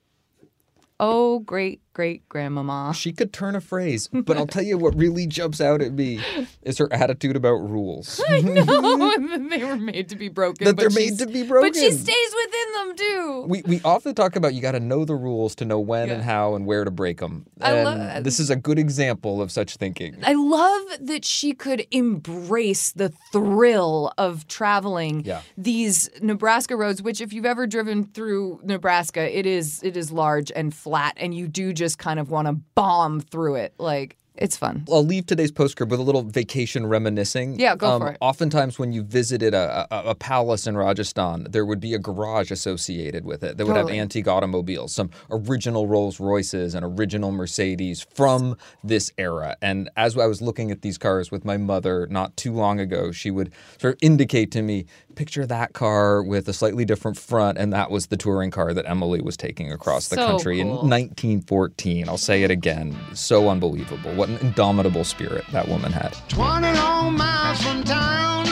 Oh, 1.01 1.41
great 1.41 1.81
great 1.95 2.29
grandmama. 2.29 2.93
She 2.95 3.13
could 3.13 3.33
turn 3.33 3.55
a 3.55 3.61
phrase, 3.61 4.09
but 4.09 4.37
I'll 4.37 4.47
tell 4.47 4.65
you 4.65 4.77
what 4.77 4.97
really 4.97 5.27
jumps 5.27 5.61
out 5.61 5.81
at 5.81 5.93
me 5.93 6.21
is 6.63 6.77
her 6.79 6.93
attitude 6.93 7.37
about 7.37 7.55
rules. 7.55 8.21
I 8.29 8.41
know 8.41 9.39
they 9.49 9.65
were 9.65 9.77
made 9.77 10.09
to 10.11 10.17
be 10.17 10.29
broken. 10.29 10.65
That 10.65 10.77
they're 10.77 10.91
made 10.91 11.19
to 11.21 11.27
be 11.27 11.45
broken. 11.45 11.71
But 11.71 11.79
she 11.79 11.93
stays 11.93 12.35
within 12.45 12.73
them 12.75 12.97
too. 12.97 13.47
We 13.49 13.63
we 13.67 13.81
often 13.85 14.15
talk 14.15 14.37
about 14.37 14.55
you 14.55 14.61
got 14.61 14.73
to 14.73 14.81
know 14.81 15.05
the 15.05 15.15
rules 15.15 15.55
to 15.57 15.65
know 15.65 15.79
when 15.79 16.09
yeah. 16.09 16.15
and 16.15 16.23
how 16.23 16.55
and 16.55 16.67
where 16.67 16.85
to 16.85 16.91
break 16.91 17.21
them. 17.21 17.47
I 17.61 17.73
and 17.73 17.85
love 17.85 18.25
this 18.25 18.41
is 18.41 18.51
a 18.51 18.57
good 18.57 18.79
example 18.79 19.41
of 19.41 19.53
such 19.53 19.77
thinking. 19.77 20.17
I 20.25 20.35
love 20.35 20.83
that 21.01 21.25
she 21.25 21.55
could 21.55 21.87
embrace 21.93 22.91
the 22.91 23.13
thrill 23.33 24.13
of 24.19 24.49
traveling 24.49 25.25
yeah. 25.25 25.43
these 25.57 26.11
Nebraska 26.21 26.77
roads, 26.77 27.01
which 27.01 27.21
if 27.21 27.33
you've 27.33 27.47
ever 27.47 27.69
driven 27.69 28.05
through 28.05 28.61
Nebraska, 28.65 29.37
it 29.37 29.47
is 29.47 29.81
it 29.85 29.97
is 29.97 30.11
large 30.11 30.51
and 30.57 30.75
flat, 30.75 31.15
and 31.17 31.33
you 31.35 31.47
do 31.47 31.73
just 31.73 31.84
kind 31.93 32.19
of 32.19 32.31
want 32.31 32.47
to 32.49 32.55
bomb 32.75 33.21
through 33.21 33.57
it. 33.57 33.75
Like 33.79 34.17
it's 34.37 34.57
fun. 34.57 34.85
I'll 34.91 35.05
leave 35.05 35.27
today's 35.27 35.53
postscript 35.53 35.93
with 35.93 36.01
a 36.01 36.03
little 36.03 36.23
vacation 36.23 36.87
reminiscing. 36.87 37.61
Yeah, 37.61 37.77
go 37.77 37.93
um, 37.93 38.01
for 38.01 38.11
it. 38.11 38.19
Oftentimes, 38.21 38.81
when 38.81 38.93
you 38.93 39.05
visited 39.05 39.55
a, 39.55 39.87
a, 39.93 40.11
a, 40.11 40.15
palace 40.17 40.67
in 40.67 40.77
Rajasthan, 40.77 41.47
there 41.51 41.65
would 41.65 41.79
be 41.79 41.95
a 41.95 42.01
garage 42.01 42.51
associated 42.51 43.25
with 43.25 43.45
it 43.45 43.57
that 43.57 43.65
would 43.65 43.75
totally. 43.75 43.95
have 43.95 44.03
antique 44.03 44.27
automobiles, 44.27 44.93
some 44.93 45.11
original 45.31 45.87
Rolls 45.87 46.19
Royces 46.19 46.75
and 46.75 46.85
original 46.85 47.31
Mercedes 47.31 48.05
from 48.13 48.57
this 48.83 49.13
era. 49.19 49.57
And 49.63 49.89
as 49.97 50.19
I 50.19 50.27
was 50.27 50.43
looking 50.43 50.73
at 50.73 50.83
these 50.83 50.99
cars 50.99 51.31
with 51.31 51.45
my 51.45 51.57
mother 51.57 52.09
not 52.09 52.37
too 52.37 52.53
long 52.53 52.81
ago, 52.81 53.13
she 53.13 53.31
would 53.31 53.53
sort 53.79 53.95
of 53.95 53.99
indicate 54.03 54.51
to 54.53 54.63
me, 54.63 54.87
picture 55.15 55.47
that 55.47 55.73
car 55.73 56.23
with 56.23 56.49
a 56.49 56.53
slightly 56.53 56.85
different 56.85 57.17
front, 57.17 57.59
and 57.59 57.73
that 57.73 57.91
was 57.91 58.07
the 58.07 58.17
touring 58.17 58.51
car 58.51 58.75
that 58.75 58.89
Emily 58.89 59.21
was 59.21 59.37
taking 59.37 59.73
across 59.73 60.09
the 60.09 60.17
so 60.17 60.27
country 60.27 60.57
cool. 60.57 60.83
in 60.83 60.91
1914. 60.91 62.09
I'll 62.09 62.19
say 62.19 62.43
it 62.43 62.51
again. 62.51 62.97
So 63.15 63.49
unbelievable. 63.49 64.13
What 64.15 64.29
an 64.29 64.39
indomitable 64.39 65.05
spirit 65.05 65.45
that 65.53 65.69
woman 65.69 65.93
had. 65.93 66.17
20 66.29 66.73
long 66.75 67.17
miles 67.17 67.63
from 67.63 67.85
town, 67.85 68.47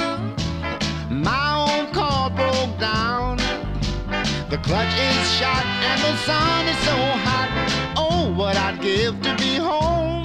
my 1.10 1.54
old 1.54 1.92
car 1.94 2.30
broke 2.30 2.78
down. 2.78 3.36
The 4.50 4.58
clutch 4.58 4.94
is 4.94 5.32
shot 5.34 5.64
and 5.64 6.00
the 6.02 6.16
sun 6.18 6.66
is 6.68 6.78
so 6.78 6.96
hot. 7.24 7.94
Oh, 7.96 8.32
what 8.36 8.56
I'd 8.56 8.80
give 8.80 9.20
to 9.22 9.34
be 9.36 9.56
home. 9.56 10.22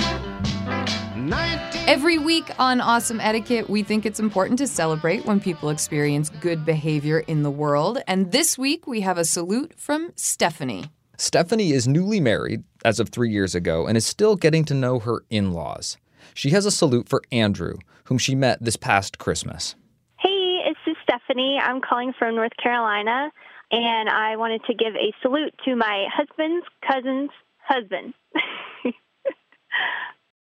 19 1.16 1.67
Every 1.88 2.18
week 2.18 2.52
on 2.60 2.82
Awesome 2.82 3.22
Etiquette, 3.22 3.70
we 3.70 3.82
think 3.82 4.06
it's 4.06 4.20
important 4.20 4.60
to 4.60 4.68
celebrate 4.68 5.26
when 5.26 5.40
people 5.40 5.70
experience 5.70 6.30
good 6.30 6.66
behavior 6.66 7.20
in 7.20 7.44
the 7.44 7.50
world. 7.50 8.00
And 8.08 8.34
this 8.34 8.58
week, 8.58 8.86
we 8.86 9.00
have 9.00 9.18
a 9.18 9.24
salute 9.24 9.74
from 9.78 10.12
Stephanie. 10.18 10.92
Stephanie 11.18 11.72
is 11.72 11.88
newly 11.88 12.20
married 12.20 12.66
as 12.84 13.00
of 13.00 13.08
three 13.08 13.30
years 13.30 13.56
ago 13.56 13.88
and 13.88 13.96
is 13.96 14.06
still 14.06 14.36
getting 14.36 14.66
to 14.66 14.74
know 14.74 15.00
her 15.00 15.24
in 15.30 15.54
laws. 15.54 15.96
She 16.34 16.50
has 16.50 16.66
a 16.66 16.72
salute 16.72 17.08
for 17.08 17.22
Andrew, 17.32 17.78
whom 18.04 18.18
she 18.18 18.36
met 18.36 18.62
this 18.62 18.76
past 18.76 19.18
Christmas. 19.18 19.76
Hey, 20.20 20.60
this 20.68 20.92
is 20.92 20.98
Stephanie. 21.04 21.58
I'm 21.58 21.80
calling 21.80 22.12
from 22.20 22.36
North 22.36 22.58
Carolina, 22.62 23.32
and 23.72 24.10
I 24.10 24.36
wanted 24.36 24.62
to 24.66 24.74
give 24.74 24.94
a 24.96 25.14
salute 25.22 25.56
to 25.64 25.78
my 25.78 26.08
husband's 26.14 26.66
cousin's 26.86 27.30
husband. 27.64 28.14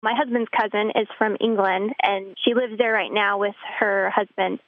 my 0.02 0.14
husband's 0.16 0.50
cousin 0.56 0.90
is 0.94 1.08
from 1.18 1.36
England, 1.40 1.92
and 2.02 2.36
she 2.44 2.54
lives 2.54 2.78
there 2.78 2.92
right 2.92 3.12
now 3.12 3.38
with 3.38 3.54
her 3.78 4.10
husband. 4.10 4.58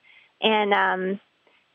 And 0.41 0.73
um, 0.73 1.21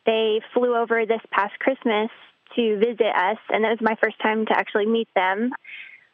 they 0.05 0.41
flew 0.53 0.75
over 0.75 1.05
this 1.05 1.21
past 1.31 1.57
Christmas 1.59 2.09
to 2.55 2.77
visit 2.77 3.07
us, 3.15 3.37
and 3.49 3.63
that 3.63 3.69
was 3.69 3.81
my 3.81 3.95
first 4.01 4.19
time 4.21 4.45
to 4.45 4.57
actually 4.57 4.85
meet 4.85 5.07
them. 5.15 5.51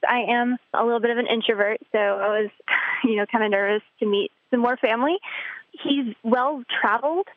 I 0.07 0.21
am 0.29 0.57
a 0.73 0.83
little 0.83 0.99
bit 0.99 1.11
of 1.11 1.17
an 1.17 1.27
introvert, 1.27 1.79
so 1.91 1.97
I 1.97 2.41
was, 2.41 2.49
you 3.03 3.15
know, 3.15 3.25
kind 3.31 3.43
of 3.43 3.51
nervous 3.51 3.83
to 3.99 4.05
meet 4.05 4.31
some 4.51 4.59
more 4.61 4.77
family. 4.77 5.17
He's 5.71 6.15
well 6.23 6.63
traveled. 6.81 7.27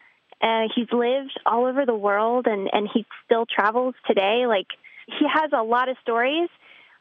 and 0.42 0.70
he's 0.74 0.88
lived 0.92 1.38
all 1.46 1.64
over 1.66 1.86
the 1.86 1.94
world, 1.94 2.46
and 2.46 2.68
and 2.72 2.88
he 2.92 3.06
still 3.24 3.46
travels 3.46 3.94
today. 4.06 4.46
Like 4.46 4.66
he 5.06 5.26
has 5.32 5.50
a 5.52 5.62
lot 5.62 5.88
of 5.88 5.96
stories, 6.02 6.48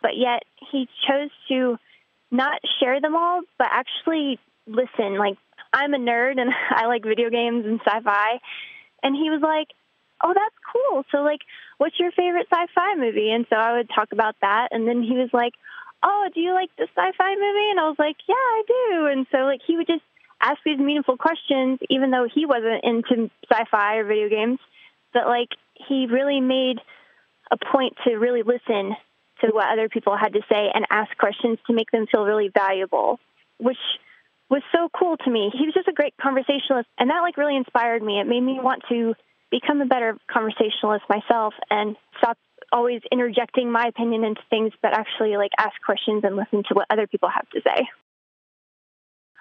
but 0.02 0.12
yet 0.16 0.44
he 0.72 0.88
chose 1.08 1.30
to 1.50 1.78
not 2.32 2.60
share 2.80 3.00
them 3.02 3.16
all, 3.16 3.42
but 3.58 3.68
actually 3.70 4.40
listen. 4.68 5.18
Like 5.18 5.38
I'm 5.74 5.94
a 5.94 5.98
nerd, 5.98 6.40
and 6.40 6.52
I 6.70 6.88
like 6.88 7.04
video 7.04 7.30
games 7.30 7.66
and 7.66 7.80
sci-fi, 7.86 8.40
and 9.04 9.16
he 9.16 9.30
was 9.30 9.42
like, 9.42 9.68
"Oh, 10.24 10.34
that's 10.34 10.56
cool." 10.74 11.04
So 11.12 11.24
like 11.24 11.42
what's 11.78 12.00
your 12.00 12.12
favorite 12.12 12.48
sci-fi 12.52 12.96
movie? 12.96 13.32
And 13.32 13.46
so 13.50 13.56
I 13.56 13.78
would 13.78 13.90
talk 13.94 14.10
about 14.12 14.36
that, 14.42 14.70
and 14.72 14.88
then 14.88 15.04
he 15.04 15.14
was 15.14 15.30
like, 15.34 15.54
"Oh, 16.04 16.30
do 16.34 16.40
you 16.40 16.54
like 16.54 16.70
the 16.78 16.88
sci-fi 16.96 17.36
movie?" 17.36 17.70
And 17.72 17.80
I 17.80 17.88
was 17.88 18.00
like, 18.00 18.18
"Yeah, 18.28 18.36
I 18.36 18.64
do." 18.68 19.08
And 19.08 19.28
so 19.32 19.40
like 19.40 19.62
he 19.66 19.78
would 19.78 19.88
just 19.88 20.04
ask 20.42 20.60
these 20.66 20.80
meaningful 20.80 21.18
questions, 21.18 21.80
even 21.90 22.12
though 22.12 22.28
he 22.34 22.46
wasn't 22.46 22.84
into 22.84 23.30
sci-fi 23.50 23.98
or 23.98 24.06
video 24.06 24.30
games, 24.30 24.60
but 25.14 25.28
like 25.28 25.50
he 25.74 26.08
really 26.08 26.42
made 26.42 26.80
a 27.52 27.58
point 27.58 27.96
to 28.06 28.16
really 28.16 28.44
listen 28.44 28.96
to 29.42 29.48
what 29.48 29.72
other 29.72 29.90
people 29.90 30.16
had 30.18 30.34
to 30.34 30.42
say 30.50 30.70
and 30.74 30.86
ask 30.90 31.16
questions 31.18 31.60
to 31.68 31.74
make 31.74 31.92
them 31.92 32.08
feel 32.12 32.24
really 32.24 32.50
valuable, 32.54 33.20
which 33.58 33.78
was 34.50 34.62
so 34.72 34.90
cool 34.98 35.18
to 35.18 35.30
me. 35.30 35.52
He 35.54 35.66
was 35.66 35.74
just 35.74 35.88
a 35.88 35.94
great 35.94 36.14
conversationalist, 36.22 36.88
and 36.98 37.10
that 37.10 37.22
like 37.22 37.38
really 37.38 37.58
inspired 37.58 38.04
me. 38.04 38.20
It 38.20 38.28
made 38.28 38.42
me 38.42 38.60
want 38.62 38.84
to 38.90 39.16
become 39.52 39.82
a 39.82 39.86
better 39.86 40.18
conversationalist 40.32 41.06
myself 41.10 41.54
and 41.70 41.96
stop 42.18 42.38
always 42.72 43.02
interjecting 43.12 43.72
my 43.72 43.88
opinion 43.88 44.24
into 44.24 44.42
things, 44.50 44.74
but 44.82 44.94
actually 44.94 45.38
like 45.38 45.52
ask 45.58 45.74
questions 45.86 46.24
and 46.24 46.36
listen 46.36 46.64
to 46.68 46.74
what 46.74 46.88
other 46.90 47.08
people 47.08 47.30
have 47.30 47.50
to 47.50 47.62
say. 47.62 47.88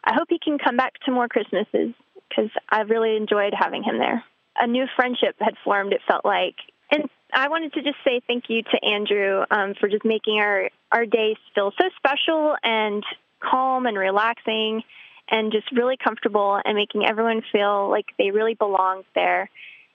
I 0.04 0.14
hope 0.14 0.28
he 0.28 0.38
can 0.38 0.58
come 0.58 0.76
back 0.76 0.92
to 1.06 1.12
more 1.12 1.28
Christmases 1.28 1.94
because 2.28 2.50
I've 2.68 2.90
really 2.90 3.16
enjoyed 3.16 3.54
having 3.58 3.82
him 3.82 3.98
there. 3.98 4.22
A 4.58 4.66
new 4.66 4.86
friendship 4.94 5.36
had 5.40 5.54
formed, 5.64 5.92
it 5.92 6.00
felt 6.06 6.24
like. 6.24 6.56
And 6.90 7.08
I 7.34 7.48
wanted 7.48 7.72
to 7.74 7.82
just 7.82 7.96
say 8.04 8.20
thank 8.26 8.44
you 8.48 8.62
to 8.62 8.84
Andrew 8.84 9.44
um, 9.50 9.74
for 9.78 9.88
just 9.88 10.04
making 10.04 10.38
our, 10.38 10.70
our 10.92 11.04
days 11.04 11.36
feel 11.54 11.72
so 11.78 11.88
special 11.96 12.56
and 12.62 13.02
calm 13.40 13.86
and 13.86 13.98
relaxing 13.98 14.82
and 15.28 15.52
just 15.52 15.70
really 15.72 15.96
comfortable 15.96 16.60
and 16.64 16.76
making 16.76 17.04
everyone 17.04 17.42
feel 17.50 17.90
like 17.90 18.06
they 18.18 18.30
really 18.30 18.54
belong 18.54 19.02
there. 19.14 19.50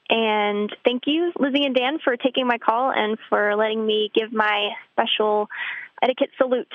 And 0.09 0.75
thank 0.83 1.03
you, 1.05 1.31
Lizzie 1.39 1.65
and 1.65 1.75
Dan, 1.75 1.99
for 2.03 2.17
taking 2.17 2.47
my 2.47 2.57
call 2.57 2.91
and 2.91 3.17
for 3.29 3.55
letting 3.55 3.85
me 3.85 4.11
give 4.13 4.33
my 4.33 4.69
special 4.93 5.47
etiquette 6.01 6.31
salute. 6.37 6.67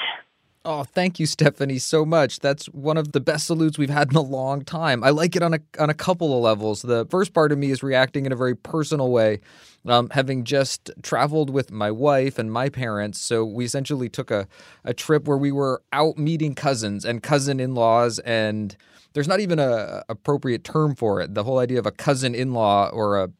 Oh, 0.66 0.84
thank 0.84 1.20
you, 1.20 1.26
Stephanie, 1.26 1.78
so 1.78 2.06
much. 2.06 2.40
That's 2.40 2.66
one 2.66 2.96
of 2.96 3.12
the 3.12 3.20
best 3.20 3.48
salutes 3.48 3.78
we've 3.78 3.90
had 3.90 4.10
in 4.10 4.16
a 4.16 4.22
long 4.22 4.64
time. 4.64 5.04
I 5.04 5.10
like 5.10 5.36
it 5.36 5.42
on 5.42 5.54
a 5.54 5.60
on 5.78 5.90
a 5.90 5.94
couple 5.94 6.34
of 6.34 6.42
levels. 6.42 6.82
The 6.82 7.04
first 7.10 7.34
part 7.34 7.52
of 7.52 7.58
me 7.58 7.70
is 7.70 7.82
reacting 7.82 8.24
in 8.26 8.32
a 8.32 8.36
very 8.36 8.56
personal 8.56 9.10
way, 9.10 9.40
um, 9.86 10.08
having 10.10 10.44
just 10.44 10.90
traveled 11.02 11.50
with 11.50 11.70
my 11.70 11.90
wife 11.90 12.38
and 12.38 12.50
my 12.50 12.70
parents. 12.70 13.20
So 13.20 13.44
we 13.44 13.66
essentially 13.66 14.08
took 14.08 14.30
a 14.30 14.48
a 14.84 14.94
trip 14.94 15.28
where 15.28 15.36
we 15.36 15.52
were 15.52 15.82
out 15.92 16.16
meeting 16.16 16.54
cousins 16.54 17.04
and 17.04 17.22
cousin 17.22 17.60
in 17.60 17.74
laws 17.74 18.18
and 18.20 18.74
there's 19.12 19.28
not 19.28 19.40
even 19.40 19.58
a 19.58 20.02
appropriate 20.08 20.64
term 20.64 20.94
for 20.94 21.20
it. 21.20 21.34
The 21.34 21.44
whole 21.44 21.58
idea 21.58 21.78
of 21.78 21.86
a 21.86 21.92
cousin 21.92 22.34
in 22.34 22.54
law 22.54 22.88
or 22.88 23.18
a 23.22 23.30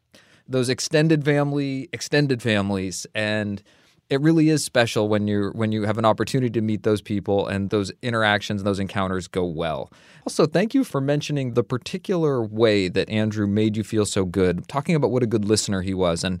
those 0.47 0.69
extended 0.69 1.25
family, 1.25 1.89
extended 1.91 2.41
families, 2.41 3.07
and 3.15 3.63
it 4.09 4.21
really 4.21 4.49
is 4.49 4.63
special 4.63 5.09
when 5.09 5.27
you 5.27 5.51
when 5.55 5.71
you 5.71 5.83
have 5.83 5.97
an 5.97 6.05
opportunity 6.05 6.51
to 6.51 6.61
meet 6.61 6.83
those 6.83 7.01
people 7.01 7.47
and 7.47 7.69
those 7.71 7.91
interactions 8.01 8.61
and 8.61 8.67
those 8.67 8.79
encounters 8.79 9.27
go 9.27 9.43
well. 9.43 9.91
Also, 10.27 10.45
thank 10.45 10.73
you 10.73 10.83
for 10.83 11.01
mentioning 11.01 11.53
the 11.53 11.63
particular 11.63 12.43
way 12.43 12.87
that 12.87 13.09
Andrew 13.09 13.47
made 13.47 13.75
you 13.75 13.83
feel 13.83 14.05
so 14.05 14.23
good, 14.25 14.67
talking 14.67 14.95
about 14.95 15.11
what 15.11 15.23
a 15.23 15.27
good 15.27 15.45
listener 15.45 15.81
he 15.81 15.93
was 15.93 16.23
and 16.23 16.39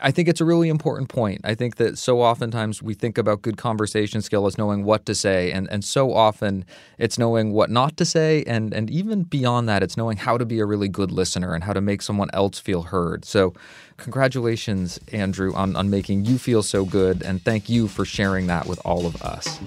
I 0.00 0.10
think 0.10 0.28
it's 0.28 0.40
a 0.40 0.44
really 0.44 0.68
important 0.68 1.08
point. 1.08 1.40
I 1.44 1.54
think 1.54 1.76
that 1.76 1.98
so 1.98 2.20
oftentimes 2.20 2.82
we 2.82 2.94
think 2.94 3.18
about 3.18 3.42
good 3.42 3.56
conversation 3.56 4.22
skill 4.22 4.46
as 4.46 4.58
knowing 4.58 4.84
what 4.84 5.06
to 5.06 5.14
say, 5.14 5.52
and, 5.52 5.68
and 5.70 5.84
so 5.84 6.12
often 6.12 6.64
it's 6.98 7.18
knowing 7.18 7.52
what 7.52 7.70
not 7.70 7.96
to 7.98 8.04
say, 8.04 8.44
and, 8.46 8.72
and 8.72 8.90
even 8.90 9.22
beyond 9.24 9.68
that, 9.68 9.82
it's 9.82 9.96
knowing 9.96 10.16
how 10.16 10.38
to 10.38 10.44
be 10.44 10.58
a 10.60 10.66
really 10.66 10.88
good 10.88 11.10
listener 11.10 11.54
and 11.54 11.64
how 11.64 11.72
to 11.72 11.80
make 11.80 12.02
someone 12.02 12.28
else 12.32 12.58
feel 12.58 12.82
heard. 12.82 13.24
So, 13.24 13.54
congratulations, 13.96 14.98
Andrew, 15.12 15.54
on, 15.54 15.76
on 15.76 15.90
making 15.90 16.24
you 16.24 16.38
feel 16.38 16.62
so 16.62 16.84
good, 16.84 17.22
and 17.22 17.42
thank 17.42 17.68
you 17.68 17.88
for 17.88 18.04
sharing 18.04 18.46
that 18.48 18.66
with 18.66 18.80
all 18.84 19.06
of 19.06 19.20
us. 19.22 19.60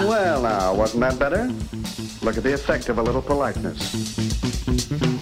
Well, 0.00 0.42
now, 0.42 0.74
wasn't 0.74 1.00
that 1.00 1.18
better? 1.18 1.46
Look 2.24 2.36
at 2.36 2.42
the 2.42 2.52
effect 2.54 2.88
of 2.88 2.98
a 2.98 3.02
little 3.02 3.22
politeness. 3.22 5.13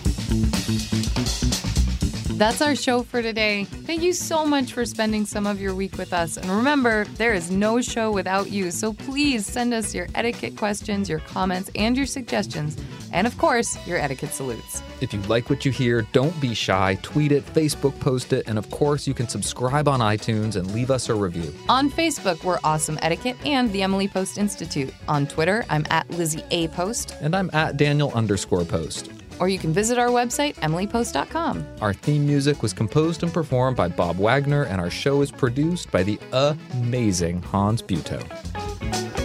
That's 2.42 2.60
our 2.60 2.74
show 2.74 3.04
for 3.04 3.22
today. 3.22 3.62
Thank 3.62 4.02
you 4.02 4.12
so 4.12 4.44
much 4.44 4.72
for 4.72 4.84
spending 4.84 5.26
some 5.26 5.46
of 5.46 5.60
your 5.60 5.76
week 5.76 5.96
with 5.96 6.12
us. 6.12 6.36
And 6.36 6.50
remember, 6.50 7.04
there 7.16 7.34
is 7.34 7.52
no 7.52 7.80
show 7.80 8.10
without 8.10 8.50
you. 8.50 8.72
So 8.72 8.94
please 8.94 9.46
send 9.46 9.72
us 9.72 9.94
your 9.94 10.08
etiquette 10.16 10.56
questions, 10.56 11.08
your 11.08 11.20
comments, 11.20 11.70
and 11.76 11.96
your 11.96 12.04
suggestions. 12.04 12.76
And 13.12 13.28
of 13.28 13.38
course, 13.38 13.78
your 13.86 13.96
etiquette 13.96 14.32
salutes. 14.32 14.82
If 15.00 15.14
you 15.14 15.20
like 15.22 15.50
what 15.50 15.64
you 15.64 15.70
hear, 15.70 16.02
don't 16.10 16.38
be 16.40 16.52
shy. 16.52 16.98
Tweet 17.02 17.30
it, 17.30 17.46
Facebook 17.46 17.96
post 18.00 18.32
it, 18.32 18.48
and 18.48 18.58
of 18.58 18.68
course, 18.70 19.06
you 19.06 19.14
can 19.14 19.28
subscribe 19.28 19.86
on 19.86 20.00
iTunes 20.00 20.56
and 20.56 20.68
leave 20.74 20.90
us 20.90 21.10
a 21.10 21.14
review. 21.14 21.54
On 21.68 21.88
Facebook, 21.88 22.42
we're 22.42 22.58
Awesome 22.64 22.98
Etiquette 23.02 23.36
and 23.46 23.72
the 23.72 23.82
Emily 23.82 24.08
Post 24.08 24.36
Institute. 24.36 24.92
On 25.06 25.28
Twitter, 25.28 25.64
I'm 25.70 25.86
at 25.90 26.10
Lizzie 26.10 26.42
A. 26.50 26.66
Post. 26.68 27.14
And 27.20 27.36
I'm 27.36 27.50
at 27.52 27.76
Daniel 27.76 28.10
underscore 28.14 28.64
post 28.64 29.12
or 29.38 29.48
you 29.48 29.58
can 29.58 29.72
visit 29.72 29.98
our 29.98 30.08
website, 30.08 30.54
emilypost.com. 30.56 31.66
Our 31.80 31.94
theme 31.94 32.26
music 32.26 32.62
was 32.62 32.72
composed 32.72 33.22
and 33.22 33.32
performed 33.32 33.76
by 33.76 33.88
Bob 33.88 34.16
Wagner, 34.16 34.64
and 34.64 34.80
our 34.80 34.90
show 34.90 35.22
is 35.22 35.30
produced 35.30 35.90
by 35.90 36.02
the 36.02 36.18
amazing 36.32 37.42
Hans 37.42 37.82
Buetow. 37.82 39.21